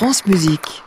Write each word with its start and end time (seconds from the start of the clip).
France 0.00 0.24
Musique. 0.24 0.82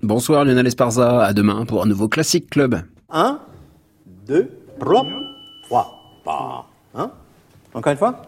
Bonsoir 0.00 0.46
Lionel 0.46 0.66
Esparza, 0.66 1.22
à 1.22 1.34
demain 1.34 1.66
pour 1.66 1.82
un 1.82 1.86
nouveau 1.86 2.08
Classic 2.08 2.48
Club. 2.48 2.80
1, 3.10 3.38
2, 4.26 4.50
3, 4.80 5.06
3, 6.24 6.70
Hein? 6.94 7.10
Encore 7.74 7.92
une 7.92 7.98
fois? 7.98 8.22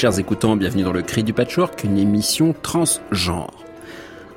Chers 0.00 0.18
écoutants, 0.18 0.56
bienvenue 0.56 0.82
dans 0.82 0.94
le 0.94 1.02
Cri 1.02 1.22
du 1.22 1.34
Patchwork, 1.34 1.84
une 1.84 1.98
émission 1.98 2.54
transgenre. 2.62 3.52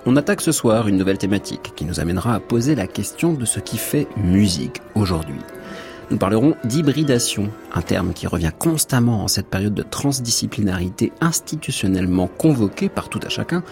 On 0.06 0.18
attaque 0.18 0.42
ce 0.42 0.52
soir 0.52 0.90
une 0.90 0.98
nouvelle 0.98 1.18
thématique 1.18 1.72
qui 1.74 1.86
nous 1.86 2.02
amènera 2.02 2.36
à 2.36 2.42
poser 2.42 2.76
la 2.76 2.86
question 2.86 3.32
de 3.32 3.46
ce 3.46 3.62
qui 3.62 3.78
fait 3.78 4.10
musique 4.18 4.82
aujourd'hui. 4.94 5.40
Nous 6.12 6.18
parlerons 6.18 6.58
d'hybridation, 6.66 7.50
un 7.74 7.82
terme 7.82 8.12
qui 8.12 8.28
revient 8.28 8.52
constamment 8.60 9.24
en 9.24 9.30
cette 9.30 9.48
période 9.48 9.74
de 9.74 9.84
transdisciplinarité 9.84 11.14
institutionnellement 11.22 12.28
convoquée 12.28 12.90
par 12.90 13.08
tout 13.08 13.22
à 13.24 13.30
chacun, 13.30 13.64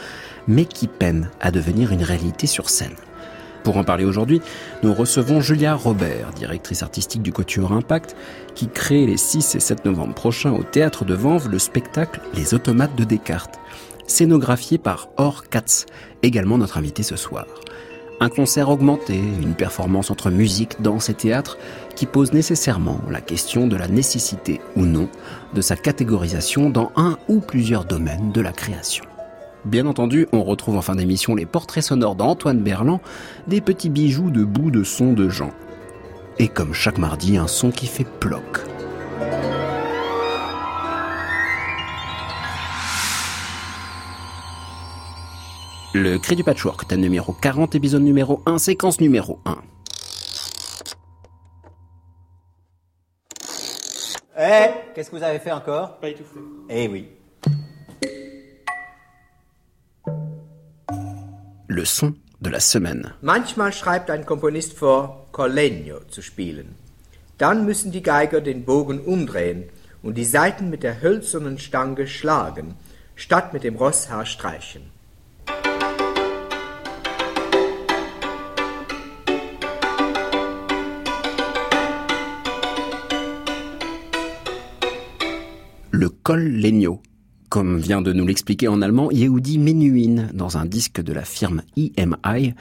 mais 0.48 0.64
qui 0.64 0.88
peine 0.88 1.30
à 1.42 1.52
devenir 1.52 1.92
une 1.92 2.04
réalité 2.04 2.48
sur 2.48 2.70
scène. 2.70 2.96
Pour 3.64 3.78
en 3.78 3.84
parler 3.84 4.06
aujourd'hui, 4.06 4.42
nous 4.82 4.94
recevons 4.94 5.40
Julia 5.40 5.76
Robert, 5.76 6.32
directrice 6.36 6.82
artistique 6.82 7.22
du 7.22 7.32
Quatuor 7.32 7.72
Impact, 7.72 8.16
qui 8.56 8.68
crée 8.68 9.06
les 9.06 9.18
6 9.18 9.56
et 9.56 9.60
7 9.60 9.86
novembre 9.86 10.16
prochains 10.16 10.52
au 10.52 10.64
Théâtre 10.64 11.06
de 11.06 11.14
Vanves 11.14 11.50
le 11.50 11.60
spectacle 11.60 12.22
Les 12.34 12.54
Automates 12.54 12.96
de 12.96 13.04
Descartes, 13.04 13.60
scénographié 14.08 14.78
par 14.78 15.10
Or 15.18 15.48
Katz, 15.50 15.86
également 16.24 16.58
notre 16.58 16.78
invité 16.78 17.04
ce 17.04 17.16
soir. 17.16 17.46
Un 18.20 18.30
concert 18.30 18.70
augmenté, 18.70 19.16
une 19.16 19.56
performance 19.56 20.12
entre 20.12 20.30
musique, 20.30 20.82
danse 20.82 21.10
et 21.10 21.16
théâtre 21.16 21.58
qui 21.96 22.06
pose 22.06 22.34
nécessairement 22.34 23.00
la 23.10 23.22
question 23.22 23.68
de 23.68 23.76
la 23.76 23.88
nécessité 23.88 24.62
ou 24.76 24.86
non 24.86 25.10
de 25.54 25.62
sa 25.62 25.76
catégorisation 25.76 26.70
dans 26.70 26.92
un 26.96 27.18
ou 27.28 27.40
plusieurs 27.40 27.86
domaines 27.86 28.32
de 28.32 28.42
la 28.42 28.52
création. 28.52 29.06
Bien 29.64 29.86
entendu, 29.86 30.28
on 30.32 30.44
retrouve 30.44 30.76
en 30.78 30.82
fin 30.82 30.96
d'émission 30.96 31.36
les 31.36 31.46
portraits 31.46 31.84
sonores 31.84 32.16
d'Antoine 32.16 32.60
Berland, 32.60 33.00
des 33.48 33.62
petits 33.62 33.90
bijoux 33.90 34.32
de 34.32 34.44
bouts 34.44 34.72
de 34.72 34.84
son 34.84 35.14
de 35.14 35.30
Jean. 35.30 35.52
Et 36.40 36.48
comme 36.48 36.74
chaque 36.74 36.98
mardi, 36.98 37.38
un 37.38 37.48
son 37.48 37.70
qui 37.70 37.86
fait 37.86 38.08
ploc. 38.20 38.42
Le 45.94 46.18
cri 46.18 46.36
du 46.36 46.44
patchwork, 46.44 46.88
thème 46.88 47.02
numéro 47.02 47.34
40, 47.34 47.76
épisode 47.76 48.02
numéro 48.02 48.42
1, 48.48 48.58
séquence 48.58 49.00
numéro 49.00 49.40
1. 49.46 49.58
Eh, 54.40 54.70
qu'est-ce 54.96 55.12
que 55.12 55.18
vous 55.18 55.24
avez 55.24 55.38
fait 55.38 55.52
encore? 55.52 55.98
Pas 56.00 56.10
étouffé. 56.10 56.40
Eh 56.70 56.88
oui. 56.88 57.10
Le 61.74 61.86
son 61.86 62.16
de 62.42 62.50
la 62.50 62.60
semaine. 62.60 63.14
Manchmal 63.22 63.72
schreibt 63.72 64.10
ein 64.10 64.26
Komponist 64.26 64.74
vor, 64.74 65.28
Collegno 65.32 66.02
zu 66.10 66.22
spielen. 66.22 66.76
Dann 67.38 67.66
müssen 67.66 67.94
die 67.94 68.04
Geiger 68.04 68.42
den 68.42 68.66
Bogen 68.66 69.00
umdrehen 69.00 69.70
und 70.04 70.18
die 70.18 70.26
Saiten 70.26 70.70
mit 70.70 70.84
der 70.84 71.02
hölzernen 71.02 71.60
Stange 71.60 72.08
schlagen, 72.08 72.76
statt 73.16 73.54
mit 73.54 73.64
dem 73.64 73.78
Rosshaar 73.78 74.26
streichen. 74.26 74.82
Le 85.92 86.10
col 86.22 86.42
Legno, 86.42 87.02
comme 87.52 87.80
vient 87.80 88.02
de 88.02 88.14
nous 88.14 88.26
l'expliquer 88.26 88.70
en 88.70 88.82
allemand 88.82 89.12
Yehudi 89.12 89.60
Menuhin 89.60 90.30
dans 90.34 90.58
un 90.58 90.66
disque 90.66 91.02
de 91.02 91.12
la 91.12 91.26
firme 91.26 91.64
EMI 91.76 92.54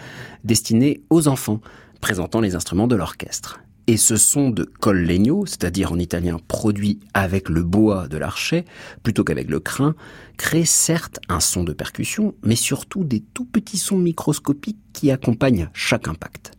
destiné 0.42 1.00
aux 1.10 1.28
enfants, 1.28 1.60
présentant 2.00 2.40
les 2.40 2.56
instruments 2.56 2.88
de 2.88 2.96
l'orchestre. 2.96 3.60
Et 3.86 3.96
ce 3.96 4.16
son 4.16 4.50
de 4.50 4.64
col 4.64 4.98
legno, 5.02 5.46
c'est-à-dire 5.46 5.92
en 5.92 5.98
italien 6.00 6.38
produit 6.48 6.98
avec 7.14 7.48
le 7.48 7.62
bois 7.62 8.08
de 8.08 8.18
l'archet 8.18 8.64
plutôt 9.04 9.22
qu'avec 9.22 9.48
le 9.48 9.60
crin, 9.60 9.94
crée 10.36 10.64
certes 10.64 11.20
un 11.28 11.38
son 11.38 11.62
de 11.62 11.72
percussion, 11.72 12.34
mais 12.42 12.56
surtout 12.56 13.04
des 13.04 13.20
tout 13.20 13.44
petits 13.44 13.78
sons 13.78 13.98
microscopiques 13.98 14.80
qui 14.92 15.12
accompagnent 15.12 15.70
chaque 15.72 16.08
impact 16.08 16.50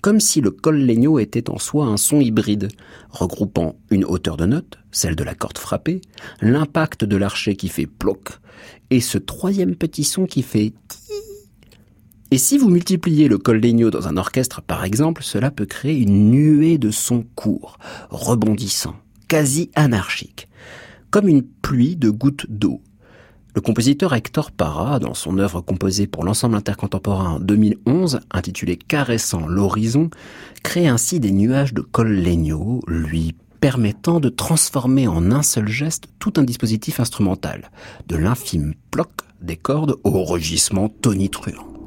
comme 0.00 0.20
si 0.20 0.40
le 0.40 0.50
col 0.50 0.78
legno 0.78 1.18
était 1.18 1.50
en 1.50 1.58
soi 1.58 1.86
un 1.86 1.96
son 1.96 2.20
hybride, 2.20 2.68
regroupant 3.10 3.76
une 3.90 4.04
hauteur 4.04 4.36
de 4.36 4.46
note, 4.46 4.78
celle 4.98 5.16
de 5.16 5.24
la 5.24 5.34
corde 5.34 5.58
frappée, 5.58 6.00
l'impact 6.40 7.04
de 7.04 7.16
l'archet 7.16 7.56
qui 7.56 7.68
fait 7.68 7.86
ploc, 7.86 8.30
et 8.90 9.00
ce 9.00 9.18
troisième 9.18 9.76
petit 9.76 10.04
son 10.04 10.26
qui 10.26 10.42
fait 10.42 10.72
ti. 10.88 11.12
Et 12.30 12.38
si 12.38 12.58
vous 12.58 12.68
multipliez 12.68 13.28
le 13.28 13.38
col 13.38 13.60
legno 13.60 13.90
dans 13.90 14.08
un 14.08 14.16
orchestre, 14.16 14.60
par 14.60 14.84
exemple, 14.84 15.22
cela 15.22 15.50
peut 15.50 15.64
créer 15.64 15.98
une 15.98 16.30
nuée 16.30 16.76
de 16.76 16.90
sons 16.90 17.24
courts, 17.34 17.78
rebondissants, 18.10 18.96
quasi 19.28 19.70
anarchiques, 19.74 20.48
comme 21.10 21.28
une 21.28 21.42
pluie 21.42 21.96
de 21.96 22.10
gouttes 22.10 22.46
d'eau, 22.50 22.82
le 23.54 23.62
compositeur 23.62 24.14
Hector 24.14 24.52
Parra, 24.52 24.98
dans 24.98 25.14
son 25.14 25.38
œuvre 25.38 25.60
composée 25.62 26.06
pour 26.06 26.22
l'ensemble 26.22 26.54
intercontemporain 26.54 27.30
en 27.30 27.40
2011, 27.40 28.20
intitulée 28.30 28.76
Caressant 28.76 29.46
l'horizon, 29.46 30.10
crée 30.62 30.86
ainsi 30.86 31.18
des 31.18 31.32
nuages 31.32 31.74
de 31.74 31.80
col 31.80 32.12
legno, 32.12 32.82
lui 32.86 33.34
permettant 33.60 34.20
de 34.20 34.28
transformer 34.28 35.08
en 35.08 35.32
un 35.32 35.42
seul 35.42 35.68
geste 35.68 36.08
tout 36.18 36.34
un 36.36 36.42
dispositif 36.42 37.00
instrumental, 37.00 37.70
de 38.06 38.16
l'infime 38.16 38.74
ploc 38.90 39.10
des 39.40 39.56
cordes 39.56 39.96
au 40.04 40.24
rugissement 40.24 40.88
tonitruant. 40.88 41.77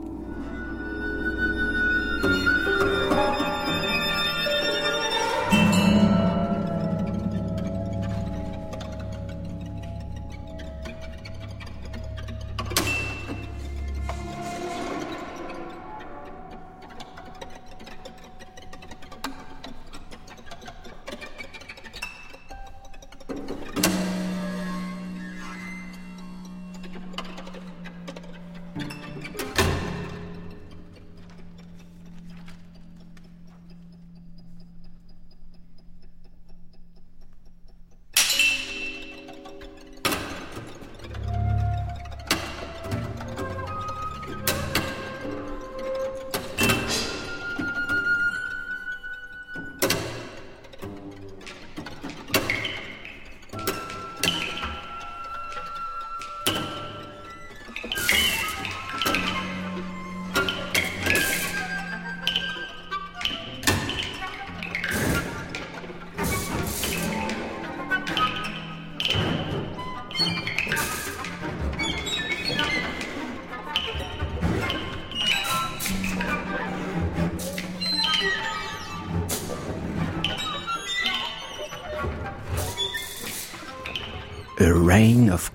Of 85.02 85.52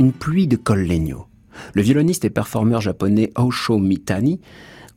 une 0.00 0.12
pluie 0.12 0.48
de 0.48 0.56
Col 0.56 0.80
Legno. 0.80 1.28
Le 1.72 1.82
violoniste 1.82 2.24
et 2.24 2.30
performeur 2.30 2.80
japonais 2.80 3.30
Osho 3.36 3.78
Mitani 3.78 4.40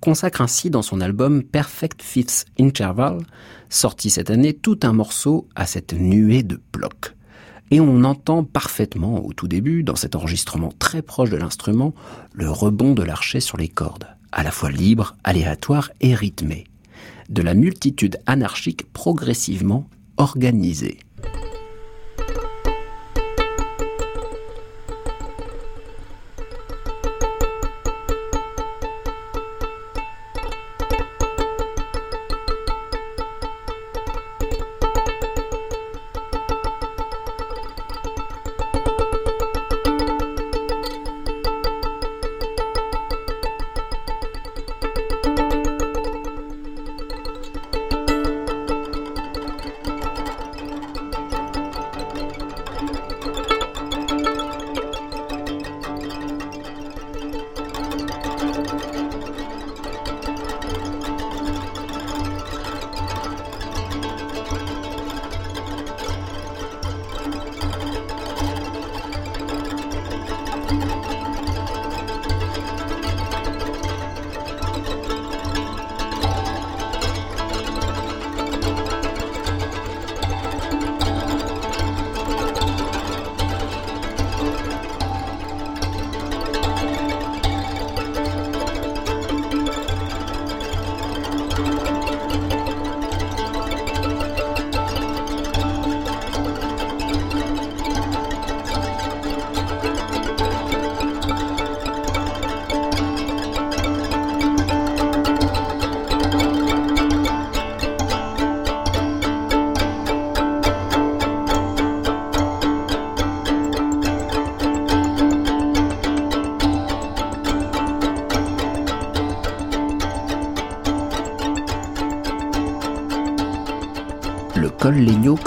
consacre 0.02 0.42
ainsi 0.42 0.72
dans 0.72 0.82
son 0.82 1.02
album 1.02 1.44
Perfect 1.44 2.02
Fifth 2.02 2.48
Interval, 2.60 3.20
sorti 3.70 4.10
cette 4.10 4.32
année, 4.32 4.54
tout 4.54 4.80
un 4.82 4.92
morceau 4.92 5.48
à 5.56 5.68
cette 5.68 5.94
nuée 5.94 6.42
de 6.42 6.60
blocs. 6.74 7.16
Et 7.70 7.80
on 7.80 8.06
entend 8.06 8.44
parfaitement 8.44 9.24
au 9.24 9.34
tout 9.34 9.48
début, 9.48 9.84
dans 9.84 9.96
cet 9.96 10.16
enregistrement 10.16 10.74
très 10.80 11.04
proche 11.04 11.30
de 11.30 11.38
l'instrument, 11.38 11.94
le 12.34 12.50
rebond 12.50 12.96
de 12.96 13.04
l'archet 13.04 13.40
sur 13.40 13.58
les 13.58 13.70
cordes, 13.70 14.08
à 14.32 14.42
la 14.42 14.50
fois 14.50 14.72
libre, 14.72 15.16
aléatoire 15.24 15.92
et 16.02 16.16
rythmé. 16.16 16.64
De 17.30 17.44
la 17.44 17.54
multitude 17.54 18.18
anarchique 18.26 18.92
progressivement 18.94 19.88
organisée. 20.18 20.98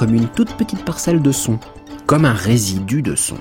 Comme 0.01 0.15
une 0.15 0.29
toute 0.29 0.55
petite 0.55 0.83
parcelle 0.83 1.21
de 1.21 1.31
son, 1.31 1.59
comme 2.07 2.25
un 2.25 2.33
résidu 2.33 3.03
de 3.03 3.15
son. 3.15 3.37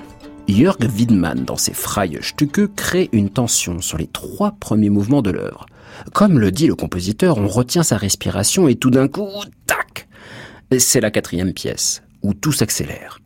Jörg 0.46 0.76
Widmann, 0.94 1.46
dans 1.46 1.56
ses 1.56 1.72
Freie 1.72 2.20
Stücke, 2.20 2.74
crée 2.76 3.08
une 3.12 3.30
tension 3.30 3.80
sur 3.80 3.96
les 3.96 4.08
trois 4.08 4.52
premiers 4.60 4.90
mouvements 4.90 5.22
de 5.22 5.30
l'œuvre. 5.30 5.64
Comme 6.12 6.38
le 6.38 6.50
dit 6.50 6.66
le 6.66 6.74
compositeur, 6.74 7.38
on 7.38 7.48
retient 7.48 7.82
sa 7.82 7.96
respiration 7.96 8.68
et 8.68 8.74
tout 8.74 8.90
d'un 8.90 9.08
coup, 9.08 9.26
tac 9.64 10.06
C'est 10.78 11.00
la 11.00 11.10
quatrième 11.10 11.54
pièce, 11.54 12.02
où 12.22 12.34
tout 12.34 12.52
s'accélère, 12.52 13.22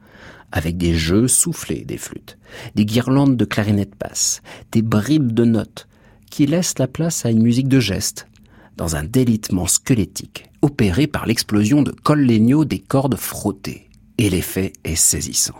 avec 0.52 0.76
des 0.76 0.94
jeux 0.94 1.26
soufflés 1.26 1.84
des 1.84 1.98
flûtes, 1.98 2.38
des 2.76 2.86
guirlandes 2.86 3.36
de 3.36 3.44
clarinettes 3.44 3.98
basses, 3.98 4.42
des 4.70 4.82
bribes 4.82 5.32
de 5.32 5.44
notes, 5.44 5.88
qui 6.30 6.46
laissent 6.46 6.78
la 6.78 6.86
place 6.86 7.26
à 7.26 7.30
une 7.30 7.42
musique 7.42 7.66
de 7.66 7.80
gestes, 7.80 8.28
dans 8.76 8.96
un 8.96 9.04
délitement 9.04 9.66
squelettique, 9.66 10.50
opéré 10.62 11.06
par 11.06 11.26
l'explosion 11.26 11.82
de 11.82 11.90
col 11.90 12.26
des 12.64 12.78
cordes 12.78 13.16
frottées. 13.16 13.88
Et 14.18 14.30
l'effet 14.30 14.72
est 14.84 14.96
saisissant. 14.96 15.58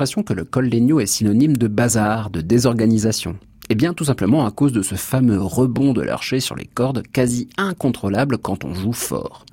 Que 0.00 0.32
le 0.32 0.44
col 0.44 0.66
Legno 0.66 0.98
est 0.98 1.06
synonyme 1.06 1.58
de 1.58 1.68
bazar, 1.68 2.30
de 2.30 2.40
désorganisation. 2.40 3.36
Eh 3.68 3.74
bien, 3.74 3.92
tout 3.92 4.06
simplement 4.06 4.46
à 4.46 4.50
cause 4.50 4.72
de 4.72 4.80
ce 4.80 4.94
fameux 4.94 5.40
rebond 5.40 5.92
de 5.92 6.00
l'archer 6.00 6.40
sur 6.40 6.56
les 6.56 6.64
cordes 6.64 7.02
quasi 7.12 7.50
incontrôlable 7.58 8.38
quand 8.38 8.64
on 8.64 8.72
joue 8.72 8.94
fort. 8.94 9.44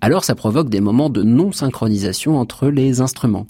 Alors 0.00 0.22
ça 0.22 0.36
provoque 0.36 0.70
des 0.70 0.80
moments 0.80 1.10
de 1.10 1.24
non-synchronisation 1.24 2.38
entre 2.38 2.68
les 2.68 3.00
instruments, 3.00 3.48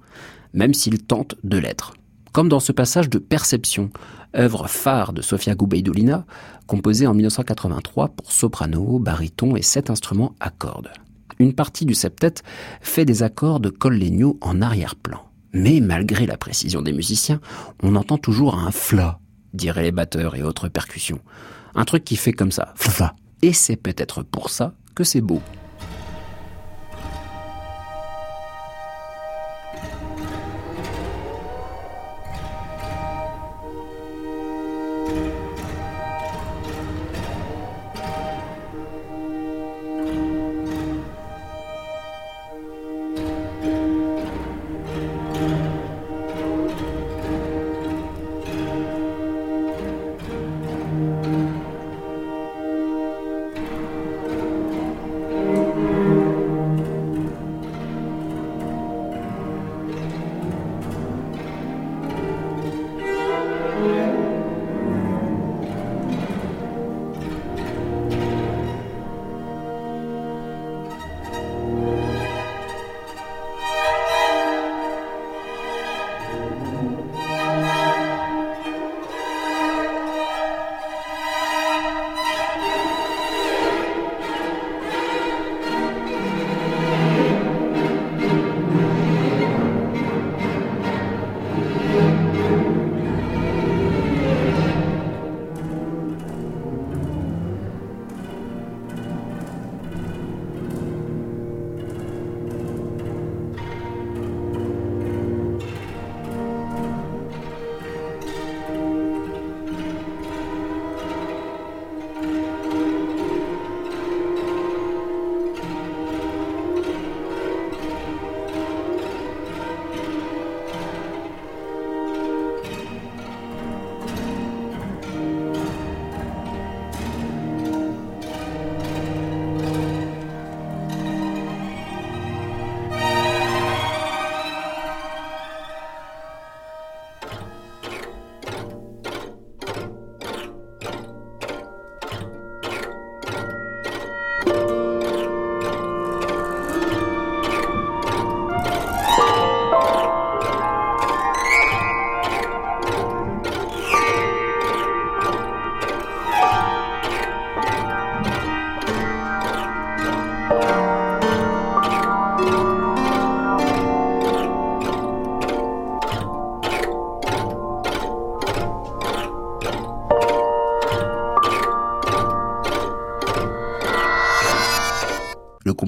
même 0.54 0.72
s'ils 0.72 1.02
tentent 1.02 1.34
de 1.44 1.58
l'être. 1.58 1.92
Comme 2.32 2.48
dans 2.48 2.60
ce 2.60 2.72
passage 2.72 3.10
de 3.10 3.18
Perception, 3.18 3.90
œuvre 4.34 4.68
phare 4.68 5.12
de 5.12 5.20
Sofia 5.20 5.54
Goubeidulina, 5.54 6.24
composée 6.66 7.06
en 7.06 7.12
1983 7.12 8.08
pour 8.08 8.32
soprano, 8.32 8.98
baryton 8.98 9.54
et 9.54 9.62
sept 9.62 9.90
instruments 9.90 10.34
à 10.40 10.48
cordes. 10.48 10.90
Une 11.38 11.52
partie 11.52 11.84
du 11.84 11.94
septet 11.94 12.34
fait 12.80 13.04
des 13.04 13.22
accords 13.22 13.60
de 13.60 13.68
col 13.68 13.98
Legno 13.98 14.38
en 14.40 14.62
arrière-plan. 14.62 15.20
Mais 15.52 15.80
malgré 15.80 16.26
la 16.26 16.36
précision 16.36 16.82
des 16.82 16.92
musiciens, 16.92 17.40
on 17.82 17.96
entend 17.96 18.18
toujours 18.18 18.56
un 18.56 18.70
fla, 18.70 19.20
diraient 19.52 19.82
les 19.82 19.92
batteurs 19.92 20.34
et 20.34 20.42
autres 20.42 20.68
percussions. 20.68 21.20
Un 21.74 21.84
truc 21.84 22.04
qui 22.04 22.16
fait 22.16 22.32
comme 22.32 22.52
ça, 22.52 22.72
fa. 22.76 23.14
Et 23.42 23.52
c'est 23.52 23.76
peut-être 23.76 24.22
pour 24.22 24.50
ça 24.50 24.74
que 24.94 25.04
c'est 25.04 25.20
beau. 25.20 25.42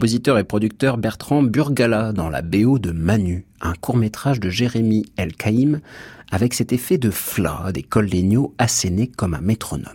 Compositeur 0.04 0.36
et 0.36 0.44
producteur 0.44 0.98
Bertrand 0.98 1.42
Burgala 1.42 2.12
dans 2.12 2.28
la 2.28 2.42
BO 2.42 2.78
de 2.78 2.90
Manu, 2.90 3.46
un 3.62 3.72
court-métrage 3.72 4.38
de 4.38 4.50
Jérémy 4.50 5.06
El 5.16 5.34
Kaïm 5.34 5.80
avec 6.30 6.52
cet 6.52 6.74
effet 6.74 6.98
de 6.98 7.08
fla 7.08 7.70
des 7.72 7.82
colléniaux 7.82 8.52
assénés 8.58 9.06
comme 9.06 9.32
un 9.32 9.40
métronome. 9.40 9.86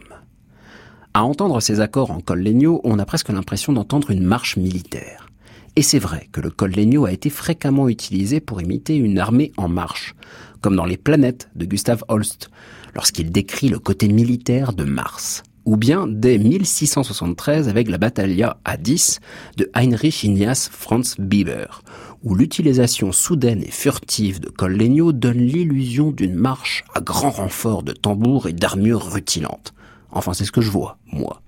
À 1.13 1.23
entendre 1.23 1.59
ces 1.59 1.79
accords 1.79 2.09
en 2.09 2.21
colléniaux, 2.21 2.81
on 2.83 2.97
a 2.97 3.05
presque 3.05 3.29
l'impression 3.29 3.71
d'entendre 3.71 4.09
une 4.09 4.23
marche 4.23 4.57
militaire. 4.57 5.29
Et 5.75 5.83
c'est 5.83 5.99
vrai 5.99 6.27
que 6.31 6.41
le 6.41 6.49
colléniaux 6.49 7.05
a 7.05 7.11
été 7.11 7.29
fréquemment 7.29 7.87
utilisé 7.87 8.39
pour 8.39 8.63
imiter 8.63 8.95
une 8.95 9.19
armée 9.19 9.51
en 9.57 9.67
marche, 9.69 10.15
comme 10.61 10.75
dans 10.75 10.85
Les 10.85 10.97
planètes 10.97 11.51
de 11.53 11.67
Gustav 11.67 12.03
Holst, 12.07 12.49
lorsqu'il 12.95 13.31
décrit 13.31 13.69
le 13.69 13.77
côté 13.77 14.07
militaire 14.07 14.73
de 14.73 14.85
Mars 14.85 15.43
ou 15.69 15.77
bien 15.77 16.07
dès 16.09 16.39
1673 16.39 17.69
avec 17.69 17.91
la 17.91 17.99
Battaglia 17.99 18.57
à 18.65 18.75
10 18.75 19.19
de 19.57 19.69
Heinrich 19.75 20.23
Ignaz 20.23 20.67
Franz 20.71 21.15
Bieber, 21.19 21.83
où 22.23 22.33
l'utilisation 22.33 23.11
soudaine 23.11 23.61
et 23.61 23.69
furtive 23.69 24.39
de 24.39 24.49
Collegno 24.49 25.11
donne 25.11 25.37
l'illusion 25.37 26.09
d'une 26.09 26.33
marche 26.33 26.83
à 26.95 27.01
grand 27.01 27.29
renfort 27.29 27.83
de 27.83 27.91
tambours 27.91 28.47
et 28.47 28.53
d'armures 28.53 29.13
rutilantes. 29.13 29.75
Enfin, 30.09 30.33
c'est 30.33 30.45
ce 30.45 30.51
que 30.51 30.61
je 30.61 30.71
vois, 30.71 30.97
moi. 31.11 31.43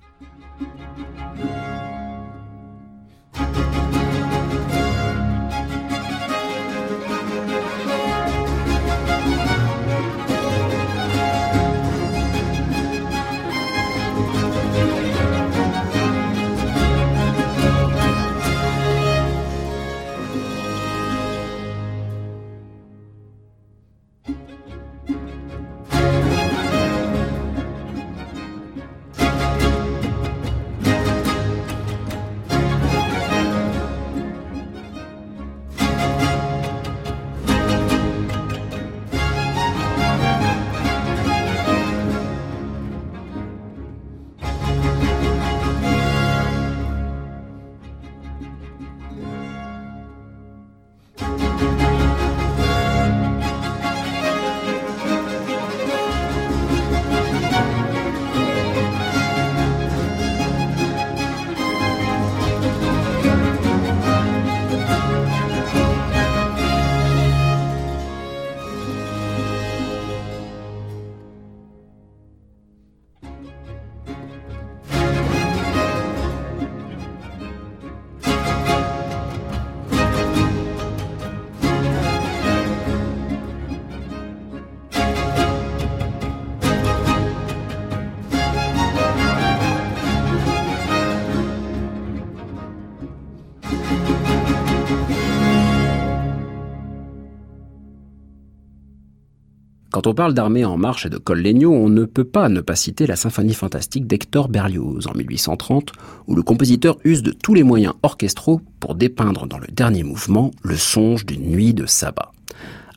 Quand 100.02 100.10
on 100.10 100.14
parle 100.14 100.34
d'armée 100.34 100.64
en 100.64 100.76
marche 100.76 101.06
et 101.06 101.10
de 101.10 101.16
Collegno, 101.16 101.72
on 101.72 101.88
ne 101.88 102.04
peut 102.06 102.24
pas 102.24 102.48
ne 102.48 102.60
pas 102.60 102.74
citer 102.74 103.06
la 103.06 103.14
symphonie 103.14 103.54
fantastique 103.54 104.08
d'Hector 104.08 104.48
Berlioz 104.48 105.06
en 105.06 105.14
1830, 105.14 105.92
où 106.26 106.34
le 106.34 106.42
compositeur 106.42 106.96
use 107.04 107.22
de 107.22 107.30
tous 107.30 107.54
les 107.54 107.62
moyens 107.62 107.94
orchestraux 108.02 108.60
pour 108.80 108.96
dépeindre 108.96 109.46
dans 109.46 109.58
le 109.58 109.68
dernier 109.68 110.02
mouvement 110.02 110.50
le 110.64 110.74
songe 110.74 111.24
d'une 111.24 111.48
nuit 111.48 111.72
de 111.72 111.86
sabbat. 111.86 112.32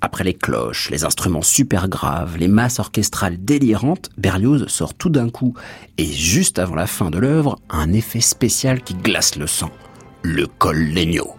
Après 0.02 0.24
les 0.24 0.34
cloches, 0.34 0.90
les 0.90 1.06
instruments 1.06 1.44
super 1.44 1.90
graves, 1.90 2.38
les 2.40 2.48
masses 2.48 2.80
orchestrales 2.80 3.38
délirantes, 3.38 4.10
Berlioz 4.18 4.66
sort 4.68 4.96
tout 4.96 5.12
d'un 5.12 5.30
coup, 5.30 5.54
et 6.00 6.08
juste 6.08 6.58
avant 6.58 6.74
la 6.74 6.88
fin 6.88 7.12
de 7.12 7.20
l'œuvre, 7.20 7.60
un 7.70 7.94
effet 7.94 8.20
spécial 8.20 8.82
qui 8.82 8.96
glace 8.96 9.36
le 9.36 9.46
sang. 9.46 9.70
Le 10.24 10.48
Collegno 10.48 11.36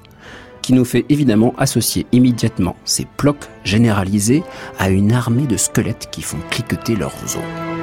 qui 0.66 0.72
nous 0.72 0.84
fait 0.84 1.06
évidemment 1.10 1.54
associer 1.58 2.06
immédiatement 2.10 2.74
ces 2.84 3.06
plocs 3.18 3.48
généralisés 3.62 4.42
à 4.80 4.90
une 4.90 5.12
armée 5.12 5.46
de 5.46 5.56
squelettes 5.56 6.08
qui 6.10 6.22
font 6.22 6.38
cliqueter 6.50 6.96
leurs 6.96 7.14
os. 7.22 7.75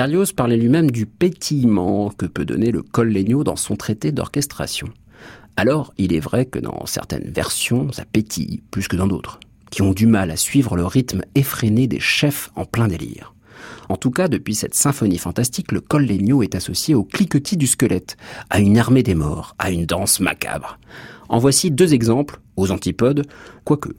Berlioz 0.00 0.32
parlait 0.34 0.56
lui-même 0.56 0.90
du 0.90 1.04
pétillement 1.04 2.08
que 2.08 2.24
peut 2.24 2.46
donner 2.46 2.70
le 2.70 2.80
Collegno 2.80 3.44
dans 3.44 3.56
son 3.56 3.76
traité 3.76 4.12
d'orchestration. 4.12 4.88
Alors, 5.58 5.92
il 5.98 6.14
est 6.14 6.20
vrai 6.20 6.46
que 6.46 6.58
dans 6.58 6.86
certaines 6.86 7.30
versions, 7.30 7.92
ça 7.92 8.06
pétille 8.10 8.62
plus 8.70 8.88
que 8.88 8.96
dans 8.96 9.06
d'autres, 9.06 9.40
qui 9.70 9.82
ont 9.82 9.92
du 9.92 10.06
mal 10.06 10.30
à 10.30 10.38
suivre 10.38 10.74
le 10.74 10.86
rythme 10.86 11.20
effréné 11.34 11.86
des 11.86 12.00
chefs 12.00 12.50
en 12.56 12.64
plein 12.64 12.88
délire. 12.88 13.34
En 13.90 13.96
tout 13.96 14.10
cas, 14.10 14.28
depuis 14.28 14.54
cette 14.54 14.74
symphonie 14.74 15.18
fantastique, 15.18 15.70
le 15.70 15.82
Collegno 15.82 16.42
est 16.42 16.54
associé 16.54 16.94
au 16.94 17.04
cliquetis 17.04 17.58
du 17.58 17.66
squelette, 17.66 18.16
à 18.48 18.58
une 18.58 18.78
armée 18.78 19.02
des 19.02 19.14
morts, 19.14 19.54
à 19.58 19.70
une 19.70 19.84
danse 19.84 20.18
macabre. 20.18 20.78
En 21.28 21.38
voici 21.38 21.70
deux 21.70 21.92
exemples, 21.92 22.40
aux 22.56 22.70
antipodes, 22.70 23.26
quoique 23.64 23.90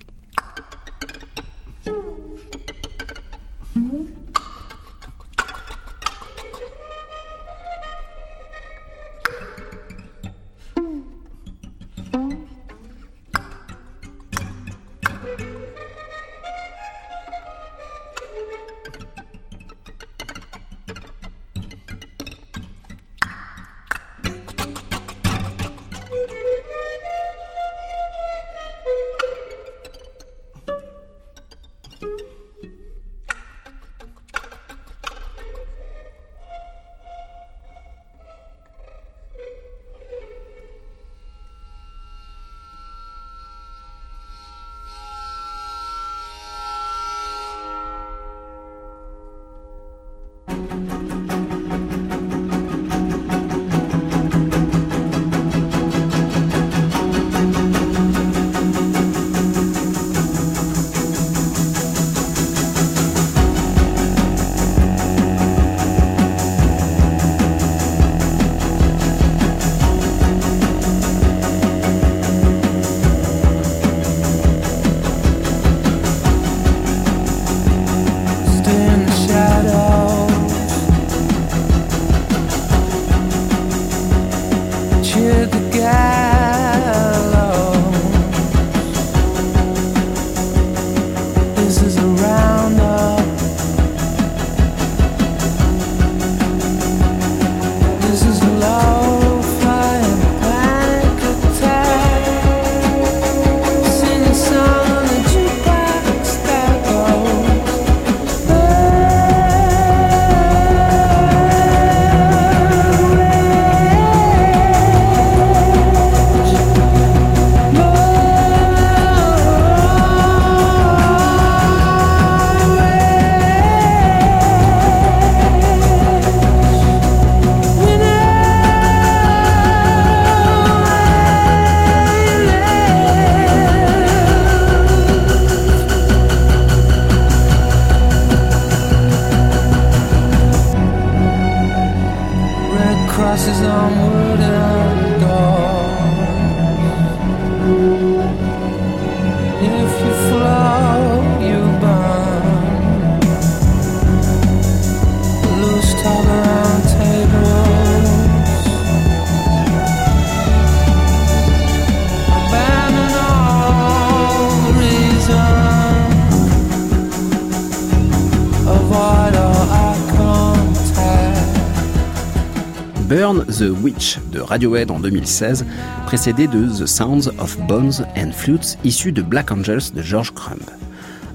the 173.61 173.83
Witch 173.83 174.17
de 174.31 174.39
Radiohead 174.39 174.89
en 174.89 174.99
2016, 174.99 175.67
précédé 176.07 176.47
de 176.47 176.65
The 176.65 176.87
Sounds 176.87 177.29
of 177.37 177.59
Bones 177.67 178.03
and 178.17 178.31
Flutes 178.31 178.79
issu 178.83 179.11
de 179.11 179.21
Black 179.21 179.51
Angels 179.51 179.93
de 179.93 180.01
George 180.01 180.33
Crumb. 180.33 180.63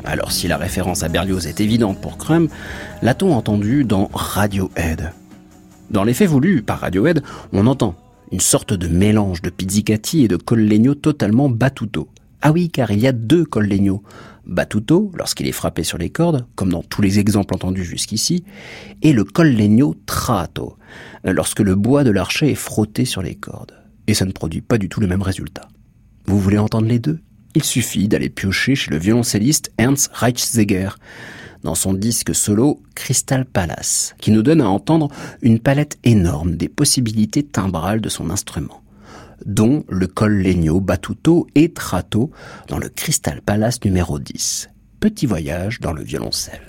Alors 0.04 0.32
si 0.32 0.48
la 0.48 0.56
référence 0.56 1.04
à 1.04 1.08
Berlioz 1.08 1.46
est 1.46 1.60
évidente 1.60 2.00
pour 2.00 2.18
Crumb, 2.18 2.48
l'a-t-on 3.00 3.32
entendu 3.32 3.84
dans 3.84 4.10
Radiohead? 4.12 5.12
Dans 5.90 6.02
l'effet 6.02 6.26
voulu 6.26 6.62
par 6.62 6.80
Radiohead, 6.80 7.22
on 7.52 7.68
entend 7.68 7.94
une 8.32 8.40
sorte 8.40 8.72
de 8.72 8.88
mélange 8.88 9.40
de 9.40 9.50
pizzicati 9.50 10.24
et 10.24 10.28
de 10.28 10.36
collegno 10.36 10.96
totalement 10.96 11.48
batuto. 11.48 12.08
Ah 12.48 12.52
oui, 12.52 12.70
car 12.70 12.92
il 12.92 13.00
y 13.00 13.08
a 13.08 13.12
deux 13.12 13.44
collegno. 13.44 14.04
Batuto, 14.46 15.10
lorsqu'il 15.16 15.48
est 15.48 15.52
frappé 15.52 15.82
sur 15.82 15.98
les 15.98 16.10
cordes, 16.10 16.46
comme 16.54 16.68
dans 16.70 16.84
tous 16.84 17.02
les 17.02 17.18
exemples 17.18 17.52
entendus 17.52 17.82
jusqu'ici, 17.82 18.44
et 19.02 19.12
le 19.12 19.24
collegno 19.24 19.96
trato, 20.06 20.78
lorsque 21.24 21.58
le 21.58 21.74
bois 21.74 22.04
de 22.04 22.12
l'archet 22.12 22.52
est 22.52 22.54
frotté 22.54 23.04
sur 23.04 23.20
les 23.20 23.34
cordes. 23.34 23.74
Et 24.06 24.14
ça 24.14 24.26
ne 24.26 24.30
produit 24.30 24.60
pas 24.60 24.78
du 24.78 24.88
tout 24.88 25.00
le 25.00 25.08
même 25.08 25.22
résultat. 25.22 25.66
Vous 26.26 26.38
voulez 26.38 26.58
entendre 26.58 26.86
les 26.86 27.00
deux? 27.00 27.18
Il 27.56 27.64
suffit 27.64 28.06
d'aller 28.06 28.28
piocher 28.28 28.76
chez 28.76 28.92
le 28.92 28.98
violoncelliste 28.98 29.72
Ernst 29.76 30.12
Reichsegger, 30.12 30.90
dans 31.64 31.74
son 31.74 31.94
disque 31.94 32.32
solo 32.32 32.80
Crystal 32.94 33.44
Palace, 33.44 34.14
qui 34.20 34.30
nous 34.30 34.44
donne 34.44 34.60
à 34.60 34.68
entendre 34.68 35.08
une 35.42 35.58
palette 35.58 35.98
énorme 36.04 36.54
des 36.54 36.68
possibilités 36.68 37.42
timbrales 37.42 38.00
de 38.00 38.08
son 38.08 38.30
instrument 38.30 38.82
dont 39.44 39.84
le 39.88 40.06
collegno, 40.06 40.80
batuto 40.80 41.46
et 41.54 41.72
trato 41.72 42.30
dans 42.68 42.78
le 42.78 42.88
Crystal 42.88 43.42
Palace 43.42 43.84
numéro 43.84 44.18
10. 44.18 44.70
Petit 45.00 45.26
voyage 45.26 45.80
dans 45.80 45.92
le 45.92 46.02
violoncelle. 46.02 46.64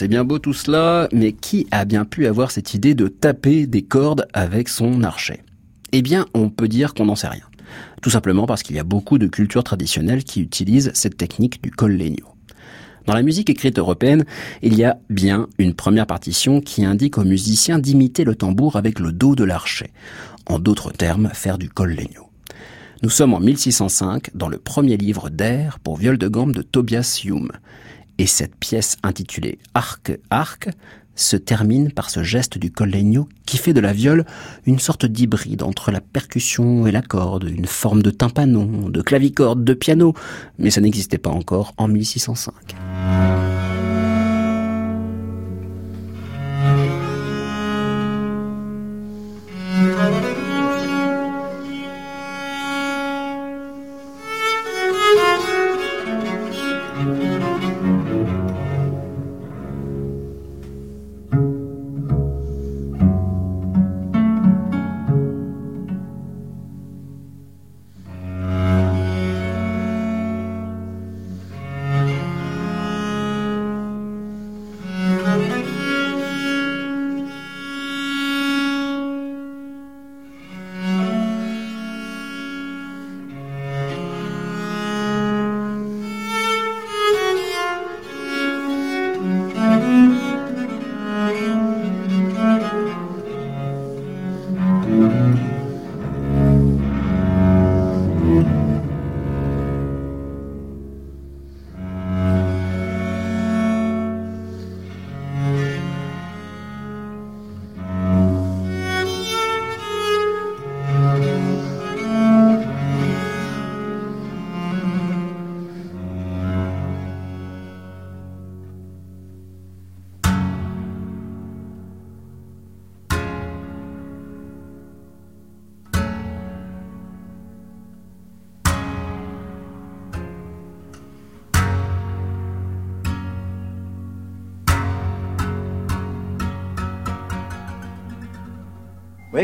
C'est 0.00 0.08
bien 0.08 0.24
beau 0.24 0.38
tout 0.38 0.54
cela, 0.54 1.10
mais 1.12 1.32
qui 1.32 1.66
a 1.70 1.84
bien 1.84 2.06
pu 2.06 2.26
avoir 2.26 2.50
cette 2.50 2.72
idée 2.72 2.94
de 2.94 3.06
taper 3.06 3.66
des 3.66 3.82
cordes 3.82 4.26
avec 4.32 4.70
son 4.70 5.02
archet? 5.02 5.42
Eh 5.92 6.00
bien, 6.00 6.24
on 6.32 6.48
peut 6.48 6.68
dire 6.68 6.94
qu'on 6.94 7.04
n'en 7.04 7.16
sait 7.16 7.28
rien. 7.28 7.44
Tout 8.00 8.08
simplement 8.08 8.46
parce 8.46 8.62
qu'il 8.62 8.76
y 8.76 8.78
a 8.78 8.82
beaucoup 8.82 9.18
de 9.18 9.26
cultures 9.26 9.62
traditionnelles 9.62 10.24
qui 10.24 10.40
utilisent 10.40 10.90
cette 10.94 11.18
technique 11.18 11.62
du 11.62 11.70
collegno. 11.70 12.28
Dans 13.04 13.12
la 13.12 13.20
musique 13.20 13.50
écrite 13.50 13.78
européenne, 13.78 14.24
il 14.62 14.74
y 14.74 14.84
a 14.84 14.96
bien 15.10 15.48
une 15.58 15.74
première 15.74 16.06
partition 16.06 16.62
qui 16.62 16.82
indique 16.86 17.18
aux 17.18 17.24
musiciens 17.24 17.78
d'imiter 17.78 18.24
le 18.24 18.36
tambour 18.36 18.76
avec 18.76 19.00
le 19.00 19.12
dos 19.12 19.34
de 19.34 19.44
l'archet. 19.44 19.90
En 20.46 20.58
d'autres 20.58 20.92
termes, 20.92 21.28
faire 21.34 21.58
du 21.58 21.68
collegno. 21.68 22.30
Nous 23.02 23.10
sommes 23.10 23.34
en 23.34 23.40
1605 23.40 24.30
dans 24.34 24.48
le 24.48 24.56
premier 24.56 24.96
livre 24.96 25.28
d'air 25.28 25.78
pour 25.78 25.98
viol 25.98 26.16
de 26.16 26.28
gamme 26.28 26.52
de 26.52 26.62
Tobias 26.62 27.20
Hume. 27.22 27.52
Et 28.20 28.26
cette 28.26 28.54
pièce 28.54 28.98
intitulée 29.02 29.58
Arc 29.72 30.12
Arc 30.28 30.68
se 31.14 31.38
termine 31.38 31.90
par 31.90 32.10
ce 32.10 32.22
geste 32.22 32.58
du 32.58 32.70
collegno 32.70 33.30
qui 33.46 33.56
fait 33.56 33.72
de 33.72 33.80
la 33.80 33.94
viole 33.94 34.26
une 34.66 34.78
sorte 34.78 35.06
d'hybride 35.06 35.62
entre 35.62 35.90
la 35.90 36.02
percussion 36.02 36.86
et 36.86 36.92
la 36.92 37.00
corde, 37.00 37.44
une 37.44 37.64
forme 37.64 38.02
de 38.02 38.10
tympanon, 38.10 38.90
de 38.90 39.00
clavicorde, 39.00 39.64
de 39.64 39.72
piano, 39.72 40.12
mais 40.58 40.70
ça 40.70 40.82
n'existait 40.82 41.16
pas 41.16 41.30
encore 41.30 41.72
en 41.78 41.88
1605. 41.88 42.52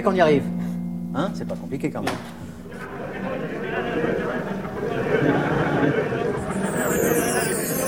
Qu'on 0.02 0.12
y 0.14 0.20
arrive. 0.20 0.44
Hein 1.14 1.30
C'est 1.34 1.46
pas 1.46 1.54
compliqué 1.54 1.90
quand 1.90 2.02
même. 2.02 2.14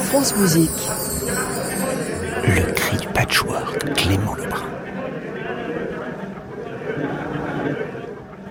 France 0.05 0.37
Musique. 0.37 0.71
Le 2.47 2.73
cri 2.73 2.97
du 2.97 3.09
patchwork, 3.09 3.93
Clément 3.95 4.35
Lebrun. 4.35 4.48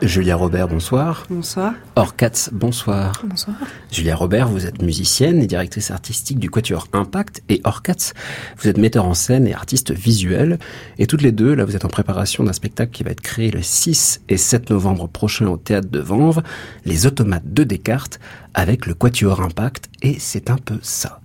Julia 0.07 0.37
Robert, 0.37 0.69
bonsoir. 0.69 1.25
Bonsoir. 1.29 1.73
Orcats, 1.97 2.49
bonsoir. 2.53 3.21
Bonsoir. 3.25 3.57
Julia 3.91 4.15
Robert, 4.15 4.47
vous 4.47 4.65
êtes 4.65 4.81
musicienne 4.81 5.41
et 5.41 5.47
directrice 5.47 5.91
artistique 5.91 6.39
du 6.39 6.49
Quatuor 6.49 6.87
Impact 6.93 7.43
et 7.49 7.59
Orcats, 7.65 8.13
vous 8.57 8.69
êtes 8.69 8.77
metteur 8.77 9.05
en 9.05 9.13
scène 9.13 9.47
et 9.47 9.53
artiste 9.53 9.91
visuel. 9.91 10.59
Et 10.97 11.07
toutes 11.07 11.21
les 11.21 11.33
deux, 11.33 11.53
là, 11.53 11.65
vous 11.65 11.75
êtes 11.75 11.83
en 11.83 11.89
préparation 11.89 12.45
d'un 12.45 12.53
spectacle 12.53 12.91
qui 12.91 13.03
va 13.03 13.11
être 13.11 13.21
créé 13.21 13.51
le 13.51 13.61
6 13.61 14.21
et 14.29 14.37
7 14.37 14.69
novembre 14.69 15.09
prochain 15.09 15.47
au 15.47 15.57
théâtre 15.57 15.89
de 15.89 15.99
Vanves, 15.99 16.41
Les 16.85 17.05
Automates 17.05 17.53
de 17.53 17.65
Descartes, 17.65 18.19
avec 18.53 18.85
le 18.85 18.93
Quatuor 18.93 19.41
Impact. 19.41 19.89
Et 20.01 20.17
c'est 20.19 20.49
un 20.49 20.57
peu 20.57 20.79
ça. 20.81 21.19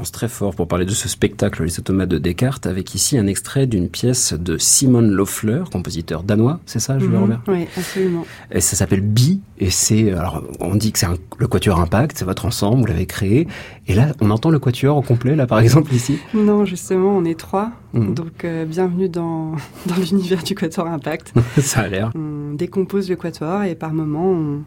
Commence 0.00 0.12
très 0.12 0.28
fort 0.28 0.54
pour 0.54 0.66
parler 0.66 0.86
de 0.86 0.92
ce 0.92 1.10
spectacle 1.10 1.62
Les 1.62 1.78
Automates 1.78 2.08
de 2.08 2.16
Descartes 2.16 2.66
avec 2.66 2.94
ici 2.94 3.18
un 3.18 3.26
extrait 3.26 3.66
d'une 3.66 3.90
pièce 3.90 4.32
de 4.32 4.56
Simon 4.56 5.02
Loeffler, 5.02 5.62
compositeur 5.70 6.22
danois, 6.22 6.58
c'est 6.64 6.78
ça, 6.78 6.98
Julia 6.98 7.16
Mhm. 7.18 7.22
Robert 7.22 7.42
Oui, 7.48 7.66
absolument. 7.76 8.24
Et 8.50 8.62
ça 8.62 8.76
s'appelle 8.76 9.02
Bi 9.02 9.42
et 9.58 9.68
c'est 9.68 10.12
alors 10.12 10.42
on 10.58 10.74
dit 10.74 10.92
que 10.92 10.98
c'est 10.98 11.06
le 11.38 11.46
Quatuor 11.46 11.78
Impact, 11.80 12.16
c'est 12.16 12.24
votre 12.24 12.46
ensemble, 12.46 12.80
vous 12.80 12.86
l'avez 12.86 13.04
créé 13.04 13.46
et 13.88 13.94
là 13.94 14.14
on 14.22 14.30
entend 14.30 14.48
le 14.48 14.58
Quatuor 14.58 14.96
au 14.96 15.02
complet 15.02 15.36
là 15.36 15.46
par 15.46 15.60
exemple 15.60 15.92
ici. 15.94 16.18
Non, 16.32 16.64
justement, 16.64 17.14
on 17.14 17.26
est 17.26 17.38
trois. 17.38 17.70
Mhm. 17.92 18.14
Donc, 18.14 18.44
euh, 18.46 18.64
bienvenue 18.64 19.10
dans, 19.10 19.52
dans 19.86 19.96
l'univers 19.96 20.42
du 20.42 20.54
Quatuor 20.54 20.86
Impact. 20.86 21.34
ça 21.58 21.80
a 21.80 21.88
l'air. 21.88 22.10
On 22.14 22.54
décompose 22.54 23.10
le 23.10 23.16
Quatuor 23.16 23.64
et 23.64 23.74
par 23.74 23.92
moment, 23.92 24.30
on, 24.32 24.62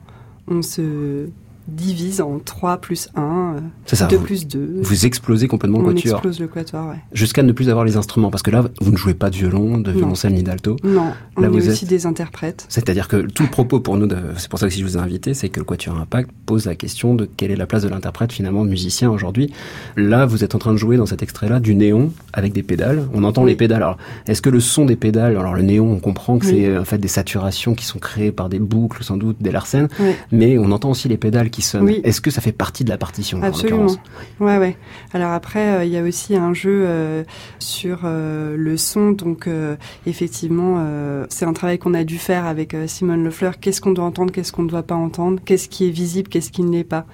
on 0.48 0.62
se 0.62 1.28
divise 1.67 2.21
en 2.21 2.39
3 2.39 2.78
plus 2.78 3.10
1, 3.15 3.56
C'est 3.86 3.95
ça. 3.95 4.08
2 4.08 4.17
vous, 4.17 4.23
plus 4.23 4.47
2. 4.47 4.80
vous 4.82 5.06
explosez 5.06 5.47
complètement 5.47 5.80
le 5.80 5.86
on 5.86 5.93
Quatuor 5.93 6.15
explose 6.15 6.39
le 6.39 6.47
Quatuor, 6.47 6.89
ouais. 6.89 6.95
jusqu'à 7.13 7.41
ne 7.43 7.52
plus 7.52 7.69
avoir 7.69 7.86
les 7.86 7.95
instruments 7.97 8.30
parce 8.32 8.43
que 8.43 8.52
là 8.52 8.63
vous 8.82 8.91
ne 8.91 8.97
jouez 8.97 9.13
pas 9.13 9.30
de 9.30 9.36
violon, 9.36 9.78
de 9.78 9.91
Non. 9.91 9.97
violoncelle 9.97 10.34
ni 10.34 10.43
d'alto. 10.43 10.76
Non, 10.84 11.13
on 11.38 11.41
Là, 11.41 11.47
est 11.47 11.49
vous 11.52 11.69
aussi 11.69 11.86
êtes- 11.86 11.89
des 11.89 12.06
interprètes. 12.06 12.65
C'est-à-dire 12.69 13.08
que 13.08 13.17
tout 13.17 13.43
le 13.43 13.49
propos 13.49 13.80
pour 13.80 13.97
nous, 13.97 14.08
de- 14.08 14.17
c'est 14.38 14.49
pour 14.49 14.60
ça 14.60 14.67
que 14.67 14.73
si 14.73 14.80
je 14.82 14.86
vous 14.86 14.97
ai 14.97 14.99
invité, 14.99 15.34
c'est 15.34 15.49
que 15.49 15.60
le 15.60 15.65
Quatuor 15.65 15.97
Impact 15.97 16.30
pose 16.45 16.65
la 16.65 16.76
question 16.76 17.15
de 17.15 17.26
quelle 17.26 17.52
est 17.52 17.56
la 17.56 17.65
place 17.65 17.84
de 17.84 17.89
l'interprète 17.89 18.32
finalement 18.34 18.63
musicien 18.65 19.10
aujourd'hui. 19.10 19.52
Là, 19.95 20.26
vous 20.26 20.43
êtes 20.43 20.56
en 20.56 20.60
train 20.60 20.73
de 20.73 20.78
jouer 20.78 20.97
dans 20.97 21.06
cet 21.06 21.23
extrait-là 21.23 21.60
du 21.60 21.76
néon 21.76 22.12
avec 22.34 22.52
des 22.54 22.63
pédales. 22.63 23.08
On 23.13 23.23
entend 23.23 23.43
Oui. 23.43 23.52
les 23.52 23.56
pédales. 23.56 23.84
Alors, 23.84 23.97
est-ce 24.28 24.41
que 24.41 24.49
le 24.49 24.60
son 24.60 24.86
des 24.86 24.95
pédales, 24.95 25.38
alors 25.38 25.54
le 25.54 25.62
néon, 25.62 25.91
on 25.91 25.99
comprend 25.99 26.38
que 26.39 26.45
Oui. 26.45 26.52
c'est 26.65 26.78
en 26.78 26.86
fait 26.86 26.97
des 26.97 27.08
saturations 27.08 27.73
qui 27.73 27.86
sont 27.86 27.99
créées 27.99 28.32
par 28.32 28.49
des 28.49 28.60
boucles 28.60 29.04
sans 29.04 29.17
doute, 29.17 29.38
des 29.39 29.52
larcènes, 29.52 29.88
Ouais. 29.99 30.15
mais 30.32 30.58
on 30.58 30.71
entend 30.71 30.89
aussi 30.91 31.08
les 31.08 31.17
pédales 31.17 31.49
qui. 31.53 31.77
Oui. 31.77 32.01
Est-ce 32.03 32.19
que 32.19 32.31
ça 32.31 32.41
fait 32.41 32.51
partie 32.51 32.83
de 32.83 32.89
la 32.89 32.97
partition 32.97 33.39
en 33.39 33.43
Absolument. 33.43 33.83
l'occurrence? 33.83 33.99
Ouais, 34.39 34.57
ouais. 34.57 34.75
Alors 35.13 35.31
après, 35.31 35.77
euh, 35.77 35.85
il 35.85 35.91
y 35.91 35.97
a 35.97 36.03
aussi 36.03 36.35
un 36.35 36.53
jeu 36.53 36.83
euh, 36.85 37.23
sur 37.59 38.01
euh, 38.03 38.57
le 38.57 38.75
son. 38.75 39.11
Donc, 39.11 39.47
effectivement, 40.05 40.83
c'est 41.29 41.45
un 41.45 41.53
travail 41.53 41.77
qu'on 41.77 41.93
a 41.93 42.03
dû 42.03 42.17
faire 42.17 42.45
avec 42.45 42.75
Simone 42.87 43.23
Lefleur. 43.23 43.59
Qu'est-ce 43.59 43.79
qu'on 43.79 43.91
doit 43.91 44.05
entendre, 44.05 44.33
qu'est-ce 44.33 44.51
qu'on 44.51 44.63
ne 44.63 44.69
doit 44.69 44.83
pas 44.83 44.95
entendre, 44.95 45.39
qu'est-ce 45.45 45.69
qui 45.69 45.87
est 45.87 45.91
visible, 45.91 46.29
qu'est-ce 46.29 46.51
qui 46.51 46.63
ne 46.63 46.71
l'est 46.71 46.83
pas? 46.83 47.05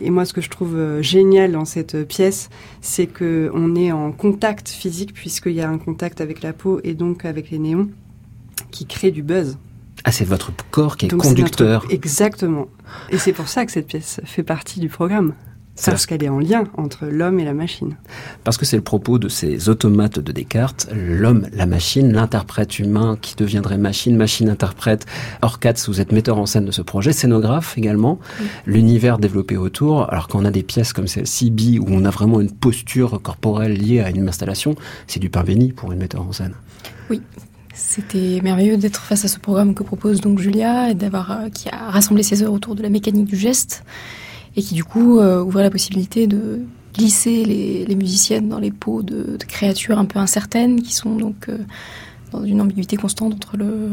Et 0.00 0.10
moi, 0.10 0.24
ce 0.24 0.32
que 0.32 0.40
je 0.40 0.50
trouve 0.50 1.00
génial 1.00 1.52
dans 1.52 1.64
cette 1.64 2.06
pièce, 2.06 2.50
c'est 2.80 3.06
que 3.06 3.50
on 3.54 3.74
est 3.74 3.90
en 3.90 4.12
contact 4.12 4.68
physique, 4.68 5.14
puisqu'il 5.14 5.52
y 5.52 5.60
a 5.60 5.68
un 5.68 5.78
contact 5.78 6.20
avec 6.20 6.42
la 6.42 6.52
peau 6.52 6.80
et 6.84 6.94
donc 6.94 7.24
avec 7.24 7.50
les 7.50 7.58
néons, 7.58 7.88
qui 8.70 8.86
crée 8.86 9.10
du 9.10 9.22
buzz. 9.22 9.58
Ah, 10.04 10.12
c'est 10.12 10.24
votre 10.24 10.52
corps 10.70 10.96
qui 10.96 11.06
est 11.06 11.08
Donc, 11.08 11.22
conducteur. 11.22 11.82
notre- 11.82 11.94
Exactement. 11.94 12.66
Et 13.10 13.18
c'est 13.18 13.32
pour 13.32 13.48
ça 13.48 13.66
que 13.66 13.72
cette 13.72 13.86
pièce 13.86 14.20
fait 14.24 14.42
partie 14.42 14.80
du 14.80 14.88
programme. 14.88 15.34
Parce 15.86 16.06
qu'elle 16.06 16.24
est 16.24 16.28
en 16.28 16.40
lien 16.40 16.64
entre 16.76 17.06
l'homme 17.06 17.38
et 17.38 17.44
la 17.44 17.54
machine. 17.54 17.96
Parce 18.42 18.56
que 18.56 18.66
c'est 18.66 18.74
le 18.74 18.82
propos 18.82 19.20
de 19.20 19.28
ces 19.28 19.68
automates 19.68 20.18
de 20.18 20.32
Descartes, 20.32 20.88
l'homme, 20.92 21.46
la 21.52 21.66
machine, 21.66 22.12
l'interprète 22.12 22.80
humain 22.80 23.16
qui 23.22 23.36
deviendrait 23.36 23.78
machine, 23.78 24.16
machine 24.16 24.48
interprète. 24.48 25.06
Orcats, 25.40 25.74
vous 25.86 26.00
êtes 26.00 26.10
metteur 26.10 26.36
en 26.36 26.46
scène 26.46 26.64
de 26.64 26.72
ce 26.72 26.82
projet, 26.82 27.12
scénographe 27.12 27.78
également, 27.78 28.18
l'univers 28.66 29.18
développé 29.18 29.56
autour. 29.56 30.10
Alors 30.12 30.26
quand 30.26 30.40
on 30.40 30.44
a 30.44 30.50
des 30.50 30.64
pièces 30.64 30.92
comme 30.92 31.06
celle-ci, 31.06 31.78
où 31.80 31.84
on 31.86 32.04
a 32.04 32.10
vraiment 32.10 32.40
une 32.40 32.50
posture 32.50 33.22
corporelle 33.22 33.74
liée 33.74 34.00
à 34.00 34.10
une 34.10 34.28
installation, 34.28 34.74
c'est 35.06 35.20
du 35.20 35.30
pain 35.30 35.44
béni 35.44 35.70
pour 35.70 35.92
une 35.92 36.00
metteur 36.00 36.22
en 36.22 36.32
scène. 36.32 36.54
C'était 37.78 38.40
merveilleux 38.42 38.76
d'être 38.76 39.00
face 39.00 39.24
à 39.24 39.28
ce 39.28 39.38
programme 39.38 39.72
que 39.72 39.84
propose 39.84 40.20
donc 40.20 40.40
Julia 40.40 40.90
et 40.90 40.94
d'avoir 40.94 41.30
euh, 41.30 41.48
qui 41.48 41.68
a 41.68 41.90
rassemblé 41.90 42.24
ses 42.24 42.42
heures 42.42 42.52
autour 42.52 42.74
de 42.74 42.82
la 42.82 42.88
mécanique 42.88 43.26
du 43.26 43.36
geste 43.36 43.84
et 44.56 44.62
qui 44.62 44.74
du 44.74 44.82
coup 44.82 45.20
euh, 45.20 45.44
ouvrait 45.44 45.62
la 45.62 45.70
possibilité 45.70 46.26
de 46.26 46.62
glisser 46.92 47.44
les, 47.44 47.94
musiciennes 47.94 48.48
dans 48.48 48.58
les 48.58 48.72
peaux 48.72 49.04
de, 49.04 49.36
de 49.36 49.44
créatures 49.44 49.96
un 49.96 50.06
peu 50.06 50.18
incertaines 50.18 50.82
qui 50.82 50.92
sont 50.92 51.14
donc 51.14 51.48
euh, 51.48 51.58
dans 52.32 52.44
une 52.44 52.60
ambiguïté 52.60 52.96
constante 52.96 53.34
entre 53.34 53.56
le 53.56 53.90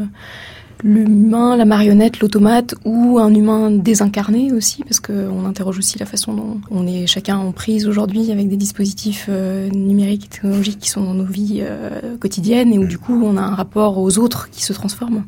l'humain, 0.82 1.56
la 1.56 1.64
marionnette, 1.64 2.20
l'automate 2.20 2.74
ou 2.84 3.18
un 3.18 3.32
humain 3.34 3.70
désincarné 3.70 4.52
aussi 4.52 4.82
parce 4.84 5.00
qu'on 5.00 5.44
interroge 5.46 5.78
aussi 5.78 5.98
la 5.98 6.06
façon 6.06 6.34
dont 6.34 6.60
on 6.70 6.86
est 6.86 7.06
chacun 7.06 7.38
en 7.38 7.52
prise 7.52 7.86
aujourd'hui 7.86 8.30
avec 8.30 8.48
des 8.48 8.56
dispositifs 8.56 9.26
euh, 9.28 9.68
numériques 9.70 10.26
et 10.26 10.28
technologiques 10.28 10.78
qui 10.78 10.90
sont 10.90 11.02
dans 11.02 11.14
nos 11.14 11.24
vies 11.24 11.60
euh, 11.62 12.16
quotidiennes 12.18 12.72
et 12.72 12.78
où 12.78 12.86
du 12.86 12.98
coup 12.98 13.20
on 13.24 13.36
a 13.36 13.42
un 13.42 13.54
rapport 13.54 13.98
aux 13.98 14.18
autres 14.18 14.50
qui 14.50 14.62
se 14.62 14.72
transforme. 14.72 15.24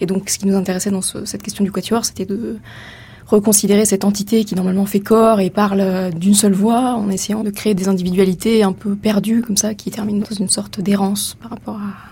Et 0.00 0.06
donc 0.06 0.28
ce 0.28 0.38
qui 0.38 0.46
nous 0.46 0.56
intéressait 0.56 0.90
dans 0.90 1.02
ce- 1.02 1.24
cette 1.24 1.42
question 1.42 1.62
du 1.64 1.70
quatuor, 1.70 2.04
c'était 2.04 2.24
de 2.26 2.56
reconsidérer 3.26 3.84
cette 3.84 4.04
entité 4.04 4.44
qui 4.44 4.56
normalement 4.56 4.86
fait 4.86 4.98
corps 5.00 5.38
et 5.40 5.50
parle 5.50 5.80
euh, 5.80 6.10
d'une 6.10 6.34
seule 6.34 6.52
voix 6.54 6.94
en 6.96 7.10
essayant 7.10 7.44
de 7.44 7.50
créer 7.50 7.74
des 7.74 7.86
individualités 7.86 8.64
un 8.64 8.72
peu 8.72 8.96
perdues 8.96 9.42
comme 9.42 9.56
ça 9.56 9.74
qui 9.74 9.90
terminent 9.92 10.24
dans 10.28 10.34
une 10.36 10.48
sorte 10.48 10.80
d'errance 10.80 11.36
par 11.40 11.50
rapport 11.52 11.76
à 11.76 12.09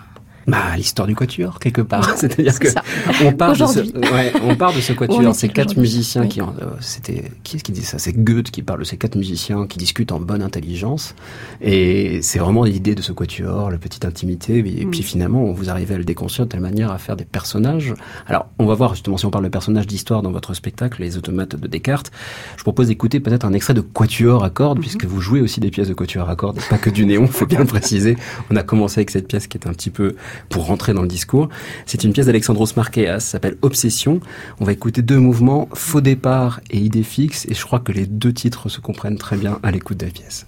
Bah, 0.48 0.74
l'histoire 0.76 1.06
du 1.06 1.14
quatuor, 1.14 1.58
quelque 1.60 1.82
part. 1.82 2.10
C'est-à-dire 2.16 2.52
C'est 2.54 2.58
que 2.58 2.70
ça. 2.70 2.82
on 3.24 3.32
part 3.32 3.52
de 3.52 3.66
ce, 3.66 3.80
ouais, 4.12 4.32
on 4.42 4.56
part 4.56 4.72
de 4.72 4.80
ce 4.80 4.92
quatuor, 4.94 5.34
ces 5.34 5.48
quatre 5.48 5.76
musiciens 5.76 6.22
Oui. 6.22 6.28
qui, 6.28 6.40
euh, 6.40 6.44
c'était, 6.80 7.24
qui 7.44 7.56
est-ce 7.56 7.64
qui 7.64 7.72
dit 7.72 7.82
ça? 7.84 7.98
C'est 7.98 8.12
Goethe 8.14 8.50
qui 8.50 8.62
parle 8.62 8.80
de 8.80 8.84
ces 8.84 8.96
quatre 8.96 9.16
musiciens 9.16 9.66
qui 9.66 9.78
discutent 9.78 10.10
en 10.10 10.20
bonne 10.20 10.42
intelligence. 10.42 11.14
Et 11.60 12.20
c'est 12.22 12.38
vraiment 12.38 12.64
l'idée 12.64 12.94
de 12.94 13.02
ce 13.02 13.12
quatuor, 13.12 13.70
la 13.70 13.78
petite 13.78 14.04
intimité. 14.04 14.58
Et 14.58 14.84
Mm. 14.86 14.90
puis 14.90 15.02
finalement, 15.02 15.44
vous 15.52 15.68
arrivez 15.70 15.94
à 15.94 15.98
le 15.98 16.04
déconstruire 16.04 16.46
de 16.46 16.50
telle 16.52 16.60
manière 16.60 16.90
à 16.90 16.98
faire 16.98 17.16
des 17.16 17.24
personnages. 17.26 17.92
Alors, 18.26 18.46
on 18.58 18.66
va 18.66 18.74
voir 18.74 18.94
justement 18.94 19.16
si 19.18 19.26
on 19.26 19.30
parle 19.30 19.44
de 19.44 19.50
personnages 19.50 19.86
d'histoire 19.86 20.22
dans 20.22 20.32
votre 20.32 20.54
spectacle, 20.54 21.02
Les 21.02 21.16
Automates 21.18 21.56
de 21.56 21.66
Descartes. 21.68 22.10
Je 22.56 22.62
propose 22.62 22.88
d'écouter 22.88 23.20
peut-être 23.20 23.44
un 23.44 23.52
extrait 23.52 23.74
de 23.74 23.80
quatuor 23.82 24.44
à 24.44 24.50
cordes, 24.50 24.80
puisque 24.80 25.04
vous 25.04 25.20
jouez 25.20 25.40
aussi 25.42 25.60
des 25.60 25.70
pièces 25.70 25.88
de 25.88 25.94
quatuor 25.94 26.28
à 26.30 26.36
cordes, 26.36 26.58
pas 26.70 26.78
que 26.78 26.88
du 26.90 27.04
néon, 27.04 27.26
faut 27.28 27.46
bien 27.46 27.58
le 27.60 27.66
préciser. 27.66 28.16
On 28.50 28.56
a 28.56 28.62
commencé 28.62 29.00
avec 29.00 29.10
cette 29.10 29.28
pièce 29.28 29.46
qui 29.46 29.58
est 29.58 29.66
un 29.66 29.72
petit 29.72 29.90
peu 29.90 30.16
pour 30.48 30.66
rentrer 30.66 30.94
dans 30.94 31.02
le 31.02 31.08
discours. 31.08 31.48
C'est 31.86 32.04
une 32.04 32.12
pièce 32.12 32.26
d'Alexandros 32.26 32.76
Marqueas, 32.76 33.20
s'appelle 33.20 33.56
Obsession. 33.62 34.20
On 34.60 34.64
va 34.64 34.72
écouter 34.72 35.02
deux 35.02 35.18
mouvements, 35.18 35.68
Faux 35.74 36.00
départ 36.00 36.60
et 36.70 36.78
Idée 36.78 37.02
fixe, 37.02 37.46
et 37.48 37.54
je 37.54 37.64
crois 37.64 37.80
que 37.80 37.92
les 37.92 38.06
deux 38.06 38.32
titres 38.32 38.68
se 38.68 38.80
comprennent 38.80 39.18
très 39.18 39.36
bien 39.36 39.58
à 39.62 39.70
l'écoute 39.70 39.98
de 39.98 40.06
la 40.06 40.12
pièce. 40.12 40.46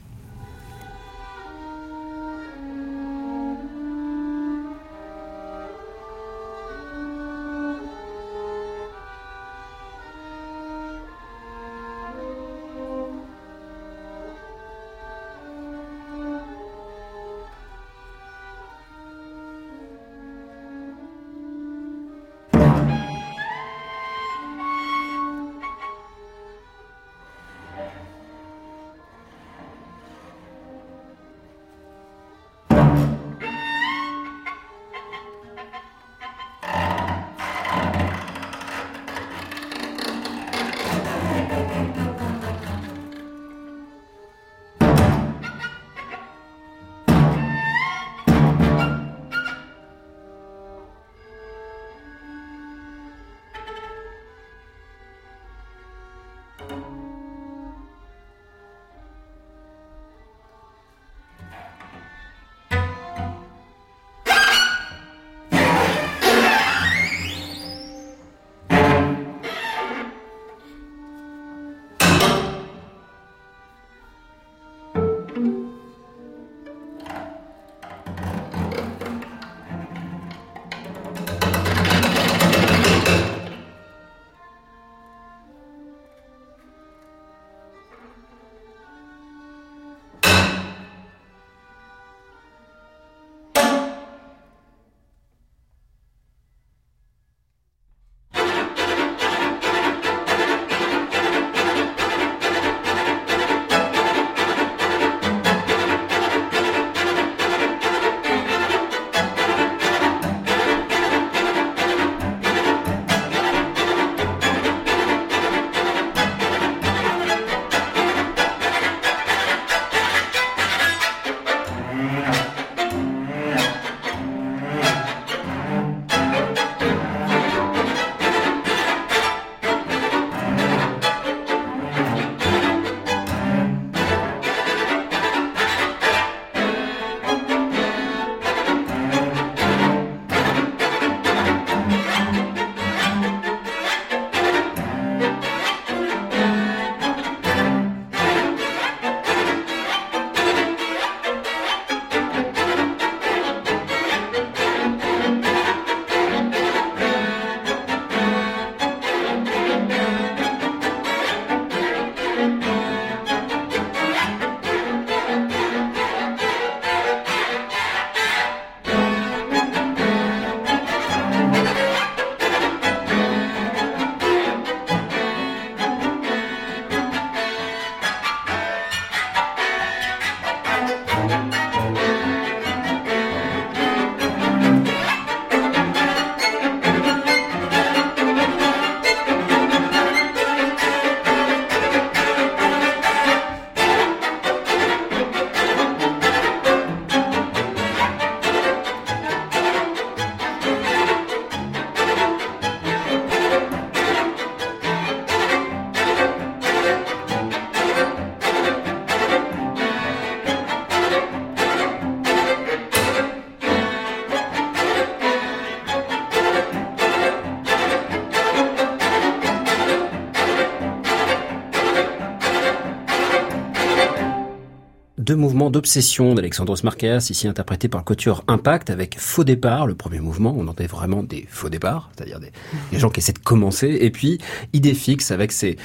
D'obsession 225.70 226.34
d'Alexandros 226.34 226.82
Marqueas, 226.84 227.28
ici 227.30 227.48
interprété 227.48 227.88
par 227.88 228.00
le 228.00 228.04
Couture 228.04 228.44
Impact, 228.48 228.90
avec 228.90 229.18
faux 229.18 229.44
départ, 229.44 229.86
le 229.86 229.94
premier 229.94 230.20
mouvement, 230.20 230.54
on 230.56 230.68
entendait 230.68 230.86
vraiment 230.86 231.22
des 231.22 231.46
faux 231.48 231.68
départs, 231.68 232.10
c'est-à-dire 232.16 232.40
des, 232.40 232.52
des, 232.92 232.98
gens 232.98 233.10
qui 233.10 233.20
essaient 233.20 233.32
de 233.32 233.38
commencer, 233.38 233.98
et 234.00 234.10
puis 234.10 234.38
idée 234.72 234.94
fixe 234.94 235.30
avec 235.30 235.52
ces 235.52 235.76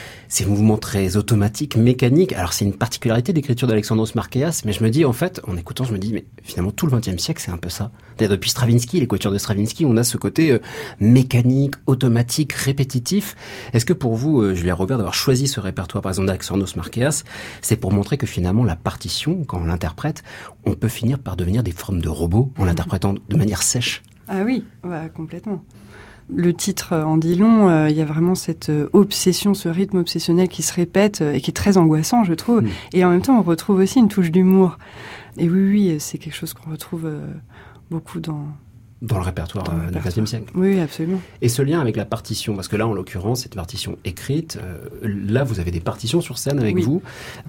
mouvements 0.45 0.77
très 0.77 1.17
automatiques, 1.17 1.75
mécaniques. 1.75 2.33
Alors 2.33 2.53
c'est 2.53 2.65
une 2.65 2.73
particularité 2.73 3.33
d'écriture 3.33 3.67
d'Alexandros 3.67 4.15
Marqueas, 4.15 4.61
mais 4.65 4.73
je 4.73 4.83
me 4.83 4.89
dis 4.89 5.05
en 5.05 5.13
fait, 5.13 5.41
en 5.47 5.57
écoutant, 5.57 5.83
je 5.83 5.93
me 5.93 5.97
dis, 5.97 6.13
mais 6.13 6.25
finalement 6.45 6.71
tout 6.71 6.87
le 6.87 6.97
XXe 6.97 7.21
siècle 7.21 7.41
c'est 7.43 7.51
un 7.51 7.57
peu 7.57 7.69
ça. 7.69 7.91
D'ailleurs 8.17 8.31
depuis 8.31 8.49
Stravinsky, 8.49 8.99
les 8.99 9.07
coutures 9.07 9.31
de 9.31 9.37
Stravinsky, 9.37 9.85
on 9.85 9.97
a 9.97 10.03
ce 10.03 10.17
côté 10.17 10.51
euh, 10.51 10.59
mécanique, 10.99 11.75
automatique, 11.87 12.53
répétitif. 12.53 13.35
Est-ce 13.73 13.85
que 13.85 13.93
pour 13.93 14.15
vous, 14.15 14.41
euh, 14.41 14.53
Julia 14.53 14.75
Robert, 14.75 14.97
d'avoir 14.97 15.15
choisi 15.15 15.47
ce 15.47 15.59
répertoire 15.59 16.01
par 16.01 16.11
exemple 16.11 16.27
d'Alexandros 16.27 16.75
Marqueas, 16.77 17.23
c'est 17.61 17.75
pour 17.75 17.91
montrer 17.91 18.17
que 18.17 18.27
finalement 18.27 18.63
la 18.63 18.75
partition 18.75 19.43
quand 19.43 19.59
on 19.59 19.65
l'interprète, 19.65 20.23
on 20.65 20.75
peut 20.75 20.87
finir 20.87 21.19
par 21.19 21.35
devenir 21.35 21.63
des 21.63 21.71
formes 21.71 22.01
de 22.01 22.09
robots 22.09 22.51
en 22.57 22.65
l'interprétant 22.65 23.15
de 23.27 23.35
manière 23.35 23.63
sèche? 23.63 24.03
Ah 24.27 24.41
oui, 24.45 24.63
ouais, 24.83 25.11
complètement. 25.13 25.63
Le 26.27 26.53
titre 26.53 26.95
en 26.95 27.17
dit 27.17 27.35
long, 27.35 27.69
euh, 27.69 27.89
il 27.89 27.95
y 27.95 28.01
a 28.01 28.05
vraiment 28.05 28.33
cette 28.33 28.69
euh, 28.69 28.89
obsession, 28.93 29.53
ce 29.53 29.69
rythme 29.69 29.97
obsessionnel 29.97 30.47
qui 30.47 30.63
se 30.63 30.73
répète 30.73 31.21
euh, 31.21 31.33
et 31.33 31.41
qui 31.41 31.51
est 31.51 31.53
très 31.53 31.77
angoissant, 31.77 32.23
je 32.23 32.33
trouve. 32.33 32.63
Mm. 32.63 32.69
Et 32.93 33.05
en 33.05 33.11
même 33.11 33.21
temps, 33.21 33.37
on 33.37 33.43
retrouve 33.43 33.77
aussi 33.79 33.99
une 33.99 34.07
touche 34.07 34.31
d'humour. 34.31 34.79
Et 35.37 35.47
oui, 35.47 35.69
oui, 35.69 35.95
c'est 35.99 36.17
quelque 36.17 36.33
chose 36.33 36.53
qu'on 36.53 36.71
retrouve 36.71 37.11
beaucoup 37.91 38.19
dans, 38.19 38.47
dans 39.01 39.17
le 39.17 39.23
répertoire 39.23 39.65
Dans 39.65 39.73
le 39.73 39.87
euh, 39.87 39.91
du. 39.91 39.99
XXe 39.99 40.25
siècle. 40.25 40.51
Oui, 40.55 40.79
absolument. 40.79 41.19
Et 41.41 41.49
ce 41.49 41.61
lien 41.61 41.79
avec 41.81 41.95
la 41.95 42.05
partition, 42.05 42.55
parce 42.55 42.67
que 42.67 42.75
là, 42.75 42.87
en 42.87 42.93
l'occurrence, 42.93 43.41
cette 43.43 43.55
partition 43.55 43.97
écrite, 44.05 44.57
euh, 44.61 44.77
là, 45.03 45.43
vous 45.43 45.59
avez 45.59 45.71
des 45.71 45.81
partitions 45.81 46.21
sur 46.21 46.37
scène 46.37 46.59
avec 46.59 46.75
Oui. 46.75 46.81
vous. 46.81 47.01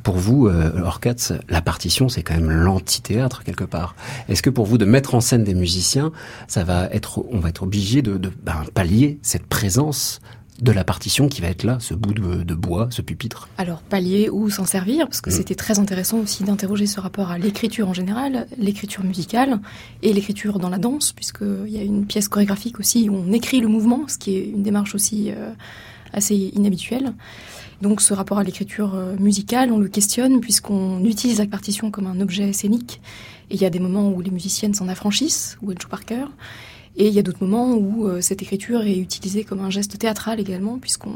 Pour 0.02 0.16
vous, 0.16 0.48
euh, 0.48 0.80
Orcats, 0.82 1.32
la 1.48 1.62
partition, 1.62 2.08
c'est 2.08 2.22
quand 2.22 2.34
même 2.34 2.50
l'antithéâtre 2.50 3.44
quelque 3.44 3.64
part. 3.64 3.94
Est-ce 4.28 4.42
que 4.42 4.50
pour 4.50 4.66
vous, 4.66 4.76
de 4.76 4.84
mettre 4.84 5.14
en 5.14 5.20
scène 5.20 5.44
des 5.44 5.54
musiciens, 5.54 6.12
ça 6.48 6.64
va 6.64 6.86
être, 6.92 7.24
on 7.30 7.38
va 7.38 7.50
être 7.50 7.62
obligé 7.62 8.02
de, 8.02 8.18
de 8.18 8.30
ben, 8.42 8.64
pallier 8.74 9.18
cette 9.22 9.46
présence 9.46 10.20
de 10.60 10.72
la 10.72 10.84
partition 10.84 11.28
qui 11.28 11.40
va 11.40 11.48
être 11.48 11.64
là, 11.64 11.78
ce 11.80 11.94
bout 11.94 12.14
de, 12.14 12.42
de 12.42 12.54
bois, 12.54 12.88
ce 12.90 13.02
pupitre 13.02 13.48
Alors, 13.58 13.82
pallier 13.82 14.30
ou 14.30 14.48
s'en 14.50 14.64
servir, 14.64 15.06
parce 15.06 15.20
que 15.20 15.30
Mm. 15.30 15.32
c'était 15.32 15.54
très 15.54 15.78
intéressant 15.78 16.18
aussi 16.18 16.44
d'interroger 16.44 16.86
ce 16.86 17.00
rapport 17.00 17.30
à 17.30 17.38
l'écriture 17.38 17.88
en 17.88 17.94
général, 17.94 18.46
l'écriture 18.58 19.04
musicale 19.04 19.60
et 20.02 20.12
l'écriture 20.12 20.58
dans 20.58 20.70
la 20.70 20.78
danse, 20.78 21.12
puisqu'il 21.12 21.68
y 21.68 21.78
a 21.78 21.82
une 21.82 22.06
pièce 22.06 22.28
chorégraphique 22.28 22.80
aussi 22.80 23.08
où 23.08 23.14
on 23.14 23.32
écrit 23.32 23.60
le 23.60 23.68
mouvement, 23.68 24.08
ce 24.08 24.18
qui 24.18 24.36
est 24.36 24.48
une 24.48 24.62
démarche 24.62 24.94
aussi 24.94 25.30
euh, 25.30 25.50
assez 26.12 26.34
inhabituelle. 26.54 27.12
Donc 27.82 28.00
ce 28.00 28.14
rapport 28.14 28.38
à 28.38 28.44
l'écriture 28.44 28.94
euh, 28.94 29.16
musicale, 29.18 29.70
on 29.72 29.78
le 29.78 29.88
questionne 29.88 30.40
puisqu'on 30.40 31.04
utilise 31.04 31.38
la 31.38 31.46
partition 31.46 31.90
comme 31.90 32.06
un 32.06 32.20
objet 32.20 32.52
scénique. 32.54 33.02
Et 33.50 33.54
il 33.56 33.60
y 33.60 33.66
a 33.66 33.70
des 33.70 33.78
moments 33.80 34.10
où 34.10 34.20
les 34.22 34.30
musiciennes 34.30 34.74
s'en 34.74 34.88
affranchissent, 34.88 35.58
où 35.62 35.70
elles 35.70 35.80
jouent 35.80 35.88
par 35.88 36.04
cœur. 36.04 36.30
Et 36.98 37.08
il 37.08 37.14
y 37.14 37.18
a 37.18 37.22
d'autres 37.22 37.44
moments 37.44 37.74
où 37.74 38.08
euh, 38.08 38.20
cette 38.22 38.40
écriture 38.40 38.82
est 38.82 38.96
utilisée 38.96 39.44
comme 39.44 39.60
un 39.60 39.70
geste 39.70 39.98
théâtral 39.98 40.40
également, 40.40 40.78
puisqu'on 40.78 41.12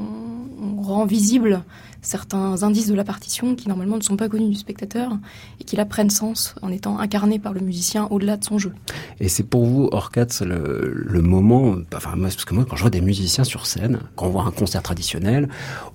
on 0.63 0.83
rend 0.83 1.07
visible 1.07 1.63
certains 2.03 2.63
indices 2.63 2.89
de 2.89 2.95
la 2.95 3.05
partition 3.05 3.55
qui 3.55 3.69
normalement 3.69 3.97
ne 3.97 4.03
sont 4.03 4.17
pas 4.17 4.29
connus 4.29 4.49
du 4.49 4.55
spectateur 4.57 5.13
et 5.61 5.65
qui 5.65 5.77
là 5.77 5.85
prennent 5.85 6.11
sens 6.11 6.55
en 6.63 6.71
étant 6.71 6.99
incarnés 6.99 7.39
par 7.39 7.53
le 7.53 7.61
musicien 7.61 8.07
au-delà 8.11 8.37
de 8.37 8.45
son 8.45 8.59
jeu. 8.59 8.73
Et 9.21 9.29
c'est 9.29 9.43
pour 9.43 9.65
vous, 9.67 9.89
Orcats, 9.93 10.27
le, 10.41 10.93
le 10.95 11.23
moment, 11.23 11.77
enfin, 11.95 12.17
moi, 12.17 12.29
parce 12.29 12.45
que 12.45 12.55
moi, 12.55 12.65
quand 12.69 12.77
je 12.77 12.83
vois 12.83 12.91
des 12.91 13.01
musiciens 13.01 13.45
sur 13.45 13.67
scène, 13.67 14.01
quand 14.17 14.27
on 14.27 14.31
voit 14.31 14.45
un 14.45 14.51
concert 14.51 14.83
traditionnel, 14.83 15.49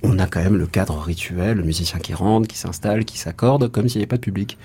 on 0.03 0.19
a 0.19 0.27
quand 0.27 0.41
même 0.41 0.55
le 0.55 0.67
cadre 0.67 0.97
rituel, 0.99 1.57
le 1.57 1.63
musicien 1.63 1.99
qui 1.99 2.13
rentre, 2.13 2.47
qui 2.47 2.57
s'installe, 2.57 3.05
qui 3.05 3.17
s'accorde, 3.17 3.69
comme 3.71 3.87
s'il 3.89 3.99
n'y 3.99 4.03
avait 4.03 4.07
pas 4.07 4.17
de 4.17 4.21
public. 4.21 4.57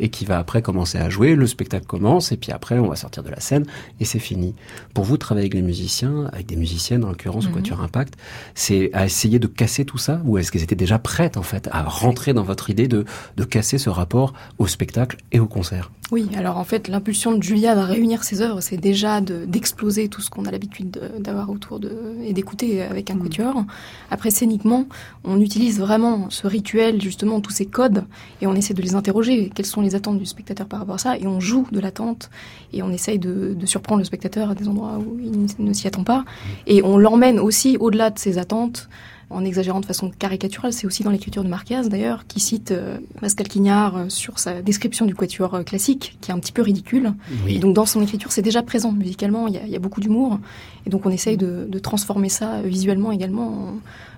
Et 0.00 0.08
qui 0.08 0.24
va 0.24 0.38
après 0.38 0.62
commencer 0.62 0.98
à 0.98 1.08
jouer, 1.10 1.34
le 1.34 1.46
spectacle 1.46 1.86
commence, 1.86 2.32
et 2.32 2.36
puis 2.36 2.52
après, 2.52 2.78
on 2.78 2.88
va 2.88 2.96
sortir 2.96 3.22
de 3.22 3.30
la 3.30 3.40
scène, 3.40 3.64
et 4.00 4.04
c'est 4.04 4.18
fini. 4.18 4.54
Pour 4.94 5.04
vous, 5.04 5.16
travailler 5.16 5.44
avec 5.46 5.54
les 5.54 5.62
musiciens, 5.62 6.26
avec 6.32 6.46
des 6.46 6.56
musiciennes, 6.56 7.04
en 7.04 7.08
l'occurrence, 7.08 7.46
au 7.46 7.48
Mhm. 7.48 7.54
Quatuor 7.54 7.80
Impact, 7.80 8.14
c'est 8.54 8.90
à 8.92 9.04
essayer 9.04 9.38
de 9.38 9.46
casser 9.46 9.84
tout 9.84 9.98
ça, 9.98 10.20
ou 10.24 10.38
est-ce 10.38 10.50
qu'elles 10.52 10.62
étaient 10.62 10.74
déjà 10.82 10.98
prêtes, 10.98 11.36
en 11.36 11.42
fait, 11.42 11.68
à 11.70 11.82
rentrer 11.84 12.32
dans 12.34 12.42
votre 12.42 12.68
idée 12.70 12.88
de, 12.88 13.04
de 13.36 13.44
casser 13.44 13.78
ce 13.78 13.90
rapport 13.90 14.32
au 14.58 14.66
spectacle 14.66 15.16
et 15.30 15.38
au 15.38 15.46
concert? 15.46 15.90
Oui, 16.10 16.28
alors 16.36 16.58
en 16.58 16.64
fait, 16.64 16.88
l'impulsion 16.88 17.30
de 17.32 17.42
Julia 17.42 17.72
à 17.72 17.84
réunir 17.86 18.22
ses 18.22 18.42
œuvres, 18.42 18.60
c'est 18.60 18.76
déjà 18.76 19.22
de- 19.22 19.46
d'exploser 19.46 20.08
tout 20.08 20.20
ce 20.20 20.28
qu'on 20.28 20.44
a 20.44 20.50
l'habitude 20.50 20.90
de- 20.90 21.22
d'avoir 21.22 21.48
autour 21.48 21.78
de 21.80 21.92
et 22.22 22.32
d'écouter 22.34 22.82
avec 22.82 23.10
un 23.10 23.16
quatuor. 23.16 23.64
Après, 24.10 24.30
scéniquement, 24.30 24.84
on 25.24 25.40
utilise 25.40 25.78
vraiment 25.78 26.28
ce 26.28 26.46
rituel, 26.46 27.00
justement, 27.00 27.40
tous 27.40 27.52
ces 27.52 27.64
codes, 27.64 28.04
et 28.42 28.46
on 28.46 28.54
essaie 28.54 28.74
de 28.74 28.82
les 28.82 28.94
interroger. 28.94 29.50
Quelles 29.54 29.72
sont 29.76 29.80
les 29.80 29.94
attentes 29.94 30.18
du 30.18 30.26
spectateur 30.26 30.66
par 30.66 30.80
rapport 30.80 30.96
à 30.96 30.98
ça? 31.06 31.16
Et 31.16 31.26
on 31.26 31.40
joue 31.40 31.66
de 31.72 31.80
l'attente, 31.80 32.28
et 32.74 32.82
on 32.82 32.90
essaye 32.90 33.18
de, 33.18 33.54
de 33.54 33.66
surprendre 33.66 34.00
le 34.00 34.04
spectateur 34.04 34.50
à 34.50 34.54
des 34.54 34.68
endroits 34.68 34.98
où 34.98 35.18
il 35.18 35.64
ne 35.64 35.72
s'y 35.72 35.86
attend 35.86 36.04
pas. 36.04 36.24
Et 36.66 36.82
on 36.82 36.98
l'emmène 36.98 37.38
aussi 37.38 37.78
au-delà 37.78 38.10
de 38.10 38.18
ses 38.18 38.36
attentes 38.36 38.90
en 39.32 39.44
exagérant 39.44 39.80
de 39.80 39.86
façon 39.86 40.10
caricaturale, 40.10 40.72
c'est 40.72 40.86
aussi 40.86 41.02
dans 41.02 41.10
l'écriture 41.10 41.44
de 41.44 41.48
Marquez 41.48 41.88
d'ailleurs, 41.88 42.26
qui 42.26 42.40
cite 42.40 42.70
euh, 42.70 42.98
Pascal 43.20 43.48
Quignard 43.48 43.96
euh, 43.96 44.08
sur 44.08 44.38
sa 44.38 44.62
description 44.62 45.06
du 45.06 45.14
quatuor 45.14 45.54
euh, 45.54 45.62
classique, 45.62 46.16
qui 46.20 46.30
est 46.30 46.34
un 46.34 46.38
petit 46.38 46.52
peu 46.52 46.62
ridicule. 46.62 47.12
Et 47.48 47.58
donc 47.58 47.74
dans 47.74 47.86
son 47.86 48.02
écriture, 48.02 48.32
c'est 48.32 48.42
déjà 48.42 48.62
présent. 48.62 48.92
Musicalement, 48.92 49.48
il 49.48 49.54
y 49.54 49.58
a, 49.58 49.62
il 49.64 49.70
y 49.70 49.76
a 49.76 49.78
beaucoup 49.78 50.00
d'humour, 50.00 50.38
et 50.86 50.90
donc 50.90 51.06
on 51.06 51.10
essaye 51.10 51.36
de, 51.36 51.66
de 51.68 51.78
transformer 51.78 52.28
ça 52.28 52.62
visuellement 52.62 53.12
également, 53.12 53.48
en 53.48 53.74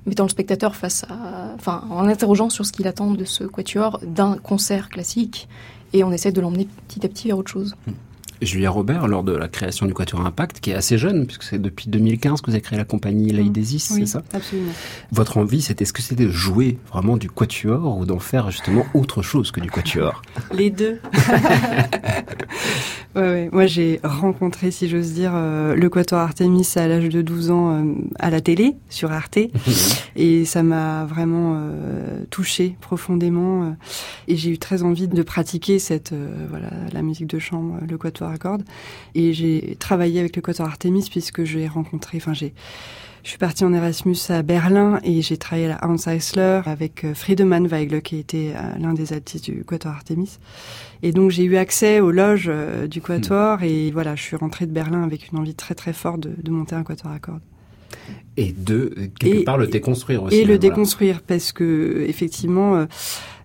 mettant 0.06 0.24
le 0.24 0.30
spectateur 0.30 0.76
face 0.76 1.04
à, 1.04 1.52
enfin, 1.54 1.84
en 1.90 2.02
l'interrogeant 2.02 2.50
sur 2.50 2.66
ce 2.66 2.72
qu'il 2.72 2.86
attend 2.86 3.12
de 3.12 3.24
ce 3.24 3.44
quatuor 3.44 4.00
d'un 4.02 4.36
concert 4.36 4.88
classique, 4.88 5.48
et 5.92 6.04
on 6.04 6.12
essaie 6.12 6.32
de 6.32 6.40
l'emmener 6.40 6.68
petit 6.88 7.04
à 7.06 7.08
petit 7.08 7.28
vers 7.28 7.38
autre 7.38 7.50
chose. 7.50 7.76
Julia 8.42 8.70
Robert, 8.70 9.08
lors 9.08 9.22
de 9.24 9.32
la 9.32 9.48
création 9.48 9.86
du 9.86 9.94
Quatuor 9.94 10.24
Impact, 10.26 10.60
qui 10.60 10.70
est 10.70 10.74
assez 10.74 10.98
jeune, 10.98 11.26
puisque 11.26 11.44
c'est 11.44 11.60
depuis 11.60 11.88
2015 11.88 12.40
que 12.40 12.46
vous 12.46 12.52
avez 12.54 12.60
créé 12.60 12.78
la 12.78 12.84
compagnie 12.84 13.30
Laïdésis, 13.32 13.90
Oui, 13.92 14.00
c'est 14.00 14.06
ça? 14.06 14.22
absolument. 14.32 14.72
Votre 15.12 15.38
envie, 15.38 15.62
c'était, 15.62 15.84
est-ce 15.84 15.92
que 15.92 16.02
c'était 16.02 16.24
de 16.26 16.30
jouer 16.30 16.78
vraiment 16.92 17.16
du 17.16 17.30
Quatuor 17.30 17.98
ou 17.98 18.04
d'en 18.06 18.18
faire 18.18 18.50
justement 18.50 18.84
autre 18.94 19.22
chose 19.22 19.50
que 19.50 19.60
du 19.60 19.70
Quatuor? 19.70 20.22
Les 20.52 20.70
deux. 20.70 21.00
ouais, 23.16 23.22
ouais. 23.22 23.48
Moi, 23.52 23.66
j'ai 23.66 24.00
rencontré, 24.02 24.70
si 24.70 24.88
j'ose 24.88 25.12
dire, 25.12 25.32
euh, 25.34 25.74
le 25.74 25.88
Quatuor 25.88 26.20
Artemis 26.20 26.66
à 26.76 26.88
l'âge 26.88 27.08
de 27.08 27.22
12 27.22 27.50
ans 27.50 27.72
euh, 27.72 27.94
à 28.18 28.30
la 28.30 28.40
télé, 28.40 28.74
sur 28.88 29.12
Arte. 29.12 29.38
Et 30.16 30.44
ça 30.44 30.62
m'a 30.62 31.04
vraiment 31.04 31.54
euh, 31.56 32.24
touchée 32.30 32.76
profondément. 32.80 33.64
euh, 33.64 33.70
et 34.28 34.36
j'ai 34.36 34.50
eu 34.50 34.58
très 34.58 34.82
envie 34.82 35.08
de 35.08 35.22
pratiquer 35.22 35.78
cette, 35.78 36.14
voilà, 36.50 36.68
la 36.92 37.02
musique 37.02 37.26
de 37.26 37.38
chambre, 37.38 37.78
le 37.88 37.98
Quatuor 37.98 38.30
à 38.34 38.38
cordes. 38.38 38.64
Et 39.14 39.32
j'ai 39.32 39.76
travaillé 39.78 40.20
avec 40.20 40.36
le 40.36 40.42
Quatuor 40.42 40.66
Artemis 40.66 41.08
puisque 41.10 41.44
j'ai 41.44 41.66
rencontré, 41.68 42.18
enfin, 42.18 42.34
j'ai, 42.34 42.52
je 43.22 43.30
suis 43.30 43.38
partie 43.38 43.64
en 43.64 43.72
Erasmus 43.72 44.16
à 44.28 44.42
Berlin 44.42 45.00
et 45.02 45.22
j'ai 45.22 45.38
travaillé 45.38 45.66
à 45.66 45.78
la 45.80 45.88
Hans 45.88 45.96
Eisler 45.96 46.60
avec 46.66 47.04
euh, 47.04 47.14
Friedemann 47.14 47.66
Weigl 47.66 48.02
qui 48.02 48.18
était 48.18 48.52
euh, 48.54 48.78
l'un 48.78 48.92
des 48.92 49.14
artistes 49.14 49.46
du 49.50 49.64
Quatuor 49.64 49.92
Artemis. 49.94 50.38
Et 51.02 51.12
donc 51.12 51.30
j'ai 51.30 51.44
eu 51.44 51.56
accès 51.56 52.00
aux 52.00 52.10
loges 52.10 52.48
euh, 52.52 52.86
du 52.86 53.00
Quatuor 53.00 53.62
et 53.62 53.90
voilà, 53.92 54.14
je 54.14 54.22
suis 54.22 54.36
rentrée 54.36 54.66
de 54.66 54.72
Berlin 54.72 55.02
avec 55.02 55.32
une 55.32 55.38
envie 55.38 55.54
très 55.54 55.74
très 55.74 55.94
forte 55.94 56.20
de, 56.20 56.32
de 56.36 56.50
monter 56.50 56.74
un 56.74 56.82
Quatuor 56.82 57.12
à 57.12 57.18
cordes. 57.18 57.40
Et 58.36 58.52
de, 58.52 58.92
quelque 59.20 59.38
Et- 59.38 59.44
part, 59.44 59.56
le 59.56 59.68
déconstruire 59.68 60.24
aussi. 60.24 60.36
Et 60.36 60.40
le 60.40 60.46
voilà. 60.56 60.58
déconstruire 60.58 61.22
parce 61.22 61.52
que 61.52 62.04
effectivement, 62.08 62.86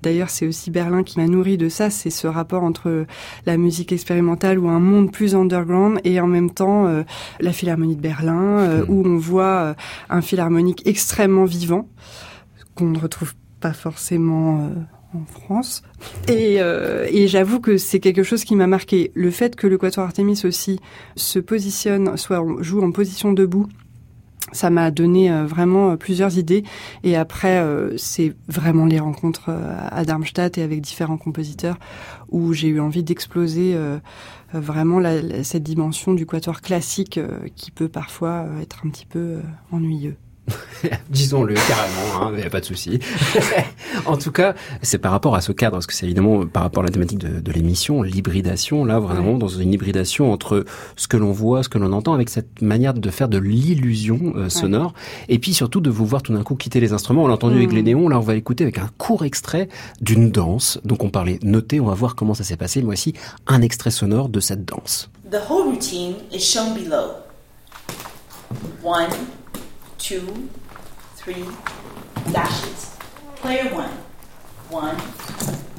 d'ailleurs 0.02 0.30
c'est 0.30 0.48
aussi 0.48 0.72
Berlin 0.72 1.04
qui 1.04 1.20
m'a 1.20 1.28
nourri 1.28 1.58
de 1.58 1.70
ça, 1.70 1.90
c'est 1.90 2.10
ce 2.10 2.28
rapport 2.28 2.64
entre 2.64 3.06
la 3.46 3.58
musique 3.58 3.92
expérimentale 3.92 4.60
ou 4.60 4.68
un 4.70 4.80
monde 4.80 5.12
plus 5.12 5.36
underground 5.36 6.00
et 6.04 6.20
en 6.20 6.28
même 6.28 6.52
temps 6.52 6.86
euh, 6.88 7.04
la 7.40 7.52
Philharmonie 7.54 7.96
de 7.96 8.02
Berlin 8.02 8.60
euh, 8.60 8.80
Mhm. 8.80 8.86
où 8.90 9.04
on 9.08 9.18
voit 9.18 9.44
euh, 9.46 9.74
un 10.10 10.22
philharmonique 10.22 10.84
extrêmement 10.86 11.46
vivant 11.46 11.88
qu'on 12.76 12.86
ne 12.92 13.00
retrouve 13.00 13.34
pas 13.60 13.74
forcément 13.74 14.66
euh, 14.66 14.70
en 15.18 15.26
France. 15.26 15.82
Et, 16.28 16.58
euh, 16.62 17.08
et 17.12 17.28
j'avoue 17.28 17.60
que 17.60 17.78
c'est 17.78 18.00
quelque 18.00 18.24
chose 18.24 18.44
qui 18.44 18.56
m'a 18.56 18.68
marqué. 18.68 19.12
Le 19.16 19.32
fait 19.32 19.56
que 19.56 19.68
le 19.68 19.78
Quatuor 19.78 20.06
Artemis 20.06 20.42
aussi 20.46 20.80
se 21.16 21.40
positionne, 21.40 22.16
soit 22.16 22.42
on 22.42 22.62
joue 22.62 22.82
en 22.82 22.92
position 22.92 23.34
debout, 23.34 23.68
ça 24.52 24.70
m'a 24.70 24.92
donné 24.92 25.32
euh, 25.32 25.46
vraiment 25.46 25.92
euh, 25.92 25.96
plusieurs 25.96 26.38
idées. 26.38 26.64
Et 27.04 27.16
après, 27.16 27.60
euh, 27.60 27.96
c'est 27.98 28.34
vraiment 28.48 28.86
les 28.86 29.00
rencontres 29.00 29.50
à 29.50 30.04
Darmstadt 30.06 30.58
et 30.58 30.64
avec 30.64 30.82
différents 30.82 31.18
compositeurs 31.18 31.78
où 32.30 32.54
j'ai 32.54 32.68
eu 32.68 32.80
envie 32.80 33.04
d'exploser 33.04 33.76
vraiment 34.54 35.02
cette 35.44 35.64
dimension 35.64 36.14
du 36.14 36.26
quatuor 36.26 36.62
classique 36.62 37.20
qui 37.56 37.72
peut 37.72 37.90
parfois 37.90 38.46
être 38.62 38.86
un 38.86 38.90
petit 38.90 39.06
peu 39.06 39.40
ennuyeux. 39.72 40.16
Disons-le 41.10 41.54
carrément, 41.56 42.32
il 42.36 42.40
n'y 42.42 42.46
a 42.46 42.50
pas 42.50 42.60
de 42.60 42.66
souci. 42.66 43.00
en 44.06 44.18
tout 44.18 44.32
cas, 44.32 44.54
c'est 44.82 44.98
par 44.98 45.12
rapport 45.12 45.36
à 45.36 45.42
ce 45.42 45.52
cadre, 45.52 45.74
parce 45.74 45.88
que 45.88 45.94
c'est 45.94 46.06
évidemment 46.06 46.46
par 46.46 46.64
rapport 46.64 46.84
à 46.84 46.86
la 46.86 46.92
thématique 46.92 47.18
de, 47.20 47.40
de 47.40 47.52
l'émission, 47.52 48.02
l'hybridation, 48.02 48.86
là 48.86 49.00
vraiment 49.00 49.38
dans 49.38 49.48
une 49.48 49.74
hybridation 49.74 50.32
entre 50.32 50.66
ce 50.96 51.08
que 51.08 51.18
l'on 51.18 51.32
voit, 51.32 51.64
ce 51.64 51.70
que 51.70 51.78
l'on 51.78 51.92
entend, 51.94 52.14
avec 52.14 52.30
cette 52.30 52.62
manière 52.62 52.94
de 52.94 53.10
faire 53.10 53.28
de 53.30 53.38
l'illusion 53.38 54.34
euh, 54.36 54.50
sonore, 54.50 54.94
et 55.28 55.40
puis 55.40 55.54
surtout 55.54 55.82
de 55.82 55.90
vous 55.90 56.06
voir 56.06 56.22
tout 56.22 56.34
d'un 56.34 56.44
coup 56.44 56.56
quitter 56.56 56.80
les 56.80 56.94
instruments. 56.94 57.24
On 57.24 57.28
l'a 57.28 57.34
entendu 57.36 57.56
avec 57.58 57.70
Mhm. 57.70 57.76
les 57.76 57.84
néons, 57.84 58.10
là 58.10 58.18
on 58.18 58.22
va 58.24 58.36
écouter 58.36 58.64
avec 58.64 58.78
un 58.78 58.90
court 58.98 59.26
extrait 59.26 59.70
d'une 60.02 60.32
danse. 60.32 60.80
Donc 60.86 61.04
on 61.04 61.10
parlait 61.10 61.40
noté, 61.44 61.80
on 61.80 61.86
va 61.86 61.94
voir 61.94 62.16
comment 62.16 62.34
ça 62.34 62.44
s'est 62.44 62.58
passé. 62.58 62.82
Moi 62.82 62.94
aussi, 62.94 63.14
un 63.48 63.62
extrait 63.62 63.92
sonore 63.92 64.30
de 64.30 64.40
cette 64.40 64.66
danse. 64.66 65.10
The 65.30 65.38
whole 65.50 65.68
routine 65.70 66.16
is 66.32 66.40
shown 66.40 66.74
below. 66.74 67.12
One, 68.84 69.10
two, 70.00 70.50
three, 71.16 71.46
dashes. 72.32 72.98
Player 73.36 73.74
one. 73.74 73.92
One, 74.70 74.98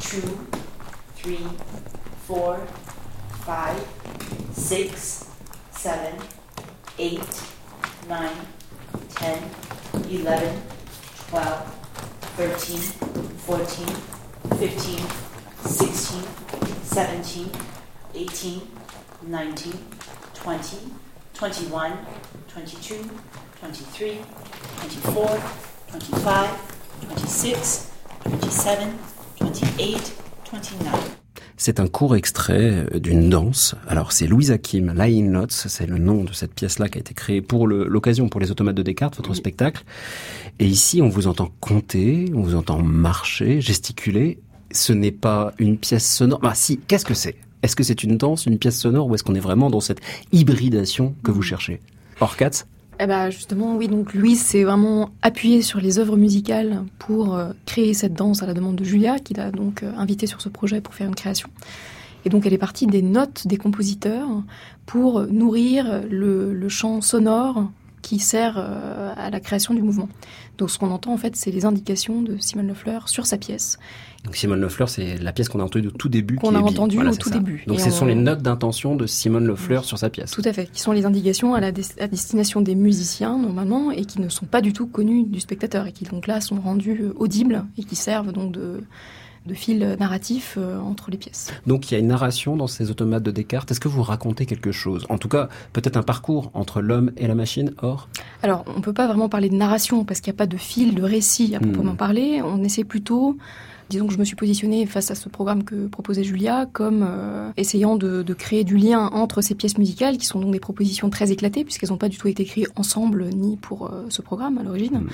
two, 0.01 0.47
three, 1.16 1.47
four, 2.27 2.59
five, 3.45 3.77
six, 4.53 5.31
seven, 5.71 6.14
eight, 6.99 7.43
nine, 8.09 8.37
ten, 9.14 9.43
eleven, 10.09 10.61
twelve, 11.29 11.73
thirteen, 12.37 12.81
fourteen, 13.47 13.95
fifteen, 14.59 15.01
sixteen, 15.64 16.25
seventeen, 16.83 17.51
eighteen, 18.14 18.62
19, 19.23 19.73
20, 20.35 20.79
21, 21.35 21.99
22, 22.49 23.11
23, 23.62 24.08
24, 24.82 25.38
25, 25.92 26.48
26, 27.16 27.88
27, 28.24 28.78
28, 29.40 30.14
29. 30.52 31.16
C'est 31.58 31.78
un 31.78 31.86
court 31.86 32.16
extrait 32.16 32.86
euh, 32.94 32.98
d'une 32.98 33.28
danse. 33.28 33.74
Alors 33.86 34.12
c'est 34.12 34.26
Louise 34.26 34.50
Hakim, 34.50 34.94
Lying 34.96 35.30
Lots, 35.30 35.48
c'est 35.50 35.86
le 35.86 35.98
nom 35.98 36.24
de 36.24 36.32
cette 36.32 36.54
pièce-là 36.54 36.88
qui 36.88 36.96
a 36.96 37.00
été 37.00 37.12
créée 37.12 37.42
pour 37.42 37.66
l'occasion, 37.66 38.30
pour 38.30 38.40
les 38.40 38.50
automates 38.50 38.76
de 38.76 38.82
Descartes, 38.82 39.18
votre 39.18 39.34
spectacle. 39.34 39.84
Et 40.58 40.66
ici, 40.66 41.02
on 41.02 41.11
vous 41.11 41.26
entend 41.26 41.50
compter, 41.61 42.32
on 42.34 42.40
vous 42.40 42.54
entend 42.54 42.80
marcher, 42.80 43.61
gesticuler. 43.61 44.40
Ce 44.72 44.94
n'est 44.94 45.12
pas 45.12 45.52
une 45.58 45.76
pièce 45.76 46.11
sonore. 46.11 46.40
Bah 46.40 46.54
si, 46.54 46.78
qu'est-ce 46.78 47.04
que 47.04 47.14
c'est? 47.14 47.36
Est-ce 47.62 47.76
que 47.76 47.82
c'est 47.82 48.04
une 48.04 48.16
danse, 48.16 48.46
une 48.46 48.58
pièce 48.58 48.78
sonore, 48.78 49.06
ou 49.06 49.14
est-ce 49.14 49.22
qu'on 49.22 49.34
est 49.34 49.40
vraiment 49.40 49.68
dans 49.68 49.80
cette 49.80 50.00
hybridation 50.32 51.14
que 51.22 51.30
vous 51.30 51.42
cherchez? 51.42 51.80
Orcats 52.20 52.64
Eh 53.03 53.07
ben 53.07 53.30
justement, 53.30 53.76
oui, 53.76 53.88
donc 53.88 54.12
Louise 54.12 54.42
s'est 54.42 54.62
vraiment 54.62 55.09
appuyée 55.22 55.62
sur 55.62 55.80
les 55.80 55.98
œuvres 55.98 56.18
musicales 56.18 56.84
pour 56.98 57.34
euh, 57.34 57.53
créer 57.64 57.94
cette 57.94 58.12
danse 58.12 58.42
à 58.42 58.46
la 58.46 58.53
demande 58.53 58.76
de 58.76 58.84
Julia, 58.84 59.18
qui 59.18 59.32
l'a 59.32 59.51
donc 59.51 59.82
euh, 59.82 59.90
invitée 59.96 60.26
sur 60.26 60.42
ce 60.42 60.51
projet 60.51 60.82
pour 60.82 60.92
faire 60.92 61.09
une 61.09 61.14
création. 61.14 61.48
Et 62.26 62.28
donc 62.28 62.44
elle 62.44 62.53
est 62.53 62.59
partie 62.59 62.86
des 62.86 63.01
notes 63.01 63.46
des 63.46 63.57
compositeurs 63.57 64.28
pour 64.84 65.22
nourrir 65.22 66.03
le, 66.11 66.53
le 66.53 66.68
chant 66.68 67.01
sonore 67.01 67.70
qui 68.03 68.18
sert 68.18 68.59
euh, 68.59 69.14
à 69.16 69.30
la 69.30 69.40
création 69.40 69.72
du 69.72 69.80
mouvement. 69.80 70.09
Donc 70.61 70.70
ce 70.70 70.78
qu'on 70.78 70.90
entend 70.90 71.12
en 71.12 71.16
fait, 71.16 71.36
c'est 71.36 71.50
les 71.50 71.64
indications 71.64 72.20
de 72.20 72.36
Simone 72.38 72.68
Lefleur 72.68 73.08
sur 73.08 73.24
sa 73.26 73.38
pièce. 73.38 73.78
Donc 74.24 74.36
Simone 74.36 74.61
Lefleur, 74.61 74.90
c'est 74.90 75.16
la 75.16 75.32
pièce 75.32 75.48
qu'on 75.48 75.58
a 75.61 75.64
entendue 75.64 75.88
au 75.88 75.90
tout 75.90 76.11
début. 76.11 76.36
Qu'on 76.36 76.54
a 76.54 76.61
entendue 76.61 76.96
Voilà, 76.96 77.12
au 77.12 77.16
tout 77.16 77.30
ça. 77.30 77.38
début. 77.38 77.64
Donc 77.66 77.78
Et 77.78 77.80
ce 77.82 77.88
on- 77.88 77.92
sont 77.92 78.04
les 78.04 78.14
notes 78.14 78.42
d'intention 78.42 78.94
de 78.94 79.06
Simone 79.06 79.46
Lefleur 79.46 79.86
sur 79.86 79.96
sa 79.96 80.11
pièce. 80.11 80.30
Tout 80.32 80.42
à 80.44 80.52
fait, 80.52 80.70
qui 80.70 80.80
sont 80.82 80.92
les 80.92 81.06
indications 81.06 81.54
à 81.54 81.61
la 81.61 81.72
des- 81.72 81.98
à 81.98 82.06
destination 82.06 82.61
des 82.61 82.74
musiciens 82.74 83.38
normalement 83.38 83.90
et 83.90 84.04
qui 84.04 84.20
ne 84.20 84.28
sont 84.28 84.44
pas 84.44 84.61
du 84.61 84.74
tout 84.74 84.86
connues 84.86 85.24
du 85.24 85.40
spectateur 85.40 85.86
et 85.86 85.92
qui 85.92 86.04
donc 86.04 86.26
là 86.26 86.42
sont 86.42 86.61
rendues 86.61 87.00
euh, 87.02 87.14
audibles 87.16 87.64
et 87.78 87.84
qui 87.84 87.96
servent 87.96 88.32
donc 88.32 88.52
de, 88.52 88.82
de 89.47 89.55
fil 89.55 89.97
narratif 89.99 90.57
euh, 90.59 90.78
entre 90.80 91.11
les 91.11 91.16
pièces. 91.16 91.51
Donc 91.66 91.91
il 91.91 91.95
y 91.95 91.97
a 91.97 92.01
une 92.01 92.09
narration 92.09 92.57
dans 92.57 92.66
ces 92.66 92.91
automates 92.91 93.22
de 93.22 93.30
Descartes. 93.30 93.70
Est-ce 93.70 93.80
que 93.80 93.88
vous 93.88 94.03
racontez 94.03 94.45
quelque 94.47 94.70
chose? 94.70 95.07
En 95.09 95.16
tout 95.18 95.28
cas, 95.28 95.49
peut-être 95.72 95.97
un 95.97 96.03
parcours 96.03 96.51
entre 96.55 96.80
l'homme 96.82 97.11
et 97.16 97.26
la 97.26 97.34
machine. 97.34 97.72
Or, 97.80 98.09
Alors 98.43 98.64
on 98.76 98.80
peut 98.82 98.93
pas 98.93 99.07
vraiment 99.07 99.28
parler 99.30 99.49
de 99.49 99.55
narration 99.57 100.05
parce 100.05 100.20
qu'il 100.20 100.30
n'y 100.32 100.36
a 100.36 100.38
pas 100.38 100.47
de 100.47 100.57
fil 100.59 100.95
de 100.95 101.03
récit 101.03 101.55
à 101.57 101.61
proprement 101.61 101.93
Hmm. 101.95 101.97
parler. 101.97 102.43
On 102.45 102.62
essaie 102.62 102.84
plutôt 102.84 103.36
Disons 103.91 104.07
que 104.07 104.12
je 104.12 104.18
me 104.18 104.24
suis 104.24 104.36
positionnée 104.36 104.86
face 104.86 105.11
à 105.11 105.16
ce 105.16 105.28
programme 105.28 105.64
que 105.64 105.88
proposait 105.88 106.22
Julia 106.22 106.66
comme 106.72 107.05
euh, 107.05 107.51
essayant 107.57 107.97
de, 107.97 108.22
de 108.22 108.34
créer 108.34 108.62
du 108.62 108.76
lien 108.76 109.11
entre 109.12 109.43
ces 109.43 109.57
pièces 109.57 109.78
musicales 109.78 110.16
qui 110.16 110.26
sont 110.26 110.38
donc 110.38 110.53
des 110.53 110.61
propositions 110.61 111.11
très 111.11 111.32
éclatées 111.32 111.64
puisqu'elles 111.64 111.91
n'ont 111.91 111.97
pas 111.97 112.09
du 112.09 112.16
tout 112.16 112.28
été 112.28 112.45
créées 112.45 112.68
ensemble 112.76 113.24
ni 113.30 113.57
pour 113.57 113.86
euh, 113.86 114.05
ce 114.09 114.22
programme 114.22 114.59
à 114.59 114.62
l'origine. 114.62 114.99
Hmm. 114.99 115.09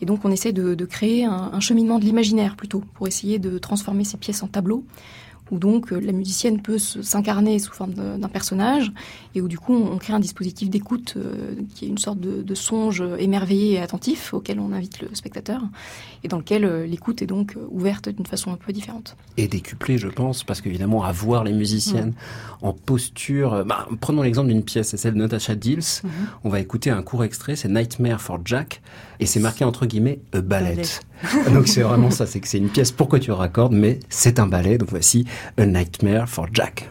Et 0.00 0.06
donc 0.06 0.24
on 0.24 0.32
essaie 0.32 0.52
de, 0.52 0.74
de 0.74 0.84
créer 0.84 1.24
un, 1.24 1.50
un 1.52 1.60
cheminement 1.60 2.00
de 2.00 2.04
l'imaginaire 2.04 2.56
plutôt 2.56 2.82
pour 2.94 3.06
essayer 3.06 3.38
de 3.38 3.58
transformer 3.58 4.02
ces 4.02 4.16
pièces 4.16 4.42
en 4.42 4.48
tableaux 4.48 4.82
où 5.50 5.58
donc 5.58 5.92
euh, 5.92 6.00
la 6.00 6.12
musicienne 6.12 6.60
peut 6.60 6.78
s'incarner 6.78 7.58
sous 7.58 7.72
forme 7.72 7.94
d'un 7.94 8.28
personnage 8.28 8.92
et 9.34 9.40
où 9.40 9.48
du 9.48 9.58
coup 9.58 9.74
on, 9.74 9.92
on 9.92 9.98
crée 9.98 10.12
un 10.12 10.20
dispositif 10.20 10.70
d'écoute 10.70 11.14
euh, 11.16 11.54
qui 11.74 11.84
est 11.84 11.88
une 11.88 11.98
sorte 11.98 12.20
de, 12.20 12.42
de 12.42 12.54
songe 12.54 13.02
émerveillé 13.18 13.74
et 13.74 13.78
attentif 13.80 14.34
auquel 14.34 14.60
on 14.60 14.72
invite 14.72 15.00
le 15.00 15.08
spectateur 15.14 15.62
et 16.24 16.28
dans 16.28 16.38
lequel 16.38 16.64
euh, 16.64 16.86
l'écoute 16.86 17.22
est 17.22 17.26
donc 17.26 17.56
ouverte 17.70 18.08
d'une 18.08 18.26
façon 18.26 18.52
un 18.52 18.56
peu 18.56 18.72
différente. 18.72 19.16
et 19.36 19.48
décuplé, 19.48 19.98
je 19.98 20.08
pense, 20.08 20.44
parce 20.44 20.60
qu'évidemment, 20.60 21.04
à 21.04 21.12
voir 21.12 21.44
les 21.44 21.52
musiciennes 21.52 22.14
en 22.62 22.72
posture. 22.72 23.64
Bah, 23.64 23.86
prenons 24.00 24.22
l'exemple 24.22 24.48
d'une 24.48 24.64
pièce, 24.64 24.88
c'est 24.88 24.96
celle 24.96 25.14
de 25.14 25.18
Natasha 25.18 25.54
Dills. 25.54 26.02
On 26.44 26.48
va 26.48 26.60
écouter 26.60 26.90
un 26.90 27.02
court 27.02 27.24
extrait, 27.24 27.56
c'est 27.56 27.68
Nightmare 27.68 28.20
for 28.20 28.40
Jack, 28.44 28.80
et 29.20 29.26
c'est 29.26 29.40
marqué 29.40 29.64
entre 29.64 29.86
guillemets 29.86 30.20
a 30.32 30.40
ballet. 30.40 30.82
Donc 31.52 31.68
c'est 31.68 31.82
vraiment 31.82 32.10
ça, 32.10 32.26
c'est 32.26 32.40
que 32.40 32.48
c'est 32.48 32.58
une 32.58 32.68
pièce 32.68 32.92
pour 32.92 33.08
que 33.08 33.16
tu 33.16 33.30
raccordes, 33.30 33.72
mais 33.72 34.00
c'est 34.08 34.38
un 34.38 34.46
ballet. 34.46 34.78
Donc 34.78 34.90
voici 34.90 35.26
A 35.56 35.66
Nightmare 35.66 36.26
for 36.26 36.48
Jack. 36.48 36.88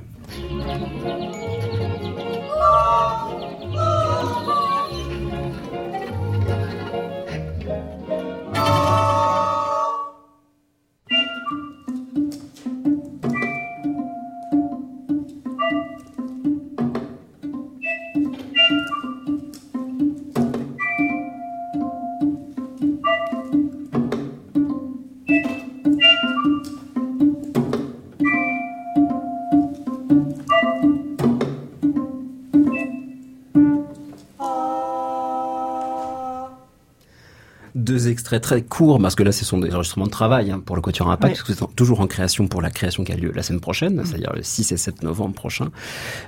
Extraits 38.16 38.41
très 38.41 38.61
courts, 38.61 38.99
parce 39.01 39.16
que 39.16 39.24
là, 39.24 39.32
ce 39.32 39.43
sont 39.45 39.57
des 39.59 39.74
enregistrements 39.76 40.05
de 40.05 40.11
travail 40.11 40.49
hein, 40.51 40.61
pour 40.66 40.76
le 40.76 40.82
Quatuor 40.82 41.11
Impact, 41.11 41.36
parce 41.36 41.43
que 41.43 41.51
êtes 41.66 41.76
toujours 41.76 41.99
en 41.99 42.07
création 42.07 42.47
pour 42.47 42.61
la 42.61 42.70
création 42.72 43.03
qui 43.03 43.11
a 43.11 43.16
lieu 43.18 43.32
la 43.36 43.43
semaine 43.43 43.59
prochaine, 43.61 44.01
c'est-à-dire 44.05 44.32
le 44.34 44.41
6 44.43 44.72
et 44.72 44.78
7 44.78 45.03
novembre 45.03 45.36
prochain. 45.36 45.68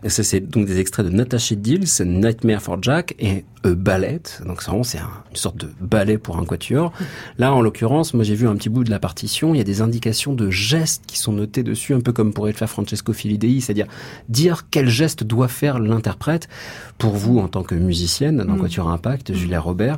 C'est 0.07 0.41
donc 0.41 0.67
des 0.67 0.79
extraits 0.79 1.05
de 1.05 1.11
Natasha 1.11 1.55
Dills, 1.55 1.87
Nightmare 2.05 2.61
for 2.61 2.77
Jack 2.81 3.15
et 3.19 3.45
A 3.63 3.69
Ballet. 3.73 4.21
Donc 4.45 4.61
c'est 4.61 4.71
c'est 4.83 4.97
un- 4.99 5.09
une 5.31 5.35
sorte 5.35 5.57
de 5.57 5.69
ballet 5.81 6.17
pour 6.17 6.37
un 6.37 6.45
quatuor. 6.45 6.91
Là, 7.37 7.53
en 7.53 7.61
l'occurrence, 7.61 8.13
moi 8.13 8.23
j'ai 8.23 8.35
vu 8.35 8.47
un 8.47 8.55
petit 8.55 8.69
bout 8.69 8.83
de 8.83 8.89
la 8.91 8.99
partition, 8.99 9.53
il 9.53 9.57
y 9.57 9.61
a 9.61 9.63
des 9.63 9.81
indications 9.81 10.33
de 10.33 10.49
gestes 10.49 11.03
qui 11.07 11.17
sont 11.17 11.31
notés 11.33 11.63
dessus, 11.63 11.93
un 11.93 12.01
peu 12.01 12.11
comme 12.13 12.33
pourrait 12.33 12.51
le 12.51 12.57
faire 12.57 12.69
Francesco 12.69 13.13
Filidei, 13.13 13.59
c'est-à-dire 13.61 13.87
dire 14.29 14.67
quel 14.69 14.87
geste 14.89 15.23
doit 15.23 15.47
faire 15.47 15.79
l'interprète. 15.79 16.47
Pour 16.97 17.15
vous, 17.15 17.39
en 17.39 17.47
tant 17.47 17.63
que 17.63 17.75
musicienne 17.75 18.37
dans 18.37 18.57
Quatuor 18.57 18.89
Impact, 18.89 19.33
Julia 19.33 19.59
Robert, 19.61 19.97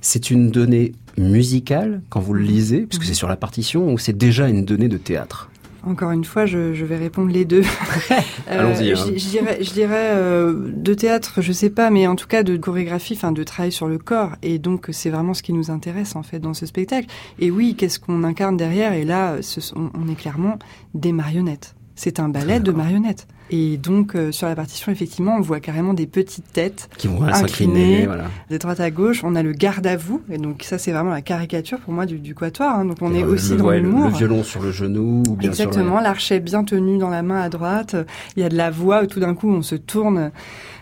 c'est 0.00 0.30
une 0.30 0.50
donnée 0.50 0.92
musicale 1.18 2.02
quand 2.08 2.20
vous 2.20 2.34
le 2.34 2.42
lisez, 2.42 2.82
puisque 2.82 3.04
c'est 3.04 3.14
sur 3.14 3.28
la 3.28 3.36
partition, 3.36 3.92
ou 3.92 3.98
c'est 3.98 4.16
déjà 4.16 4.48
une 4.48 4.64
donnée 4.64 4.88
de 4.88 4.96
théâtre 4.96 5.50
Encore 5.84 6.10
une 6.10 6.24
fois, 6.24 6.46
je, 6.46 6.74
je 6.74 6.84
vais 6.84 6.96
répondre 6.96 7.30
les 7.30 7.44
deux. 7.44 7.62
Allons-y, 8.46 8.92
hein. 8.92 8.94
Je, 8.96 9.18
je 9.18 9.28
dirais, 9.28 9.58
je 9.62 9.72
dirais 9.72 10.10
euh, 10.14 10.70
de 10.74 10.94
théâtre, 10.94 11.40
je 11.40 11.52
sais 11.52 11.70
pas, 11.70 11.90
mais 11.90 12.06
en 12.06 12.16
tout 12.16 12.26
cas 12.26 12.42
de 12.42 12.56
chorégraphie, 12.56 13.14
enfin 13.16 13.32
de 13.32 13.42
travail 13.42 13.72
sur 13.72 13.88
le 13.88 13.98
corps. 13.98 14.32
Et 14.42 14.58
donc 14.58 14.88
c'est 14.92 15.10
vraiment 15.10 15.34
ce 15.34 15.42
qui 15.42 15.52
nous 15.52 15.70
intéresse 15.70 16.16
en 16.16 16.22
fait 16.22 16.38
dans 16.38 16.54
ce 16.54 16.66
spectacle. 16.66 17.06
Et 17.38 17.50
oui, 17.50 17.74
qu'est-ce 17.76 17.98
qu'on 17.98 18.24
incarne 18.24 18.56
derrière? 18.56 18.92
Et 18.92 19.04
là, 19.04 19.36
ce 19.40 19.60
on 19.76 20.08
est 20.10 20.16
clairement 20.16 20.58
des 20.94 21.12
marionnettes. 21.12 21.74
C'est 21.94 22.18
un 22.18 22.28
ballet 22.28 22.60
de 22.60 22.72
marionnettes. 22.72 23.26
Et 23.50 23.76
donc 23.76 24.14
euh, 24.14 24.32
sur 24.32 24.46
la 24.46 24.54
partition, 24.54 24.92
effectivement, 24.92 25.36
on 25.36 25.40
voit 25.40 25.60
carrément 25.60 25.92
des 25.94 26.06
petites 26.06 26.52
têtes 26.52 26.88
qui 26.96 27.08
vont 27.08 27.20
s'incliner. 27.34 28.06
Voilà. 28.06 28.24
de 28.50 28.56
droite 28.56 28.80
à 28.80 28.90
gauche. 28.90 29.22
On 29.24 29.34
a 29.34 29.42
le 29.42 29.52
garde 29.52 29.86
à 29.86 29.96
vous. 29.96 30.22
Et 30.30 30.38
donc 30.38 30.62
ça, 30.62 30.78
c'est 30.78 30.92
vraiment 30.92 31.10
la 31.10 31.22
caricature 31.22 31.78
pour 31.80 31.92
moi 31.92 32.06
du, 32.06 32.18
du 32.18 32.34
quatuor. 32.34 32.68
hein. 32.68 32.84
Donc 32.84 32.98
on 33.00 33.12
est 33.14 33.22
Le- 33.22 33.28
aussi 33.28 33.50
le, 33.52 33.56
dans 33.56 33.64
ouais, 33.66 33.80
l'humour. 33.80 34.06
le 34.08 34.14
violon 34.14 34.42
sur 34.44 34.62
le 34.62 34.70
genou, 34.70 35.22
ou 35.28 35.34
bien 35.36 35.50
Exactement, 35.50 36.00
l'archet 36.00 36.40
bien 36.40 36.64
tenu 36.64 36.98
dans 36.98 37.10
la 37.10 37.22
main 37.22 37.40
à 37.40 37.48
droite. 37.48 37.96
Il 38.36 38.42
y 38.42 38.46
a 38.46 38.48
de 38.48 38.56
la 38.56 38.70
voix 38.70 39.02
où 39.02 39.06
tout 39.06 39.20
d'un 39.20 39.34
coup 39.34 39.50
on 39.50 39.62
se 39.62 39.74
tourne 39.74 40.30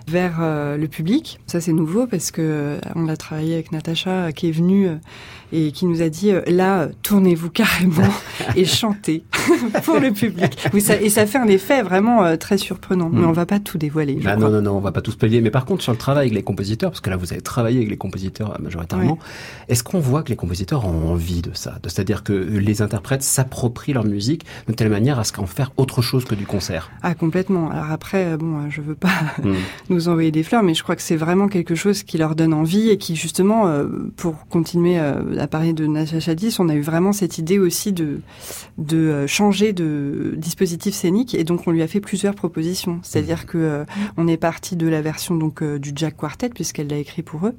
vers 0.08 0.38
euh, 0.40 0.76
le 0.76 0.88
public. 0.88 1.38
Ça 1.46 1.60
c'est 1.60 1.72
nouveau 1.72 2.06
parce 2.06 2.30
que 2.30 2.40
euh, 2.42 2.78
on 2.94 3.04
l'a 3.04 3.16
travaillé 3.16 3.54
avec 3.54 3.72
Natacha 3.72 4.10
euh, 4.10 4.30
qui 4.30 4.48
est 4.48 4.52
venue 4.52 4.88
et 5.52 5.72
qui 5.72 5.86
nous 5.86 6.02
a 6.02 6.08
dit 6.08 6.32
là 6.46 6.88
tournez-vous 7.02 7.50
carrément 7.60 8.02
et 8.56 8.64
chantez 8.64 9.24
pour 9.84 9.98
le 9.98 10.10
public. 10.12 10.56
Oui, 10.72 10.80
ça, 10.80 11.00
et 11.00 11.08
ça 11.08 11.26
fait 11.26 11.38
un 11.38 11.46
effet 11.48 11.82
vraiment 11.82 12.36
très 12.36 12.58
surprenant. 12.58 13.08
Mais 13.12 13.20
Mm. 13.20 13.28
on 13.28 13.32
va 13.32 13.46
pas 13.46 13.58
tout 13.58 13.78
dévoiler. 13.78 14.14
Bah 14.22 14.36
non, 14.36 14.50
non, 14.50 14.60
non, 14.62 14.72
on 14.76 14.80
va 14.80 14.92
pas 14.92 15.00
tous 15.02 15.16
payer. 15.16 15.40
Mais 15.40 15.50
par 15.50 15.64
contre, 15.64 15.82
sur 15.82 15.92
le 15.92 15.98
travail 15.98 16.26
avec 16.26 16.34
les 16.34 16.42
compositeurs, 16.42 16.90
parce 16.90 17.00
que 17.00 17.10
là, 17.10 17.16
vous 17.16 17.32
avez 17.32 17.40
travaillé 17.42 17.78
avec 17.78 17.88
les 17.90 17.96
compositeurs 17.96 18.58
majoritairement, 18.60 19.18
est-ce 19.68 19.82
qu'on 19.82 19.98
voit 20.00 20.22
que 20.22 20.28
les 20.30 20.36
compositeurs 20.36 20.86
ont 20.86 21.10
envie 21.10 21.42
de 21.42 21.50
ça? 21.54 21.78
De- 21.82 21.88
C'est-à-dire 21.88 22.22
que 22.22 22.32
les 22.32 22.80
interprètes 22.82 23.22
s'approprient 23.22 23.92
leur 23.94 24.04
musique 24.04 24.44
de 24.68 24.72
telle 24.72 24.90
manière 24.90 25.18
à 25.18 25.24
ce 25.24 25.32
qu'en 25.32 25.46
faire 25.46 25.72
autre 25.76 26.00
chose 26.02 26.24
que 26.24 26.34
du 26.34 26.46
concert? 26.46 26.90
Ah 27.02 27.14
complètement. 27.14 27.70
Alors 27.70 27.90
après, 27.90 28.36
bon, 28.36 28.68
je 28.70 28.80
veux 28.82 28.94
pas 28.94 29.08
Mm. 29.42 29.54
nous 29.90 29.97
envoyer 30.06 30.30
des 30.30 30.44
fleurs, 30.44 30.62
mais 30.62 30.74
je 30.74 30.84
crois 30.84 30.94
que 30.94 31.02
c'est 31.02 31.16
vraiment 31.16 31.48
quelque 31.48 31.74
chose 31.74 32.04
qui 32.04 32.18
leur 32.18 32.36
donne 32.36 32.54
envie 32.54 32.90
et 32.90 32.98
qui 32.98 33.16
justement, 33.16 33.66
euh, 33.66 33.86
pour 34.16 34.46
continuer 34.48 34.98
euh, 35.00 35.40
à 35.40 35.48
parler 35.48 35.72
de 35.72 35.86
Natasha 35.86 36.36
Diss, 36.36 36.60
on 36.60 36.68
a 36.68 36.74
eu 36.74 36.80
vraiment 36.80 37.12
cette 37.12 37.38
idée 37.38 37.58
aussi 37.58 37.92
de 37.92 38.20
de 38.78 38.96
euh, 38.96 39.26
changer 39.26 39.72
de 39.72 40.34
dispositif 40.36 40.94
scénique 40.94 41.34
et 41.34 41.42
donc 41.42 41.66
on 41.66 41.72
lui 41.72 41.82
a 41.82 41.88
fait 41.88 42.00
plusieurs 42.00 42.34
propositions. 42.34 43.00
C'est-à-dire 43.02 43.46
que 43.46 43.84
on 44.16 44.28
est 44.28 44.36
parti 44.36 44.76
de 44.76 44.86
la 44.86 45.02
version 45.02 45.34
donc 45.34 45.64
du 45.64 45.92
Jack 45.96 46.16
Quartet 46.16 46.50
puisqu'elle 46.50 46.88
l'a 46.88 46.98
écrit 46.98 47.22
pour 47.22 47.46
eux 47.46 47.54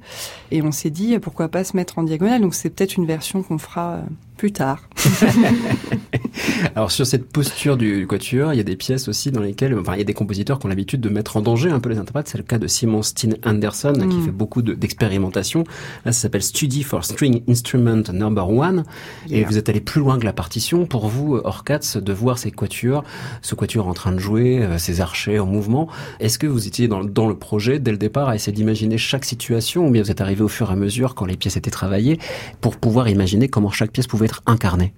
et 0.50 0.62
on 0.62 0.72
s'est 0.72 0.90
dit 0.90 1.18
pourquoi 1.18 1.48
pas 1.48 1.64
se 1.64 1.76
mettre 1.76 1.98
en 1.98 2.04
diagonale. 2.04 2.40
Donc 2.40 2.54
c'est 2.54 2.70
peut-être 2.70 2.96
une 2.96 3.06
version 3.06 3.42
qu'on 3.42 3.58
fera 3.58 4.00
plus 4.36 4.52
tard. 4.52 4.88
Alors 6.74 6.90
sur 6.90 7.06
cette 7.06 7.26
posture 7.30 7.76
du 7.76 8.06
quatuor, 8.06 8.52
il 8.52 8.56
y 8.56 8.60
a 8.60 8.64
des 8.64 8.76
pièces 8.76 9.08
aussi 9.08 9.30
dans 9.30 9.40
lesquelles, 9.40 9.76
enfin, 9.78 9.94
il 9.94 9.98
y 9.98 10.02
a 10.02 10.04
des 10.04 10.14
compositeurs 10.14 10.58
qui 10.58 10.66
ont 10.66 10.68
l'habitude 10.68 11.00
de 11.00 11.08
mettre 11.08 11.36
en 11.36 11.40
danger 11.40 11.70
un 11.70 11.80
peu 11.80 11.88
les 11.90 11.98
interprètes. 11.98 12.28
C'est 12.28 12.38
le 12.38 12.44
cas 12.44 12.58
de 12.58 12.66
Simon 12.66 13.02
Steen 13.02 13.36
Anderson 13.44 13.92
qui 13.94 14.16
Mm. 14.16 14.24
fait 14.24 14.30
beaucoup 14.30 14.62
de- 14.62 14.74
d'expérimentation. 14.74 15.64
Là, 16.04 16.12
ça 16.12 16.20
s'appelle 16.22 16.42
Study 16.42 16.82
for 16.82 17.04
String 17.04 17.42
Instrument 17.48 18.02
Number 18.12 18.48
One. 18.50 18.84
Et 19.30 19.44
vous 19.44 19.58
êtes 19.58 19.68
allé 19.68 19.80
plus 19.80 20.00
loin 20.00 20.18
que 20.18 20.24
la 20.24 20.32
partition. 20.32 20.86
Pour 20.86 21.08
vous, 21.08 21.36
Orcats, 21.44 21.98
de 22.00 22.12
voir 22.12 22.38
ces 22.38 22.50
quatuors, 22.50 23.04
ce 23.42 23.54
quatuor 23.54 23.88
en 23.88 23.94
train 23.94 24.12
de 24.12 24.18
jouer, 24.18 24.62
euh, 24.62 24.78
ces 24.78 25.00
archers 25.00 25.38
en 25.38 25.46
mouvement. 25.46 25.88
Est-ce 26.20 26.38
que 26.38 26.46
vous 26.46 26.66
étiez 26.66 26.88
dans, 26.88 27.02
dans 27.04 27.28
le 27.28 27.36
projet 27.36 27.78
dès 27.78 27.90
le 27.92 27.98
départ 27.98 28.28
à 28.28 28.34
essayer 28.34 28.52
d'imaginer 28.52 28.98
chaque 28.98 29.24
situation, 29.24 29.86
ou 29.86 29.90
bien 29.90 30.02
vous 30.02 30.10
êtes 30.10 30.20
arrivé 30.20 30.42
au 30.42 30.48
fur 30.48 30.70
et 30.70 30.72
à 30.72 30.76
mesure 30.76 31.14
quand 31.14 31.24
les 31.26 31.36
pièces 31.36 31.56
étaient 31.56 31.70
travaillées 31.70 32.18
pour 32.60 32.76
pouvoir 32.76 33.08
imaginer 33.08 33.48
comment 33.48 33.70
chaque 33.70 33.90
pièce 33.92 34.06
pouvait 34.06 34.26
être 34.26 34.42
incarnée? 34.46 34.92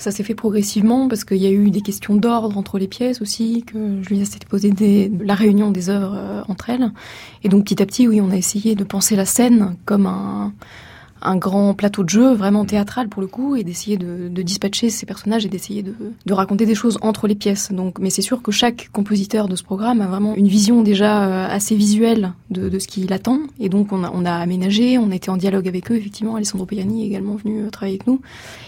Ça 0.00 0.10
s'est 0.10 0.22
fait 0.22 0.34
progressivement 0.34 1.08
parce 1.08 1.24
qu'il 1.24 1.36
y 1.36 1.46
a 1.46 1.50
eu 1.50 1.70
des 1.70 1.82
questions 1.82 2.16
d'ordre 2.16 2.56
entre 2.56 2.78
les 2.78 2.88
pièces 2.88 3.20
aussi, 3.20 3.64
que 3.66 4.02
Julia 4.02 4.24
s'était 4.24 4.46
posé 4.46 4.70
des, 4.70 5.12
la 5.20 5.34
réunion 5.34 5.70
des 5.70 5.90
œuvres 5.90 6.14
euh, 6.16 6.42
entre 6.48 6.70
elles. 6.70 6.90
Et 7.44 7.50
donc 7.50 7.64
petit 7.64 7.82
à 7.82 7.84
petit, 7.84 8.08
oui, 8.08 8.18
on 8.18 8.30
a 8.30 8.36
essayé 8.36 8.74
de 8.74 8.82
penser 8.82 9.14
la 9.14 9.26
scène 9.26 9.76
comme 9.84 10.06
un, 10.06 10.54
un 11.22 11.36
grand 11.36 11.74
plateau 11.74 12.02
de 12.02 12.08
jeu, 12.08 12.34
vraiment 12.34 12.64
théâtral 12.64 13.08
pour 13.08 13.22
le 13.22 13.28
coup, 13.28 13.56
et 13.56 13.64
d'essayer 13.64 13.96
de, 13.96 14.28
dispatcher 14.42 14.90
ces 14.90 15.06
personnages 15.06 15.44
et 15.44 15.48
d'essayer 15.48 15.82
de, 15.82 16.32
raconter 16.32 16.64
des 16.64 16.74
choses 16.74 16.98
entre 17.02 17.26
les 17.26 17.34
pièces. 17.34 17.72
Donc, 17.72 17.98
mais 17.98 18.10
c'est 18.10 18.22
sûr 18.22 18.42
que 18.42 18.50
chaque 18.50 18.88
compositeur 18.92 19.48
de 19.48 19.56
ce 19.56 19.62
programme 19.62 20.00
a 20.00 20.06
vraiment 20.06 20.34
une 20.34 20.48
vision 20.48 20.82
déjà 20.82 21.24
euh, 21.24 21.46
assez 21.48 21.74
visuelle 21.74 22.32
de, 22.50 22.78
ce 22.78 22.88
qu'il 22.88 23.12
attend, 23.12 23.40
et 23.58 23.68
donc 23.68 23.92
on 23.92 24.04
a, 24.04 24.10
on 24.14 24.24
a 24.24 24.32
aménagé, 24.32 24.98
on 24.98 25.10
été 25.10 25.30
en 25.30 25.36
dialogue 25.36 25.68
avec 25.68 25.90
eux, 25.90 25.96
effectivement, 25.96 26.36
Alessandro 26.36 26.66
Pagani 26.66 27.04
est 27.04 27.06
également 27.06 27.34
venu 27.34 27.62
euh, 27.62 27.70
travailler 27.70 27.96
avec 27.96 28.06
nous. 28.06 28.20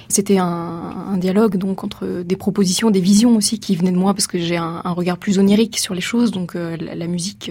C'était 0.09 0.39
un, 0.39 1.17
dialogue 1.17 1.57
donc 1.57 1.85
entre 1.85 2.23
des 2.23 2.37
propositions, 2.37 2.91
des 2.91 3.01
visions 3.01 3.37
aussi 3.37 3.59
qui 3.59 3.77
venaient 3.77 3.93
de 3.93 3.97
moi 3.97 4.13
parce 4.13 4.27
que 4.27 4.39
j'ai 4.39 4.57
un, 4.57 4.81
regard 4.85 5.17
plus 5.17 5.39
onirique 5.39 5.79
sur 5.79 5.95
les 5.95 6.01
choses, 6.01 6.31
donc 6.33 6.55
euh, 6.55 6.77
la, 6.77 7.07
musique 7.07 7.51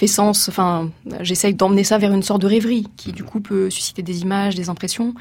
fait 0.00 0.06
sens. 0.06 0.48
Enfin, 0.48 0.90
j'essaye 1.20 1.54
d'emmener 1.54 1.84
ça 1.84 1.98
vers 1.98 2.12
une 2.12 2.22
sorte 2.22 2.40
de 2.40 2.46
rêverie 2.46 2.88
qui 2.96 3.12
du 3.12 3.22
coup 3.22 3.40
peut 3.40 3.68
susciter 3.68 4.02
des 4.02 4.22
images, 4.22 4.54
des 4.54 4.70
impressions, 4.70 5.14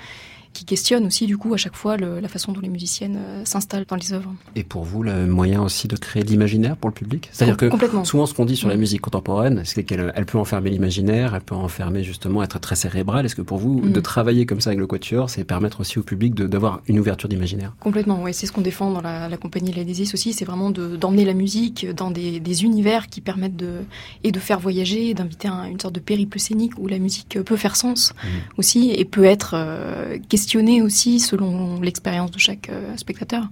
qui 0.53 0.65
questionnent 0.65 1.05
aussi 1.05 1.25
du 1.27 1.37
coup 1.37 1.53
à 1.53 1.57
chaque 1.57 1.75
fois 1.75 1.95
le- 1.97 2.19
la 2.19 2.27
façon 2.27 2.51
dont 2.51 2.59
les 2.61 2.69
musiciennes 2.69 3.17
euh, 3.19 3.41
s'installent 3.45 3.85
dans 3.87 3.95
les 3.95 4.13
œuvres. 4.13 4.33
Et 4.55 4.63
pour 4.63 4.83
vous, 4.83 5.03
le 5.03 5.25
moyen 5.27 5.61
aussi 5.61 5.87
de 5.87 5.95
créer 5.95 6.23
de 6.23 6.29
l'imaginaire 6.29 6.75
pour 6.75 6.89
le 6.89 6.93
public? 6.93 7.29
C'est-à-dire 7.31 7.57
que 7.57 7.67
Complètement. 7.67 8.03
souvent 8.03 8.25
ce 8.25 8.33
qu'on 8.33 8.45
dit 8.45 8.55
sur 8.55 8.67
la 8.67 8.75
Mm. 8.75 8.79
musique 8.79 9.01
contemporaine, 9.01 9.61
c'est 9.65 9.83
qu'elle 9.83 10.11
elle 10.15 10.25
peut 10.25 10.37
enfermer 10.37 10.69
l'imaginaire, 10.69 11.35
elle 11.35 11.41
peut 11.41 11.55
enfermer 11.55 12.03
justement 12.03 12.43
être 12.43 12.59
très 12.59 12.75
cérébrale. 12.75 13.25
Est-ce 13.25 13.35
que 13.35 13.41
pour 13.41 13.57
vous, 13.57 13.79
Mm. 13.81 13.91
de 13.91 13.99
travailler 13.99 14.45
comme 14.45 14.61
ça 14.61 14.69
avec 14.71 14.79
le 14.79 14.87
quatuor, 14.87 15.29
c'est 15.29 15.43
permettre 15.43 15.79
aussi 15.81 15.99
au 15.99 16.03
public 16.03 16.33
d'avoir 16.35 16.81
une 16.87 16.99
ouverture 16.99 17.29
d'imaginaire? 17.29 17.73
Complètement, 17.79 18.21
oui, 18.23 18.33
c'est 18.33 18.45
ce 18.45 18.51
qu'on 18.51 18.61
défend 18.61 18.91
dans 18.91 19.01
la, 19.01 19.29
la 19.29 19.37
compagnie 19.37 19.71
Désis 19.71 20.13
aussi, 20.13 20.33
c'est 20.33 20.45
vraiment 20.45 20.71
de- 20.71 20.95
d'emmener 20.97 21.25
la 21.25 21.33
musique 21.33 21.87
dans 21.95 22.11
des, 22.11 22.39
des 22.39 22.63
univers 22.63 23.07
qui 23.07 23.21
permettent 23.21 23.55
de 23.55 23.81
et 24.23 24.31
de 24.31 24.39
faire 24.39 24.59
voyager, 24.59 25.13
d'inviter 25.13 25.47
un- 25.47 25.65
une 25.65 25.79
sorte 25.79 25.95
de 25.95 25.99
périple 25.99 26.39
scénique 26.39 26.73
où 26.77 26.87
la 26.87 26.99
musique 26.99 27.37
peut 27.45 27.55
faire 27.55 27.75
sens 27.75 28.13
aussi 28.57 28.91
et 28.91 29.05
peut 29.05 29.23
être 29.25 29.51
euh, 29.55 30.17
questionnée 30.39 30.81
aussi 30.81 31.19
selon 31.19 31.81
l'expérience 31.81 32.31
de 32.31 32.39
chaque 32.39 32.69
euh, 32.69 32.95
spectateur, 32.95 33.43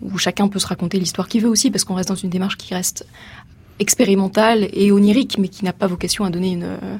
où 0.00 0.16
chacun 0.16 0.48
peut 0.48 0.58
se 0.58 0.66
raconter 0.66 0.98
l'histoire 0.98 1.28
qu'il 1.28 1.42
veut 1.42 1.50
aussi, 1.50 1.70
parce 1.70 1.84
qu'on 1.84 1.94
reste 1.94 2.08
dans 2.08 2.14
une 2.14 2.30
démarche 2.30 2.56
qui 2.56 2.72
reste 2.72 3.06
expérimentale 3.78 4.68
et 4.72 4.90
onirique, 4.90 5.36
mais 5.36 5.48
qui 5.48 5.66
n'a 5.66 5.74
pas 5.74 5.86
vocation 5.86 6.24
à 6.24 6.30
donner 6.30 6.52
une, 6.52 6.64
euh, 6.64 6.98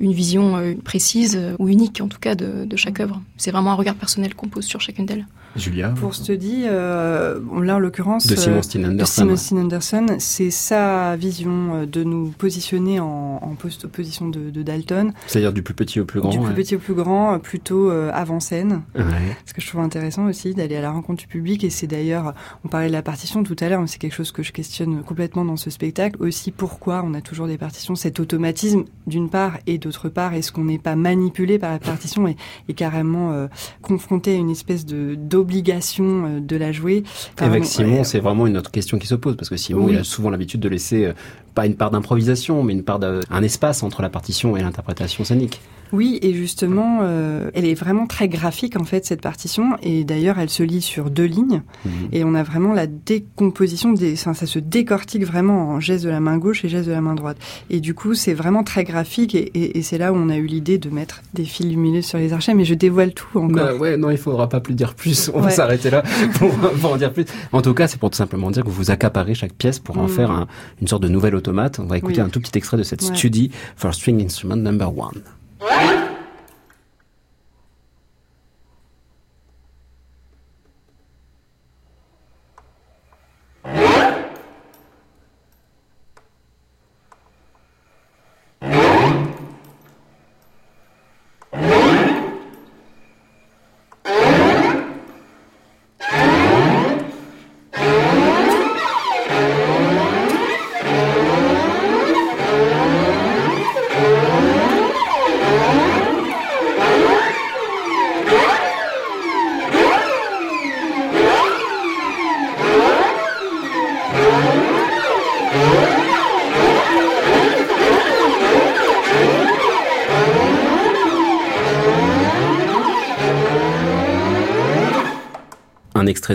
vision 0.00 0.58
euh, 0.58 0.74
précise 0.74 1.40
ou 1.58 1.68
unique 1.68 2.02
en 2.02 2.08
tout 2.08 2.18
cas 2.18 2.34
de, 2.34 2.66
de 2.66 2.76
chaque 2.76 3.00
œuvre. 3.00 3.22
C'est 3.38 3.52
vraiment 3.52 3.70
un 3.70 3.74
regard 3.82 3.94
personnel 3.94 4.34
qu'on 4.34 4.48
pose 4.48 4.66
sur 4.66 4.82
chacune 4.82 5.06
d'elles. 5.06 5.26
Julia 5.58 5.90
Pour 5.90 6.14
ce 6.14 6.32
dit, 6.32 6.62
euh, 6.66 7.40
là 7.62 7.76
en 7.76 7.78
l'occurrence, 7.78 8.26
De 8.26 8.36
Simon 8.36 8.58
euh, 8.58 8.62
Steen 8.62 8.82
de 8.82 8.88
Anderson. 8.88 9.22
Simon 9.22 9.36
Steen 9.36 9.58
Anderson, 9.58 10.06
c'est 10.18 10.50
sa 10.50 11.16
vision 11.16 11.74
euh, 11.74 11.86
de 11.86 12.04
nous 12.04 12.28
positionner 12.28 13.00
en, 13.00 13.40
en 13.42 13.54
post-opposition 13.54 14.28
de, 14.28 14.50
de 14.50 14.62
Dalton, 14.62 15.12
C'est-à-dire 15.26 15.52
du 15.52 15.62
plus 15.62 15.74
petit 15.74 16.00
au 16.00 16.04
plus 16.04 16.20
grand 16.20 16.30
du 16.30 16.38
plus 16.38 16.48
ouais. 16.48 16.54
petit 16.54 16.76
au 16.76 16.78
plus 16.78 16.94
grand, 16.94 17.34
euh, 17.34 17.38
plutôt 17.38 17.90
avant-scène. 17.90 18.82
Ouais. 18.94 19.02
Ce 19.46 19.52
que 19.54 19.60
je 19.60 19.68
trouve 19.68 19.80
intéressant 19.80 20.26
aussi 20.26 20.54
d'aller 20.54 20.76
à 20.76 20.80
la 20.80 20.90
rencontre 20.90 21.20
du 21.20 21.26
public 21.26 21.64
et 21.64 21.70
c'est 21.70 21.86
d'ailleurs, 21.86 22.34
on 22.64 22.68
parlait 22.68 22.88
de 22.88 22.92
la 22.92 23.02
partition 23.02 23.42
tout 23.42 23.56
à 23.60 23.68
l'heure, 23.68 23.80
mais 23.80 23.86
c'est 23.86 23.98
quelque 23.98 24.14
chose 24.14 24.32
que 24.32 24.42
je 24.42 24.52
questionne 24.52 25.02
complètement 25.02 25.44
dans 25.44 25.56
ce 25.56 25.70
spectacle. 25.70 26.16
Aussi 26.22 26.50
pourquoi 26.50 27.02
on 27.04 27.14
a 27.14 27.20
toujours 27.20 27.46
des 27.46 27.58
partitions, 27.58 27.94
cet 27.94 28.20
automatisme 28.20 28.84
d'une 29.06 29.28
part 29.28 29.58
et 29.66 29.78
d'autre 29.78 30.08
part, 30.08 30.34
est-ce 30.34 30.52
qu'on 30.52 30.64
n'est 30.64 30.78
pas 30.78 30.96
manipulé 30.96 31.58
par 31.58 31.70
la 31.70 31.78
partition 31.78 32.28
et, 32.28 32.36
et 32.68 32.74
carrément 32.74 33.32
euh, 33.32 33.46
confronté 33.82 34.32
à 34.32 34.36
une 34.36 34.50
espèce 34.50 34.84
de 34.86 35.14
euh, 35.50 36.40
de 36.40 36.56
la 36.56 36.72
jouer. 36.72 37.04
Avec 37.38 37.64
Simon, 37.64 38.04
c'est 38.04 38.20
vraiment 38.20 38.46
une 38.46 38.56
autre 38.56 38.70
question 38.70 38.98
qui 38.98 39.06
se 39.06 39.14
pose 39.14 39.36
parce 39.36 39.48
que 39.48 39.56
Simon, 39.56 39.86
Oui. 39.86 39.92
il 39.94 39.98
a 39.98 40.04
souvent 40.04 40.30
l'habitude 40.30 40.60
de 40.60 40.68
laisser 40.68 41.06
euh, 41.06 41.12
pas 41.58 41.66
une 41.66 41.74
part 41.74 41.90
d'improvisation, 41.90 42.62
mais 42.62 42.72
une 42.72 42.84
part 42.84 43.00
d'un 43.00 43.18
un 43.30 43.42
espace 43.42 43.82
entre 43.82 44.00
la 44.00 44.08
partition 44.08 44.56
et 44.56 44.60
l'interprétation 44.62 45.24
scénique. 45.24 45.60
Oui, 45.90 46.18
et 46.20 46.34
justement, 46.34 46.98
euh, 47.00 47.50
elle 47.54 47.64
est 47.64 47.72
vraiment 47.74 48.06
très 48.06 48.28
graphique 48.28 48.76
en 48.78 48.84
fait 48.84 49.06
cette 49.06 49.22
partition, 49.22 49.64
et 49.82 50.04
d'ailleurs 50.04 50.38
elle 50.38 50.50
se 50.50 50.62
lit 50.62 50.82
sur 50.82 51.10
deux 51.10 51.24
lignes, 51.24 51.62
Mhm. 51.86 51.90
et 52.12 52.22
on 52.24 52.34
a 52.34 52.42
vraiment 52.42 52.74
la 52.74 52.86
décomposition 52.86 53.92
des, 53.92 54.12
enfin, 54.12 54.34
ça 54.34 54.46
se 54.46 54.58
décortique 54.58 55.24
vraiment 55.24 55.70
en 55.70 55.80
geste 55.80 56.04
de 56.04 56.10
la 56.10 56.20
main 56.20 56.36
gauche 56.38 56.64
et 56.64 56.68
geste 56.68 56.86
de 56.88 56.92
la 56.92 57.00
main 57.00 57.14
droite. 57.14 57.38
Et 57.70 57.80
du 57.80 57.94
coup, 57.94 58.14
c'est 58.14 58.34
vraiment 58.34 58.62
très 58.64 58.84
graphique, 58.84 59.34
et, 59.34 59.50
et- 59.54 59.78
et 59.78 59.82
c'est 59.82 59.98
là 59.98 60.12
où 60.12 60.16
on 60.16 60.28
a 60.28 60.36
eu 60.36 60.46
l'idée 60.46 60.76
de 60.78 60.90
mettre 60.90 61.22
des 61.34 61.44
fils 61.44 61.66
lumineux 61.66 62.02
sur 62.02 62.18
les 62.18 62.32
archets, 62.34 62.52
mais 62.54 62.64
je 62.66 62.74
dévoile 62.74 63.14
tout 63.14 63.38
encore. 63.38 63.48
Bah 63.64 63.74
ouais, 63.74 63.96
non, 63.96 64.10
il 64.10 64.18
faudra 64.18 64.48
pas 64.48 64.60
plus 64.60 64.74
dire 64.74 64.94
plus. 64.94 65.30
On 65.34 65.40
va 65.40 65.50
s'arrêter 65.50 65.88
là 65.90 66.02
pour, 66.34 66.50
pour 66.54 66.92
en 66.92 66.96
dire 66.98 67.12
plus. 67.14 67.24
En 67.52 67.62
tout 67.62 67.72
cas, 67.74 67.88
c'est 67.88 67.98
pour 67.98 68.10
tout 68.10 68.16
simplement 68.18 68.50
dire 68.50 68.62
que 68.64 68.70
vous 68.70 68.90
accaparez 68.90 69.34
chaque 69.34 69.54
pièce 69.54 69.78
pour 69.78 69.96
en 69.98 70.04
Mm. 70.04 70.08
faire 70.08 70.30
un- 70.30 70.46
une 70.82 70.86
sorte 70.88 71.02
de 71.02 71.08
nouvel 71.08 71.34
On 71.78 71.86
va 71.86 71.98
écouter 71.98 72.20
Oui. 72.20 72.26
un 72.26 72.28
tout 72.28 72.40
petit 72.40 72.56
extrait 72.58 72.76
de 72.76 72.82
cette 72.82 73.02
Ouais. 73.02 73.14
Study 73.16 73.50
for 73.76 73.94
String 73.94 74.24
Instrument 74.24 74.56
Number 74.56 74.88
One. 74.96 75.22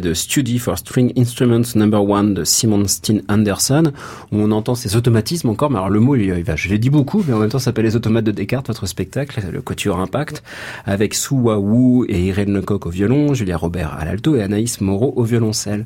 De 0.03 0.13
Study 0.13 0.59
for 0.59 0.77
String 0.77 1.13
Instruments 1.17 1.75
Number 1.75 2.03
One 2.07 2.33
de 2.33 2.43
Simon 2.43 2.85
Steen 2.87 3.23
Anderson, 3.29 3.91
où 4.33 4.37
on 4.37 4.51
entend 4.51 4.75
ces 4.75 4.97
automatismes 4.97 5.47
encore, 5.49 5.71
mais 5.71 5.77
alors 5.77 5.89
le 5.89 6.01
mot, 6.01 6.15
il, 6.17 6.29
va, 6.43 6.55
je 6.57 6.67
l'ai 6.67 6.77
dit 6.77 6.89
beaucoup, 6.89 7.23
mais 7.25 7.33
en 7.33 7.39
même 7.39 7.49
temps, 7.49 7.57
ça 7.59 7.65
s'appelle 7.65 7.85
les 7.85 7.95
automates 7.95 8.25
de 8.25 8.31
Descartes, 8.31 8.67
votre 8.67 8.85
spectacle, 8.85 9.41
le 9.51 9.61
Quatuor 9.61 9.99
Impact, 9.99 10.43
avec 10.85 11.13
Su 11.13 11.33
Wu 11.35 12.05
et 12.09 12.25
Irène 12.25 12.53
Lecoq 12.53 12.85
au 12.85 12.89
violon, 12.89 13.33
Julia 13.33 13.55
Robert 13.55 13.95
à 13.97 14.03
l'alto 14.03 14.35
et 14.35 14.41
Anaïs 14.43 14.81
Moreau 14.81 15.13
au 15.15 15.23
violoncelle. 15.23 15.85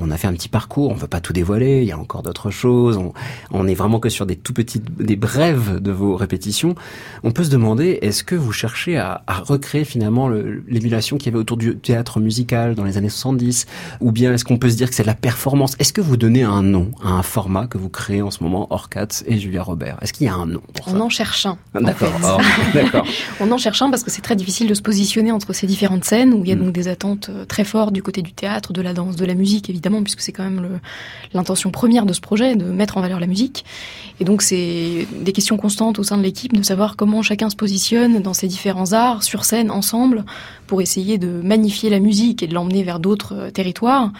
On 0.00 0.10
a 0.10 0.16
fait 0.16 0.26
un 0.26 0.32
petit 0.32 0.48
parcours, 0.48 0.90
on 0.90 0.94
veut 0.94 1.06
pas 1.06 1.20
tout 1.20 1.32
dévoiler, 1.32 1.82
il 1.82 1.88
y 1.88 1.92
a 1.92 1.98
encore 1.98 2.22
d'autres 2.22 2.50
choses, 2.50 2.96
on, 2.96 3.12
on 3.52 3.68
est 3.68 3.74
vraiment 3.74 4.00
que 4.00 4.08
sur 4.08 4.26
des 4.26 4.36
tout 4.36 4.52
petits, 4.52 4.80
des 4.98 5.16
brèves 5.16 5.80
de 5.80 5.92
vos 5.92 6.16
répétitions. 6.16 6.74
On 7.22 7.30
peut 7.30 7.44
se 7.44 7.50
demander, 7.50 8.00
est-ce 8.02 8.24
que 8.24 8.34
vous 8.34 8.52
cherchez 8.52 8.96
à, 8.96 9.22
à 9.28 9.38
recréer 9.38 9.84
finalement 9.84 10.28
le- 10.28 10.64
l'émulation 10.68 11.18
qu'il 11.18 11.26
y 11.26 11.28
avait 11.28 11.40
autour 11.40 11.56
du 11.56 11.76
théâtre 11.76 12.18
musical 12.18 12.74
dans 12.74 12.84
les 12.84 12.96
années 12.98 13.08
70 13.08 13.43
Ou 14.00 14.12
bien 14.12 14.32
est-ce 14.32 14.44
qu'on 14.44 14.58
peut 14.58 14.70
se 14.70 14.76
dire 14.76 14.88
que 14.88 14.94
c'est 14.94 15.02
de 15.02 15.08
la 15.08 15.14
performance? 15.14 15.74
Est-ce 15.78 15.92
que 15.92 16.00
vous 16.00 16.16
donnez 16.16 16.42
un 16.42 16.62
nom 16.62 16.90
à 17.02 17.08
un 17.08 17.22
format 17.22 17.66
que 17.66 17.78
vous 17.78 17.88
créez 17.88 18.22
en 18.22 18.30
ce 18.30 18.42
moment, 18.42 18.66
Orcats 18.70 19.22
et 19.26 19.38
Julia 19.38 19.62
Robert? 19.62 19.98
Est-ce 20.02 20.12
qu'il 20.12 20.26
y 20.26 20.30
a 20.30 20.34
un 20.34 20.46
nom 20.46 20.60
pour 20.74 20.86
ça? 20.88 20.92
On 20.94 21.00
en 21.00 21.08
cherche 21.08 21.46
un. 21.46 21.58
en 21.74 21.80
D'accord, 21.80 22.12
fait. 22.72 22.82
D'accord. 22.82 23.06
On 23.40 23.50
en 23.50 23.58
cherche 23.58 23.82
un 23.82 23.90
parce 23.90 24.02
que 24.02 24.10
c'est 24.10 24.22
très 24.22 24.36
difficile 24.36 24.68
de 24.68 24.74
se 24.74 24.82
positionner 24.82 25.32
entre 25.32 25.52
ces 25.52 25.66
différentes 25.66 26.04
scènes 26.04 26.32
où 26.34 26.42
il 26.44 26.48
y 26.48 26.52
a 26.52 26.54
Mm. 26.54 26.58
donc 26.66 26.72
des 26.72 26.88
attentes 26.88 27.30
euh, 27.30 27.44
très 27.44 27.64
fortes 27.64 27.92
du 27.92 28.02
côté 28.02 28.22
du 28.22 28.32
théâtre, 28.32 28.72
de 28.72 28.80
la 28.80 28.92
danse, 28.94 29.16
de 29.16 29.24
la 29.24 29.34
musique 29.34 29.68
évidemment, 29.68 30.02
puisque 30.02 30.20
c'est 30.20 30.32
quand 30.32 30.44
même 30.44 30.80
l'intention 31.32 31.70
première 31.70 32.06
de 32.06 32.12
ce 32.12 32.20
projet, 32.20 32.54
de 32.56 32.64
mettre 32.64 32.96
en 32.96 33.00
valeur 33.00 33.18
la 33.20 33.26
musique. 33.26 33.64
Et 34.20 34.24
donc 34.24 34.42
c'est 34.42 35.06
des 35.20 35.32
questions 35.32 35.56
constantes 35.56 35.98
au 35.98 36.02
sein 36.04 36.16
de 36.16 36.22
l'équipe 36.22 36.52
de 36.52 36.62
savoir 36.62 36.94
comment 36.96 37.22
chacun 37.22 37.50
se 37.50 37.56
positionne 37.56 38.22
dans 38.22 38.34
ces 38.34 38.46
différents 38.46 38.92
arts, 38.92 39.22
sur 39.24 39.44
scène, 39.44 39.70
ensemble, 39.70 40.24
pour 40.66 40.80
essayer 40.80 41.18
de 41.18 41.40
magnifier 41.42 41.90
la 41.90 42.00
musique 42.00 42.42
et 42.42 42.46
de 42.46 42.54
l'emmener 42.54 42.82
vers 42.82 42.98
d'autres 42.98 43.34
euh, 43.34 43.50
territoires, 43.50 44.12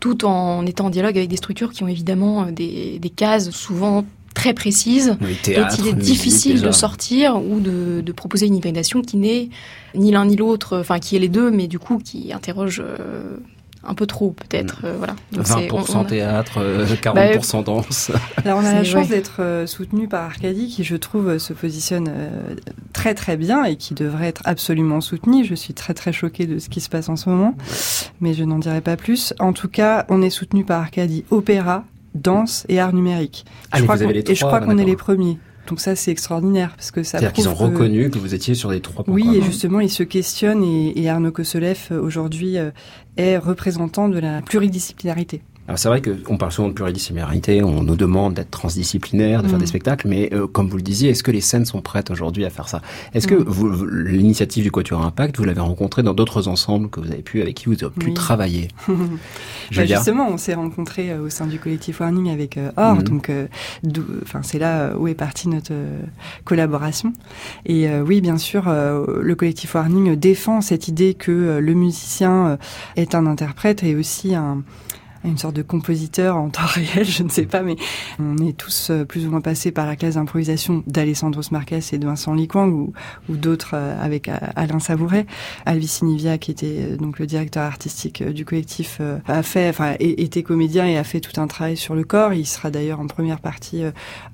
tout 0.00 0.24
en 0.24 0.64
étant 0.66 0.86
en 0.86 0.90
dialogue 0.90 1.16
avec 1.16 1.28
des 1.28 1.36
structures 1.36 1.72
qui 1.72 1.82
ont 1.82 1.88
évidemment 1.88 2.44
euh, 2.44 2.50
des, 2.50 2.98
des 2.98 3.10
cases 3.10 3.50
souvent 3.50 4.04
très 4.34 4.54
précises 4.54 5.16
Oui, 5.20 5.36
il 5.46 5.88
est 5.88 5.92
difficile 5.94 6.62
de 6.62 6.70
sortir 6.70 7.42
ou 7.42 7.58
de, 7.60 8.02
de 8.04 8.12
proposer 8.12 8.46
une 8.46 8.56
hybridation 8.56 9.02
qui 9.02 9.16
n'est 9.16 9.48
ni 9.94 10.12
l'un 10.12 10.26
ni 10.26 10.36
l'autre, 10.36 10.78
enfin 10.78 11.00
qui 11.00 11.16
est 11.16 11.18
les 11.18 11.28
deux, 11.28 11.50
mais 11.50 11.66
du 11.66 11.78
coup 11.78 11.98
qui 11.98 12.32
interroge 12.32 12.80
euh, 12.84 13.38
un 13.84 13.94
peu 13.94 14.06
trop 14.06 14.30
peut-être. 14.32 14.80
euh, 14.84 14.94
voilà. 14.98 15.14
Donc 15.32 15.46
c'est- 15.46 15.54
20% 15.68 15.94
on- 15.94 15.98
on 16.00 16.02
a- 16.02 16.04
théâtre, 16.04 16.58
euh, 16.58 16.86
40% 17.02 17.62
danse. 17.62 18.10
Alors 18.44 18.58
on 18.58 18.64
a 18.66 18.72
la 18.74 18.84
chance 18.84 19.04
ouais. 19.08 19.16
d'être 19.16 19.36
euh, 19.40 19.66
soutenu 19.66 20.08
par 20.08 20.24
Arcadie 20.24 20.68
qui 20.68 20.84
je 20.84 20.96
trouve 20.96 21.38
se 21.38 21.52
positionne 21.52 22.08
euh, 22.10 22.54
très 22.92 23.14
très 23.14 23.36
bien 23.36 23.64
et 23.64 23.76
qui 23.76 23.94
devrait 23.94 24.26
être 24.28 24.42
absolument 24.44 25.00
soutenu. 25.00 25.44
Je 25.44 25.54
suis 25.54 25.74
très 25.74 25.94
très 25.94 26.12
choquée 26.12 26.46
de 26.46 26.58
ce 26.58 26.68
qui 26.68 26.80
se 26.80 26.88
passe 26.88 27.08
en 27.08 27.16
ce 27.16 27.28
moment, 27.28 27.54
mais 28.20 28.34
je 28.34 28.44
n'en 28.44 28.58
dirai 28.58 28.80
pas 28.80 28.96
plus. 28.96 29.32
En 29.38 29.52
tout 29.52 29.68
cas, 29.68 30.04
on 30.08 30.22
est 30.22 30.30
soutenu 30.30 30.64
par 30.64 30.80
Arcadie 30.80 31.24
opéra, 31.30 31.84
danse 32.14 32.64
et 32.68 32.80
art 32.80 32.92
numérique. 32.92 33.44
Ah, 33.70 33.78
je 33.78 33.84
crois 33.84 33.96
qu'on- 33.98 34.08
les 34.08 34.20
et 34.20 34.34
je 34.34 34.40
trois, 34.40 34.56
crois 34.60 34.66
qu'on 34.66 34.78
est 34.78 34.84
les 34.84 34.96
premiers. 34.96 35.38
Donc 35.68 35.80
ça 35.80 35.94
c'est 35.94 36.10
extraordinaire 36.10 36.72
parce 36.76 36.90
que 36.90 37.02
ça 37.02 37.18
C'est-à-dire 37.18 37.32
qu'ils 37.34 37.48
ont 37.48 37.54
que- 37.54 37.62
reconnu 37.64 38.10
que 38.10 38.18
vous 38.18 38.34
étiez 38.34 38.54
sur 38.54 38.70
les 38.70 38.80
trois 38.80 39.04
Oui, 39.06 39.22
programmes. 39.22 39.42
et 39.42 39.44
justement, 39.44 39.80
il 39.80 39.90
se 39.90 40.02
questionne 40.02 40.62
et, 40.64 40.98
et 40.98 41.08
Arnaud 41.10 41.30
Koselev, 41.30 41.88
euh, 41.92 42.00
aujourd'hui, 42.00 42.56
euh, 42.56 42.70
est 43.18 43.36
représentant 43.36 44.08
de 44.08 44.18
la 44.18 44.40
pluridisciplinarité. 44.42 45.42
Alors 45.68 45.78
c'est 45.78 45.88
vrai 45.88 46.00
qu'on 46.00 46.38
parle 46.38 46.50
souvent 46.50 46.68
de 46.68 46.72
pluridisciplinarité, 46.72 47.62
on 47.62 47.82
nous 47.82 47.94
demande 47.94 48.32
d'être 48.32 48.50
transdisciplinaire, 48.50 49.42
de 49.42 49.48
faire 49.48 49.58
Mm. 49.58 49.60
des 49.60 49.66
spectacles, 49.66 50.08
mais 50.08 50.30
euh, 50.32 50.46
comme 50.46 50.70
vous 50.70 50.78
le 50.78 50.82
disiez, 50.82 51.10
est-ce 51.10 51.22
que 51.22 51.30
les 51.30 51.42
scènes 51.42 51.66
sont 51.66 51.82
prêtes 51.82 52.10
aujourd'hui 52.10 52.46
à 52.46 52.50
faire 52.50 52.68
ça? 52.70 52.80
Est-ce 53.12 53.26
que 53.26 53.34
Mm. 53.34 54.06
l'initiative 54.08 54.64
du 54.64 54.70
Quatuor 54.70 55.04
Impact, 55.04 55.36
vous 55.36 55.44
l'avez 55.44 55.60
rencontrée 55.60 56.02
dans 56.02 56.14
d'autres 56.14 56.48
ensembles 56.48 56.88
que 56.88 57.00
vous 57.00 57.12
avez 57.12 57.20
pu, 57.20 57.42
avec 57.42 57.54
qui 57.54 57.66
vous 57.66 57.76
avez 57.84 57.92
pu 57.94 58.06
Oui. 58.06 58.14
travailler? 58.14 58.68
Bah, 59.76 59.84
justement, 59.84 60.28
on 60.30 60.38
s'est 60.38 60.54
rencontrés 60.54 61.10
euh, 61.12 61.20
au 61.26 61.28
sein 61.28 61.46
du 61.46 61.58
collectif 61.58 62.00
Warning 62.00 62.30
avec 62.30 62.56
euh, 62.56 62.70
Or, 62.78 62.94
Mhm. 62.96 63.02
donc, 63.02 63.30
enfin 64.22 64.40
c'est 64.42 64.58
là 64.58 64.80
euh, 64.84 64.94
où 64.96 65.06
est 65.06 65.14
partie 65.14 65.48
notre 65.50 65.72
euh, 65.74 66.00
collaboration. 66.46 67.12
Et 67.66 67.86
euh, 67.90 68.02
oui, 68.02 68.22
bien 68.22 68.38
sûr, 68.38 68.64
euh, 68.68 69.04
le 69.20 69.34
collectif 69.34 69.74
Warning 69.74 70.16
défend 70.16 70.62
cette 70.62 70.88
idée 70.88 71.12
que 71.12 71.30
euh, 71.30 71.60
le 71.60 71.74
musicien 71.74 72.46
euh, 72.48 72.56
est 72.96 73.14
un 73.14 73.26
interprète 73.26 73.82
et 73.82 73.94
aussi 73.94 74.34
un 74.34 74.62
une 75.24 75.38
sorte 75.38 75.54
de 75.56 75.62
compositeur 75.62 76.36
en 76.36 76.48
temps 76.58 76.66
réel, 76.66 77.04
je 77.04 77.22
ne 77.22 77.28
sais 77.28 77.46
pas, 77.46 77.62
mais 77.62 77.76
on 78.18 78.36
est 78.38 78.56
tous 78.56 78.90
euh, 78.90 79.04
plus 79.04 79.26
ou 79.26 79.30
moins 79.30 79.40
passés 79.40 79.70
par 79.70 79.86
la 79.86 79.96
classe 79.96 80.14
d'improvisation 80.14 80.82
d'Alessandro 80.86 81.42
Marques 81.50 81.72
et 81.72 81.98
de 81.98 82.06
Vincent 82.06 82.34
Liquang 82.34 82.68
ou, 82.68 82.92
ou 83.28 83.36
d'autres 83.36 83.72
euh, 83.74 84.02
avec 84.02 84.28
euh, 84.28 84.36
Alain 84.56 84.78
Savouret. 84.78 85.26
Alvis 85.66 85.88
Sinivia, 85.88 86.38
qui 86.38 86.50
était 86.50 86.96
donc 86.96 87.18
le 87.18 87.26
directeur 87.26 87.64
artistique 87.64 88.22
du 88.22 88.44
collectif, 88.44 89.00
a 89.26 89.42
fait, 89.42 89.68
enfin, 89.68 89.94
était 90.00 90.42
comédien 90.42 90.86
et 90.86 90.96
a 90.96 91.04
fait 91.04 91.20
tout 91.20 91.40
un 91.40 91.46
travail 91.46 91.76
sur 91.76 91.94
le 91.94 92.04
corps. 92.04 92.32
Il 92.32 92.46
sera 92.46 92.70
d'ailleurs 92.70 93.00
en 93.00 93.06
première 93.06 93.40
partie 93.40 93.82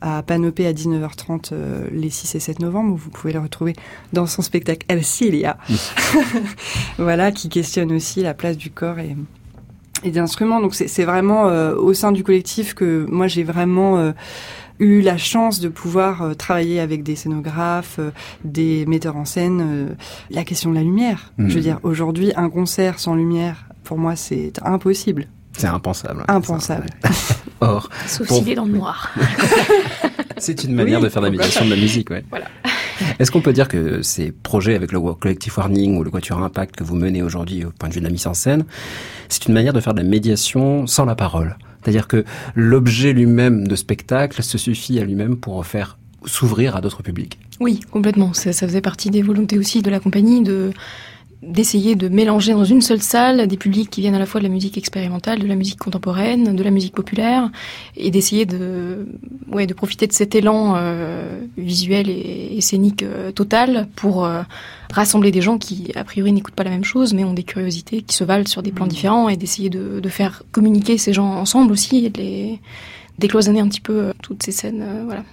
à 0.01 0.23
Panopée 0.23 0.67
à 0.67 0.73
19h30 0.73 1.51
euh, 1.53 1.89
les 1.93 2.11
6 2.11 2.35
et 2.35 2.41
7 2.41 2.61
novembre, 2.61 2.95
où 2.95 2.97
vous 2.97 3.11
pouvez 3.11 3.33
le 3.33 3.41
retrouver 3.41 3.75
dans 4.13 4.27
son 4.27 4.43
spectacle 4.43 4.85
El 4.89 5.05
Cilia. 5.05 5.57
voilà, 6.99 7.33
qui 7.33 7.49
questionne 7.49 7.93
aussi 7.93 8.23
la 8.23 8.35
place 8.35 8.57
du 8.57 8.71
corps 8.71 8.99
et 8.99 9.17
et 10.05 10.11
d'instruments. 10.11 10.61
Donc 10.61 10.75
c'est 10.75 11.05
vraiment 11.05 11.49
euh, 11.49 11.75
au 11.75 11.93
sein 11.95 12.13
du 12.13 12.23
collectif 12.23 12.75
que 12.75 13.07
moi 13.11 13.27
j'ai 13.27 13.43
vraiment 13.43 13.99
euh, 13.99 14.13
eu 14.81 15.01
la 15.01 15.17
chance 15.17 15.61
de 15.61 15.69
pouvoir 15.69 16.23
euh, 16.23 16.35
travailler 16.35 16.81
avec 16.81 17.03
des 17.03 17.17
scénographes, 17.17 17.97
euh, 17.99 18.11
des 18.45 18.85
metteurs 18.87 19.17
en 19.17 19.25
scène. 19.25 19.61
euh, 19.65 19.95
la 20.31 20.45
question 20.45 20.71
de 20.71 20.75
la 20.77 20.83
lumière. 20.83 21.33
Mhm. 21.39 21.49
Je 21.49 21.55
veux 21.55 21.61
dire, 21.61 21.79
aujourd'hui, 21.83 22.33
un 22.37 22.51
concert 22.51 22.99
sans 22.99 23.15
lumière, 23.15 23.67
pour 23.85 23.99
moi, 23.99 24.17
c'est 24.17 24.53
impossible. 24.65 25.27
C'est 25.57 25.69
impensable. 25.69 26.25
Impensable. 26.29 26.87
Or, 27.61 27.89
Sauf 28.07 28.27
Pour- 28.27 28.39
s'il 28.39 28.51
est 28.51 28.55
dans 28.57 28.65
le 28.65 28.73
noir. 28.73 29.13
c'est 30.39 30.65
une 30.65 30.75
manière 30.75 30.99
Oui, 30.99 31.05
de 31.05 31.09
faire 31.09 31.23
de 31.23 31.27
la 31.27 31.31
médiation 31.31 31.65
de 31.65 31.71
la 31.71 31.77
musique, 31.77 32.11
ouais. 32.11 32.25
Voilà. 32.29 32.47
Est-ce 33.19 33.31
qu'on 33.31 33.41
peut 33.41 33.53
dire 33.53 33.69
que 33.69 34.03
ces 34.03 34.33
projets 34.33 34.75
avec 34.75 34.93
le 34.93 35.01
collectif 35.01 35.57
Warning 35.59 35.99
ou 35.99 36.05
le 36.05 36.11
Quatuor 36.11 36.43
Impact 36.43 36.77
que 36.77 36.85
vous 36.85 36.97
menez 36.97 37.23
aujourd'hui 37.23 37.65
au 37.65 37.71
point 37.71 37.89
de 37.89 37.95
vue 37.95 38.01
de 38.01 38.07
la 38.07 38.11
mise 38.11 38.27
en 38.27 38.35
scène, 38.35 38.65
c'est 39.29 39.47
une 39.47 39.55
manière 39.55 39.73
de 39.73 39.81
faire 39.81 39.95
de 39.95 40.01
la 40.01 40.09
médiation 40.09 40.87
sans 40.87 41.05
la 41.05 41.15
parole? 41.15 41.57
C'est-à-dire 41.83 42.09
que 42.09 42.25
l'objet 42.55 43.13
lui-même 43.13 43.69
de 43.69 43.77
spectacle 43.77 44.43
se 44.43 44.57
suffit 44.57 44.99
à 44.99 45.05
lui-même 45.05 45.37
pour 45.37 45.65
faire 45.67 45.99
s'ouvrir 46.25 46.77
à 46.77 46.81
d'autres 46.81 47.03
publics. 47.03 47.39
Oui, 47.61 47.81
complètement. 47.91 48.33
Ça, 48.33 48.53
ça 48.53 48.67
faisait 48.67 48.81
partie 48.81 49.11
des 49.11 49.23
volontés 49.23 49.59
aussi 49.59 49.83
de 49.83 49.91
la 49.91 50.01
compagnie 50.01 50.43
de 50.43 50.73
d'essayer 51.47 51.95
de 51.95 52.09
mélanger 52.09 52.53
dans 52.53 52.65
une 52.65 52.81
seule 52.81 53.01
salle 53.01 53.47
des 53.47 53.57
publics 53.57 53.91
qui 53.91 54.01
viennent 54.01 54.15
à 54.15 54.19
la 54.19 54.27
fois 54.27 54.41
de 54.41 54.47
la 54.47 54.53
musique 54.53 54.79
expérimentale, 54.79 55.39
de 55.39 55.47
la 55.47 55.55
musique 55.55 55.79
contemporaine, 55.79 56.55
de 56.55 56.63
la 56.63 56.71
musique 56.71 56.95
populaire, 56.95 57.51
et 57.97 58.11
d'essayer 58.11 58.47
de, 58.47 59.07
ouais, 59.51 59.67
de 59.67 59.75
profiter 59.75 60.07
de 60.07 60.13
cet 60.13 60.35
élan 60.35 60.75
euh, 60.77 61.41
visuel 61.57 62.09
et, 62.09 62.57
et 62.57 62.61
scénique 62.61 63.03
euh, 63.03 63.33
total 63.33 63.89
pour 63.97 64.25
euh, 64.25 64.43
rassembler 64.93 65.31
des 65.31 65.43
gens 65.43 65.59
qui, 65.59 65.93
a 65.95 66.05
priori, 66.05 66.33
n'écoutent 66.33 66.55
pas 66.55 66.65
la 66.65 66.71
même 66.71 66.85
chose, 66.85 67.15
mais 67.15 67.25
ont 67.25 67.35
des 67.35 67.43
curiosités 67.43 68.03
qui 68.03 68.15
se 68.15 68.25
valent 68.25 68.47
sur 68.47 68.63
des 68.63 68.73
plans 68.73 68.87
différents, 68.87 69.29
et 69.29 69.37
d'essayer 69.37 69.71
de, 69.71 70.01
de 70.01 70.09
faire 70.09 70.43
communiquer 70.53 70.99
ces 70.99 71.13
gens 71.13 71.35
ensemble 71.35 71.73
aussi, 71.73 72.07
et 72.07 72.11
de 72.11 72.21
les 72.21 72.61
décloisonner 73.19 73.61
un 73.61 73.69
petit 73.69 73.81
peu 73.81 73.93
euh, 73.93 74.13
toutes 74.23 74.43
ces 74.43 74.53
scènes, 74.53 74.83
euh, 74.83 75.03
voilà. 75.05 75.25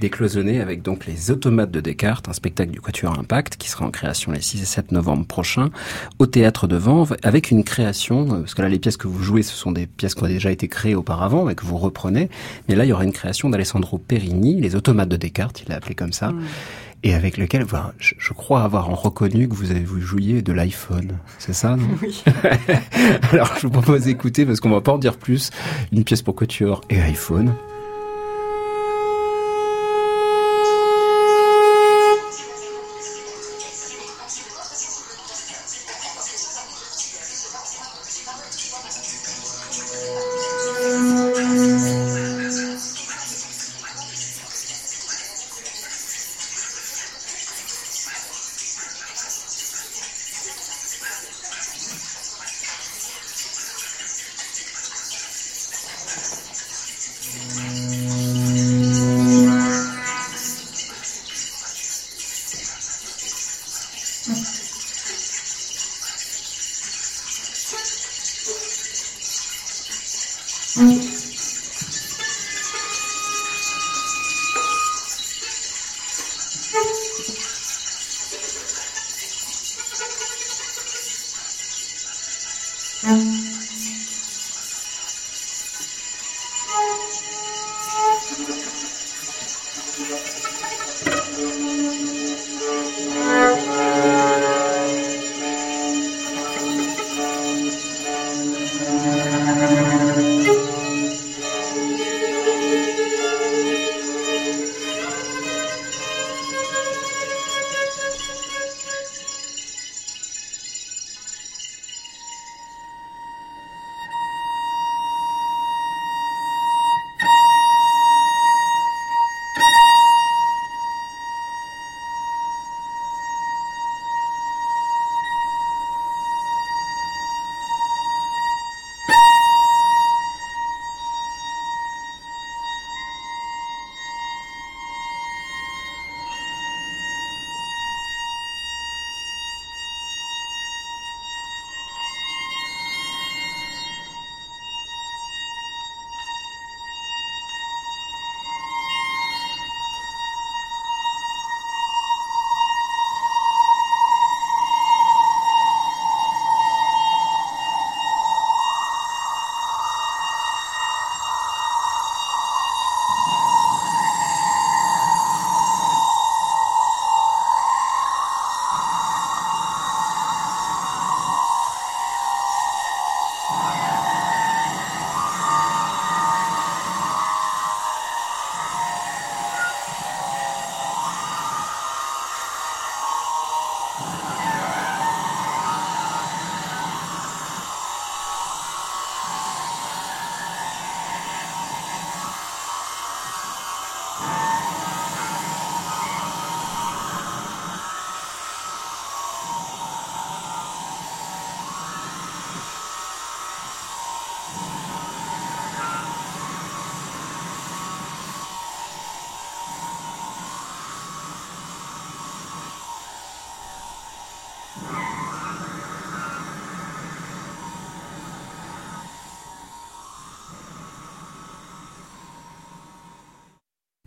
Décloisonné 0.00 0.60
avec 0.60 0.82
donc 0.82 1.06
les 1.06 1.30
automates 1.30 1.70
de 1.70 1.80
Descartes, 1.80 2.28
un 2.28 2.32
spectacle 2.32 2.70
du 2.70 2.80
Quatuor 2.80 3.18
Impact 3.18 3.56
qui 3.56 3.68
sera 3.68 3.86
en 3.86 3.90
création 3.90 4.32
les 4.32 4.40
6 4.40 4.62
et 4.62 4.64
7 4.64 4.92
novembre 4.92 5.26
prochains 5.26 5.70
au 6.18 6.26
théâtre 6.26 6.66
de 6.66 6.76
Vanves 6.76 7.16
avec 7.22 7.50
une 7.50 7.64
création, 7.64 8.26
euh, 8.32 8.40
parce 8.40 8.54
que 8.54 8.62
là 8.62 8.68
les 8.68 8.78
pièces 8.78 8.96
que 8.96 9.08
vous 9.08 9.22
jouez 9.22 9.42
ce 9.42 9.54
sont 9.54 9.72
des 9.72 9.86
pièces 9.86 10.14
qui 10.14 10.24
ont 10.24 10.28
déjà 10.28 10.50
été 10.50 10.68
créées 10.68 10.94
auparavant 10.94 11.48
et 11.48 11.54
que 11.54 11.64
vous 11.64 11.78
reprenez, 11.78 12.28
mais 12.68 12.74
là 12.74 12.84
il 12.84 12.88
y 12.88 12.92
aura 12.92 13.04
une 13.04 13.12
création 13.12 13.48
d'Alessandro 13.48 13.98
Perini, 13.98 14.60
les 14.60 14.74
automates 14.74 15.08
de 15.08 15.16
Descartes, 15.16 15.62
il 15.62 15.68
l'a 15.68 15.76
appelé 15.76 15.94
comme 15.94 16.12
ça. 16.12 16.30
Mm. 16.30 16.42
Et 17.04 17.14
avec 17.14 17.36
lequel, 17.36 17.64
enfin, 17.64 17.92
je, 17.98 18.14
je 18.18 18.32
crois 18.32 18.62
avoir 18.62 18.86
reconnu 18.86 19.48
que 19.48 19.54
vous 19.54 19.70
avez 19.70 19.82
vous 19.84 20.00
jouiez 20.00 20.40
de 20.42 20.52
l'iPhone, 20.52 21.18
c'est 21.38 21.52
ça 21.52 21.76
non? 21.76 21.88
Oui. 22.00 22.22
Alors 23.32 23.52
je 23.56 23.66
vous 23.66 23.72
propose 23.72 24.04
d'écouter 24.04 24.46
parce 24.46 24.60
qu'on 24.60 24.70
va 24.70 24.80
pas 24.80 24.92
en 24.92 24.98
dire 24.98 25.16
plus. 25.16 25.50
Une 25.92 26.04
pièce 26.04 26.22
pour 26.22 26.36
Quatuor 26.36 26.82
et 26.90 27.00
iPhone. 27.00 27.54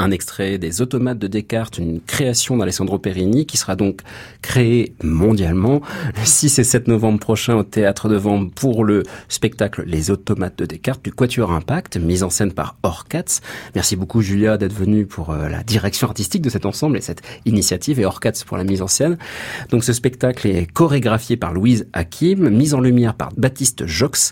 Un 0.06 0.12
extrait 0.12 0.58
des 0.58 0.82
Automates 0.82 1.18
de 1.18 1.28
Descartes, 1.28 1.80
une 1.80 2.00
création 2.00 2.58
d'Alessandro 2.58 3.00
Perini 3.00 3.46
qui 3.46 3.58
sera 3.58 3.76
donc 3.76 4.02
créée 4.46 4.94
mondialement 5.04 5.82
le 6.16 6.24
6 6.24 6.60
et 6.60 6.64
7 6.64 6.88
novembre 6.88 7.20
prochain 7.20 7.56
au 7.56 7.64
Théâtre 7.64 8.10
de 8.10 8.16
Vente 8.16 8.54
pour 8.54 8.84
le 8.84 9.02
spectacle 9.28 9.84
Les 9.88 10.12
Automates 10.12 10.60
de 10.60 10.66
Descartes 10.68 11.04
du 11.04 11.12
Quatuor 11.12 11.52
Impact, 11.52 11.98
mise 11.98 12.22
en 12.22 12.30
scène 12.30 12.54
par 12.54 12.78
Orcats. 12.84 13.42
Merci 13.74 13.96
beaucoup 13.96 14.22
Julia 14.22 14.58
d'être 14.58 14.72
venue 14.74 15.08
pour 15.08 15.32
euh, 15.32 15.50
la 15.50 15.64
direction 15.64 16.08
artistique 16.08 16.44
de 16.44 16.52
cet 16.52 16.68
ensemble 16.68 16.96
et 16.96 17.02
cette 17.02 17.24
initiative 17.46 18.00
et 18.00 18.06
Orcats 18.06 18.44
pour 18.46 18.58
la 18.58 18.64
mise 18.64 18.84
en 18.84 18.88
scène. 18.88 19.18
Donc 19.72 19.84
ce 19.84 19.94
spectacle 19.94 20.48
est 20.48 20.72
chorégraphié 20.72 21.38
par 21.38 21.52
Louise 21.52 21.88
Hakim, 21.94 22.48
mise 22.50 22.76
en 22.76 22.82
lumière 22.82 23.16
par 23.16 23.30
Baptiste 23.36 23.88
Jox 23.88 24.32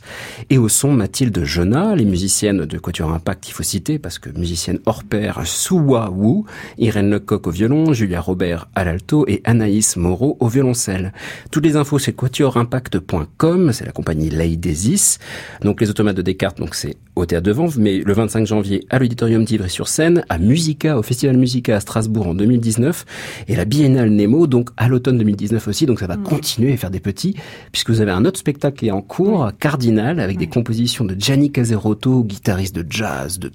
et 0.51 0.59
au 0.59 0.69
son 0.69 0.91
Mathilde 0.91 1.43
Jonat, 1.43 1.95
les 1.95 2.05
musiciennes 2.05 2.65
de 2.65 2.77
Quatuor 2.77 3.11
Impact, 3.11 3.49
il 3.49 3.51
faut 3.51 3.63
citer 3.63 3.97
parce 3.97 4.19
que 4.19 4.29
musicienne 4.29 4.77
hors 4.85 5.03
pair 5.03 5.41
Suwa 5.43 6.11
Wu, 6.11 6.43
Irène 6.77 7.09
Lecoq 7.09 7.47
au 7.47 7.51
violon, 7.51 7.93
Julia 7.93 8.21
Robert 8.21 8.69
à 8.75 8.83
l'alto 8.83 9.25
et 9.27 9.41
Anaïs 9.43 9.97
Moreau 10.03 10.37
au 10.39 10.47
violoncelle. 10.47 11.13
Toutes 11.49 11.65
les 11.65 11.75
infos 11.75 11.97
c'est 11.97 12.13
quatuorimpact.com, 12.13 13.71
c'est 13.71 13.85
la 13.85 13.91
compagnie 13.91 14.29
Leidesis. 14.29 15.17
Donc 15.61 15.81
les 15.81 15.89
automates 15.89 16.17
de 16.17 16.21
Descartes, 16.21 16.59
donc 16.59 16.75
c'est 16.75 16.97
au 17.15 17.25
théâtre 17.25 17.45
de 17.45 17.51
Vanves, 17.51 17.79
mais 17.79 17.99
le 17.99 18.13
25 18.13 18.45
janvier 18.45 18.85
à 18.89 18.99
l'auditorium 18.99 19.45
d'Ivry-sur-Seine, 19.45 20.25
à 20.29 20.37
Musica, 20.39 20.97
au 20.97 21.03
Festival 21.03 21.37
Musica 21.37 21.75
à 21.75 21.79
Strasbourg 21.79 22.27
en 22.27 22.33
2019, 22.33 23.05
et 23.47 23.55
la 23.55 23.65
Biennale 23.65 24.09
Nemo, 24.09 24.47
donc 24.47 24.71
à 24.77 24.87
l'automne 24.87 25.17
2019 25.19 25.67
aussi, 25.67 25.85
donc 25.85 25.99
ça 25.99 26.07
va 26.07 26.17
continuer 26.17 26.73
à 26.73 26.77
faire 26.77 26.89
des 26.89 26.99
petits, 26.99 27.35
puisque 27.71 27.91
vous 27.91 28.01
avez 28.01 28.11
un 28.11 28.25
autre 28.25 28.39
spectacle 28.39 28.77
qui 28.77 28.87
est 28.87 28.91
en 28.91 29.01
cours, 29.01 29.51
Cardinal, 29.59 30.19
avec 30.19 30.37
des 30.37 30.47
compositions 30.47 31.05
de 31.05 31.15
Gianni 31.17 31.51
Caserotto, 31.51 32.23
guitariste 32.23 32.75
de 32.75 32.85
jazz, 32.89 33.39
de, 33.39 33.51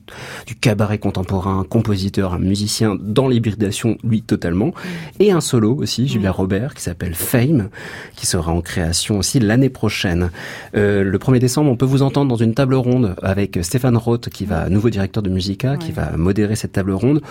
du 0.46 0.54
cabaret 0.54 0.98
contemporain, 0.98 1.64
compositeur, 1.68 2.34
un 2.34 2.38
musicien 2.38 2.96
dans 3.00 3.28
l'hybridation, 3.28 3.98
lui 4.04 4.22
totalement, 4.22 4.72
et 5.18 5.32
un 5.32 5.40
solo 5.40 5.74
aussi, 5.74 6.06
Julia 6.06 6.30
Robert, 6.38 6.74
qui 6.74 6.82
s'appelle 6.82 7.14
Fame, 7.14 7.68
qui 8.14 8.26
sera 8.26 8.52
en 8.52 8.60
création 8.60 9.18
aussi 9.18 9.40
l'année 9.40 9.70
prochaine. 9.70 10.30
Euh, 10.76 11.02
le 11.02 11.18
1er 11.18 11.40
décembre, 11.40 11.68
on 11.68 11.76
peut 11.76 11.84
vous 11.84 12.02
entendre 12.02 12.28
dans 12.30 12.36
une 12.36 12.54
table 12.54 12.76
ronde 12.76 13.16
avec 13.22 13.58
Stéphane 13.62 13.96
Roth, 13.96 14.28
qui 14.28 14.44
va, 14.44 14.68
nouveau 14.68 14.88
directeur 14.88 15.22
de 15.22 15.30
Musica, 15.30 15.76
qui 15.76 15.90
va 15.90 16.16
modérer 16.16 16.54
cette 16.54 16.72
table 16.72 16.92
ronde. 16.92 17.22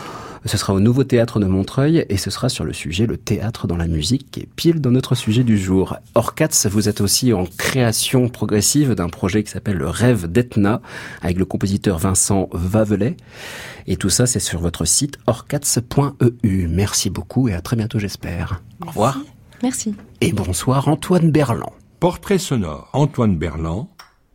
Ce 0.46 0.58
sera 0.58 0.74
au 0.74 0.80
Nouveau 0.80 1.04
Théâtre 1.04 1.40
de 1.40 1.46
Montreuil 1.46 2.06
et 2.10 2.18
ce 2.18 2.30
sera 2.30 2.50
sur 2.50 2.64
le 2.64 2.74
sujet 2.74 3.06
le 3.06 3.18
théâtre 3.18 3.66
dans 3.68 3.78
la 3.78 3.88
musique, 3.88 4.30
qui 4.30 4.42
est 4.42 4.50
pile 4.56 4.82
dans 4.82 4.92
notre 4.92 5.16
sujet 5.16 5.44
du 5.44 5.58
jour. 5.58 5.98
Orcats, 6.16 6.68
vous 6.70 6.90
êtes 6.90 7.02
aussi 7.02 7.34
en 7.34 7.46
création 7.46 8.30
progressive 8.30 8.94
d'un 8.94 9.10
projet 9.10 9.44
qui 9.44 9.52
s'appelle 9.52 9.78
Le 9.78 9.88
Rêve 9.90 10.28
d'Etna, 10.32 10.82
avec 11.22 11.38
le 11.38 11.46
compositeur 11.46 11.98
Vincent 11.98 12.50
Vavelet. 12.52 13.16
Et 13.88 13.96
tout 13.96 14.10
ça, 14.10 14.26
c'est 14.26 14.40
sur 14.40 14.60
votre 14.60 14.86
site 14.86 15.18
orcats.eu. 15.28 16.68
Merci 16.68 17.10
beaucoup 17.10 17.48
et 17.48 17.54
à 17.54 17.62
très 17.62 17.76
bientôt, 17.76 18.00
j'espère. 18.00 18.62
Au 18.84 18.88
revoir. 18.90 19.18
Merci. 19.64 19.96
Et 20.22 20.32
bonsoir, 20.34 20.88
Antoine 20.88 21.32
Berland. 21.32 21.72
Portrait 22.00 22.38
sonore, 22.38 22.90
Antoine 22.94 23.38
Berland. 23.38 23.88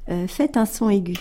Euh, 0.09 0.27
faites 0.27 0.57
un 0.57 0.67
son 0.67 0.91
aigu. 0.91 1.17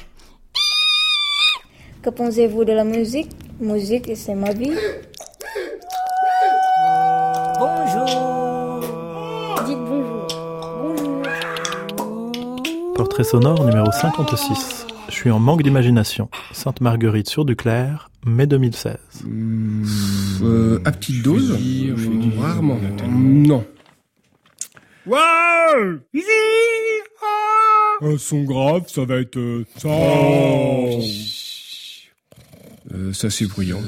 Que 2.01 2.09
pensez-vous 2.09 2.65
de 2.65 2.73
la 2.73 2.83
musique? 2.83 3.29
Musique, 3.59 4.09
c'est 4.15 4.33
ma 4.33 4.51
vie. 4.53 4.73
Bonjour. 7.59 8.81
Dites 9.67 9.77
bonjour. 9.87 10.27
Portrait 12.95 13.23
sonore 13.23 13.63
numéro 13.63 13.91
56. 13.91 14.80
Je 15.11 15.17
suis 15.17 15.29
en 15.29 15.39
manque 15.39 15.61
d'imagination. 15.61 16.29
Sainte-Marguerite 16.53 17.29
sur 17.29 17.43
Duclair, 17.43 18.09
mai 18.25 18.47
2016. 18.47 18.95
Euh, 20.41 20.79
à 20.85 20.93
petite 20.93 21.21
dose 21.21 21.51
Rarement. 22.39 22.79
Non. 23.11 23.65
Ouais 25.05 25.17
Un 28.01 28.17
son 28.17 28.43
grave, 28.43 28.85
ça 28.87 29.03
va 29.03 29.17
être 29.17 29.37
euh, 29.37 29.65
ça. 29.77 29.89
Euh, 32.93 33.11
ça 33.11 33.29
c'est 33.29 33.47
bruyant. 33.47 33.81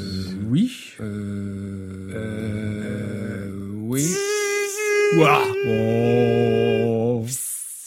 oui. 0.50 0.72
Euh, 1.00 2.20
oui. 3.82 4.14
Ouah. 5.16 5.42
Oh. 5.68 7.26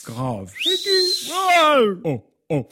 Grave. 0.06 0.50
Oh. 1.30 1.98
Oh. 2.04 2.24
Oh. 2.48 2.68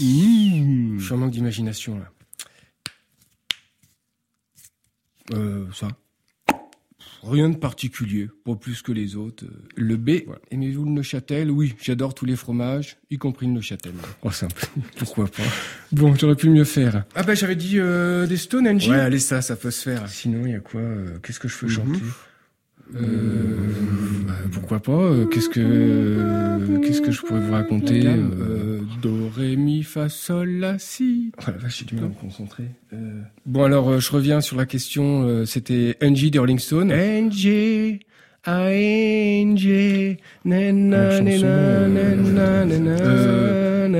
Mmh. 0.00 0.98
Je 0.98 1.04
suis 1.04 1.12
en 1.14 1.18
manque 1.18 1.30
d'imagination 1.30 1.98
là. 1.98 2.10
Euh, 5.32 5.66
ça. 5.72 5.88
Rien 7.22 7.50
de 7.50 7.56
particulier, 7.56 8.28
pas 8.46 8.56
plus 8.56 8.80
que 8.80 8.92
les 8.92 9.14
autres. 9.14 9.44
Le 9.76 9.96
B, 9.98 10.22
aimez-vous 10.50 10.86
le 10.86 10.90
Neuchâtel? 10.90 11.50
Oui, 11.50 11.74
j'adore 11.82 12.14
tous 12.14 12.24
les 12.24 12.34
fromages, 12.34 12.96
y 13.10 13.18
compris 13.18 13.46
le 13.46 13.52
Neuchâtel. 13.52 13.92
Oh, 14.22 14.30
simple, 14.30 14.66
pourquoi 14.96 15.26
pas? 15.26 15.42
Bon, 15.92 16.14
j'aurais 16.14 16.34
pu 16.34 16.48
mieux 16.48 16.64
faire. 16.64 17.04
Ah 17.14 17.22
bah 17.22 17.34
j'avais 17.34 17.56
dit 17.56 17.78
euh, 17.78 18.26
des 18.26 18.38
Stonehenge 18.38 18.88
Ouais, 18.88 18.98
allez 19.00 19.18
ça, 19.18 19.42
ça 19.42 19.54
peut 19.54 19.70
se 19.70 19.82
faire. 19.82 20.08
Sinon, 20.08 20.46
il 20.46 20.52
y 20.52 20.56
a 20.56 20.60
quoi 20.60 20.80
euh, 20.80 21.18
Qu'est-ce 21.22 21.38
que 21.40 21.48
je 21.48 21.58
peux 21.58 21.68
chanter? 21.68 22.00
euh, 22.00 22.10
euh, 22.96 23.56
bah, 24.26 24.32
pourquoi 24.52 24.80
pas 24.80 24.92
euh, 24.92 25.26
Qu'est-ce 25.26 25.48
que 25.48 25.60
euh, 25.60 26.78
qu'est-ce 26.80 27.00
que 27.00 27.10
je 27.10 27.22
pourrais 27.22 27.40
vous 27.40 27.52
raconter 27.52 28.04
Do 29.02 29.30
ré 29.34 29.56
mi 29.56 29.82
fa 29.82 30.08
sol 30.08 30.50
la 30.58 30.78
si. 30.78 31.32
Ah, 31.38 31.44
oh 31.46 31.50
la 31.52 31.58
vache, 31.58 31.78
j'ai 31.78 31.84
du 31.84 31.94
mal 31.94 32.04
à 32.04 32.08
me 32.08 32.14
concentrer. 32.14 32.64
Bon 33.46 33.64
alors, 33.64 34.00
je 34.00 34.12
reviens 34.12 34.40
sur 34.40 34.56
la 34.56 34.66
question. 34.66 35.44
C'était 35.46 35.96
Angie 36.02 36.30
des 36.30 36.38
Rolling 36.38 36.58
Stones. 36.58 36.92
Angie. 36.92 38.00
ANG. 38.46 40.16
Par 40.44 40.62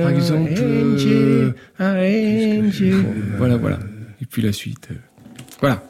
exemple. 0.09 0.51
Euh, 0.59 1.51
ANG. 1.79 2.93
Voilà, 3.37 3.57
voilà. 3.57 3.79
Et 4.21 4.25
puis 4.25 4.41
la 4.41 4.51
suite. 4.51 4.89
Voilà. 5.59 5.83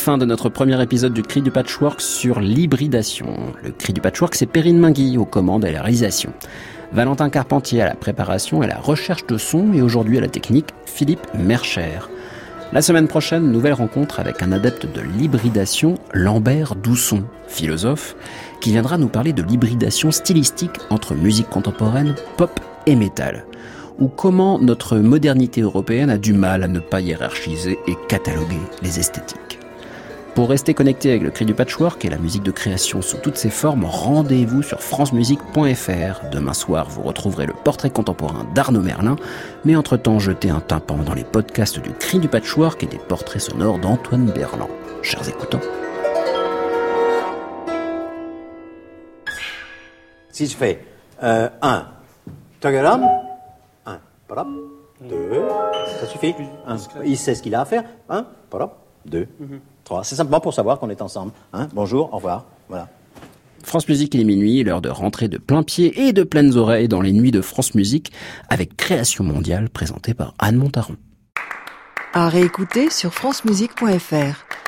Fin 0.00 0.16
de 0.16 0.24
notre 0.24 0.48
premier 0.48 0.82
épisode 0.82 1.12
du 1.12 1.20
Cri 1.20 1.42
du 1.42 1.50
Patchwork 1.50 2.00
sur 2.00 2.40
l'hybridation. 2.40 3.36
Le 3.62 3.70
Cri 3.70 3.92
du 3.92 4.00
Patchwork, 4.00 4.34
c'est 4.34 4.46
Perrine 4.46 4.78
Mingui 4.78 5.18
aux 5.18 5.26
commandes 5.26 5.66
et 5.66 5.68
à 5.68 5.72
la 5.72 5.82
réalisation. 5.82 6.32
Valentin 6.90 7.28
Carpentier 7.28 7.82
à 7.82 7.86
la 7.86 7.94
préparation 7.94 8.62
et 8.62 8.64
à 8.64 8.68
la 8.68 8.78
recherche 8.78 9.26
de 9.26 9.36
son 9.36 9.74
et 9.74 9.82
aujourd'hui 9.82 10.16
à 10.16 10.22
la 10.22 10.28
technique, 10.28 10.68
Philippe 10.86 11.26
Mercher. 11.34 11.98
La 12.72 12.80
semaine 12.80 13.08
prochaine, 13.08 13.52
nouvelle 13.52 13.74
rencontre 13.74 14.20
avec 14.20 14.40
un 14.40 14.52
adepte 14.52 14.86
de 14.86 15.02
l'hybridation, 15.02 15.96
Lambert 16.14 16.76
Dousson, 16.76 17.24
philosophe, 17.46 18.16
qui 18.62 18.70
viendra 18.70 18.96
nous 18.96 19.08
parler 19.08 19.34
de 19.34 19.42
l'hybridation 19.42 20.12
stylistique 20.12 20.80
entre 20.88 21.14
musique 21.14 21.50
contemporaine, 21.50 22.14
pop 22.38 22.58
et 22.86 22.96
métal 22.96 23.44
ou 23.98 24.08
comment 24.08 24.58
notre 24.58 24.96
modernité 24.96 25.60
européenne 25.60 26.08
a 26.08 26.16
du 26.16 26.32
mal 26.32 26.62
à 26.62 26.68
ne 26.68 26.80
pas 26.80 27.02
hiérarchiser 27.02 27.78
et 27.86 27.94
cataloguer 28.08 28.56
les 28.80 28.98
esthétiques. 28.98 29.59
Pour 30.34 30.48
rester 30.48 30.72
connecté 30.74 31.10
avec 31.10 31.22
le 31.22 31.30
cri 31.30 31.44
du 31.44 31.54
patchwork 31.54 32.02
et 32.04 32.08
la 32.08 32.16
musique 32.16 32.42
de 32.42 32.50
création 32.50 33.02
sous 33.02 33.18
toutes 33.18 33.36
ses 33.36 33.50
formes, 33.50 33.84
rendez-vous 33.84 34.62
sur 34.62 34.80
francemusique.fr. 34.80 36.30
Demain 36.30 36.54
soir, 36.54 36.88
vous 36.88 37.02
retrouverez 37.02 37.46
le 37.46 37.52
portrait 37.52 37.90
contemporain 37.90 38.46
d'Arnaud 38.54 38.80
Merlin, 38.80 39.16
mais 39.64 39.76
entre-temps, 39.76 40.18
jetez 40.18 40.48
un 40.48 40.60
tympan 40.60 40.98
dans 40.98 41.12
les 41.12 41.24
podcasts 41.24 41.78
du 41.80 41.90
cri 41.90 42.20
du 42.20 42.28
patchwork 42.28 42.82
et 42.82 42.86
des 42.86 42.96
portraits 42.98 43.42
sonores 43.42 43.78
d'Antoine 43.78 44.30
Berland. 44.30 44.70
Chers 45.02 45.28
écoutants. 45.28 45.60
Si 50.30 50.46
je 50.46 50.56
fais 50.56 50.82
1, 51.20 51.50
tagaram, 52.60 53.06
1, 53.84 53.98
parap, 54.26 54.48
2, 55.02 55.16
ça 56.00 56.06
suffit. 56.06 56.34
Un, 56.66 56.76
il 57.04 57.18
sait 57.18 57.34
ce 57.34 57.42
qu'il 57.42 57.54
a 57.54 57.60
à 57.60 57.64
faire. 57.66 57.84
1, 58.08 58.24
parap, 58.48 58.78
2, 59.04 59.28
3. 59.90 60.04
C'est 60.04 60.14
simplement 60.14 60.40
pour 60.40 60.54
savoir 60.54 60.78
qu'on 60.78 60.88
est 60.88 61.02
ensemble. 61.02 61.32
Hein 61.52 61.68
Bonjour, 61.74 62.12
au 62.12 62.16
revoir. 62.16 62.46
Voilà. 62.68 62.88
France 63.62 63.88
Musique, 63.88 64.14
il 64.14 64.20
est 64.20 64.24
minuit, 64.24 64.62
l'heure 64.62 64.80
de 64.80 64.88
rentrer 64.88 65.28
de 65.28 65.36
plein 65.36 65.62
pied 65.62 66.06
et 66.06 66.12
de 66.12 66.22
pleines 66.22 66.56
oreilles 66.56 66.88
dans 66.88 67.00
les 67.00 67.12
nuits 67.12 67.32
de 67.32 67.40
France 67.40 67.74
Musique 67.74 68.12
avec 68.48 68.76
Création 68.76 69.24
mondiale 69.24 69.68
présentée 69.68 70.14
par 70.14 70.34
Anne 70.38 70.56
Montaron. 70.56 70.96
À 72.14 72.28
réécouter 72.28 72.88
sur 72.88 73.12
francemusique.fr. 73.12 74.59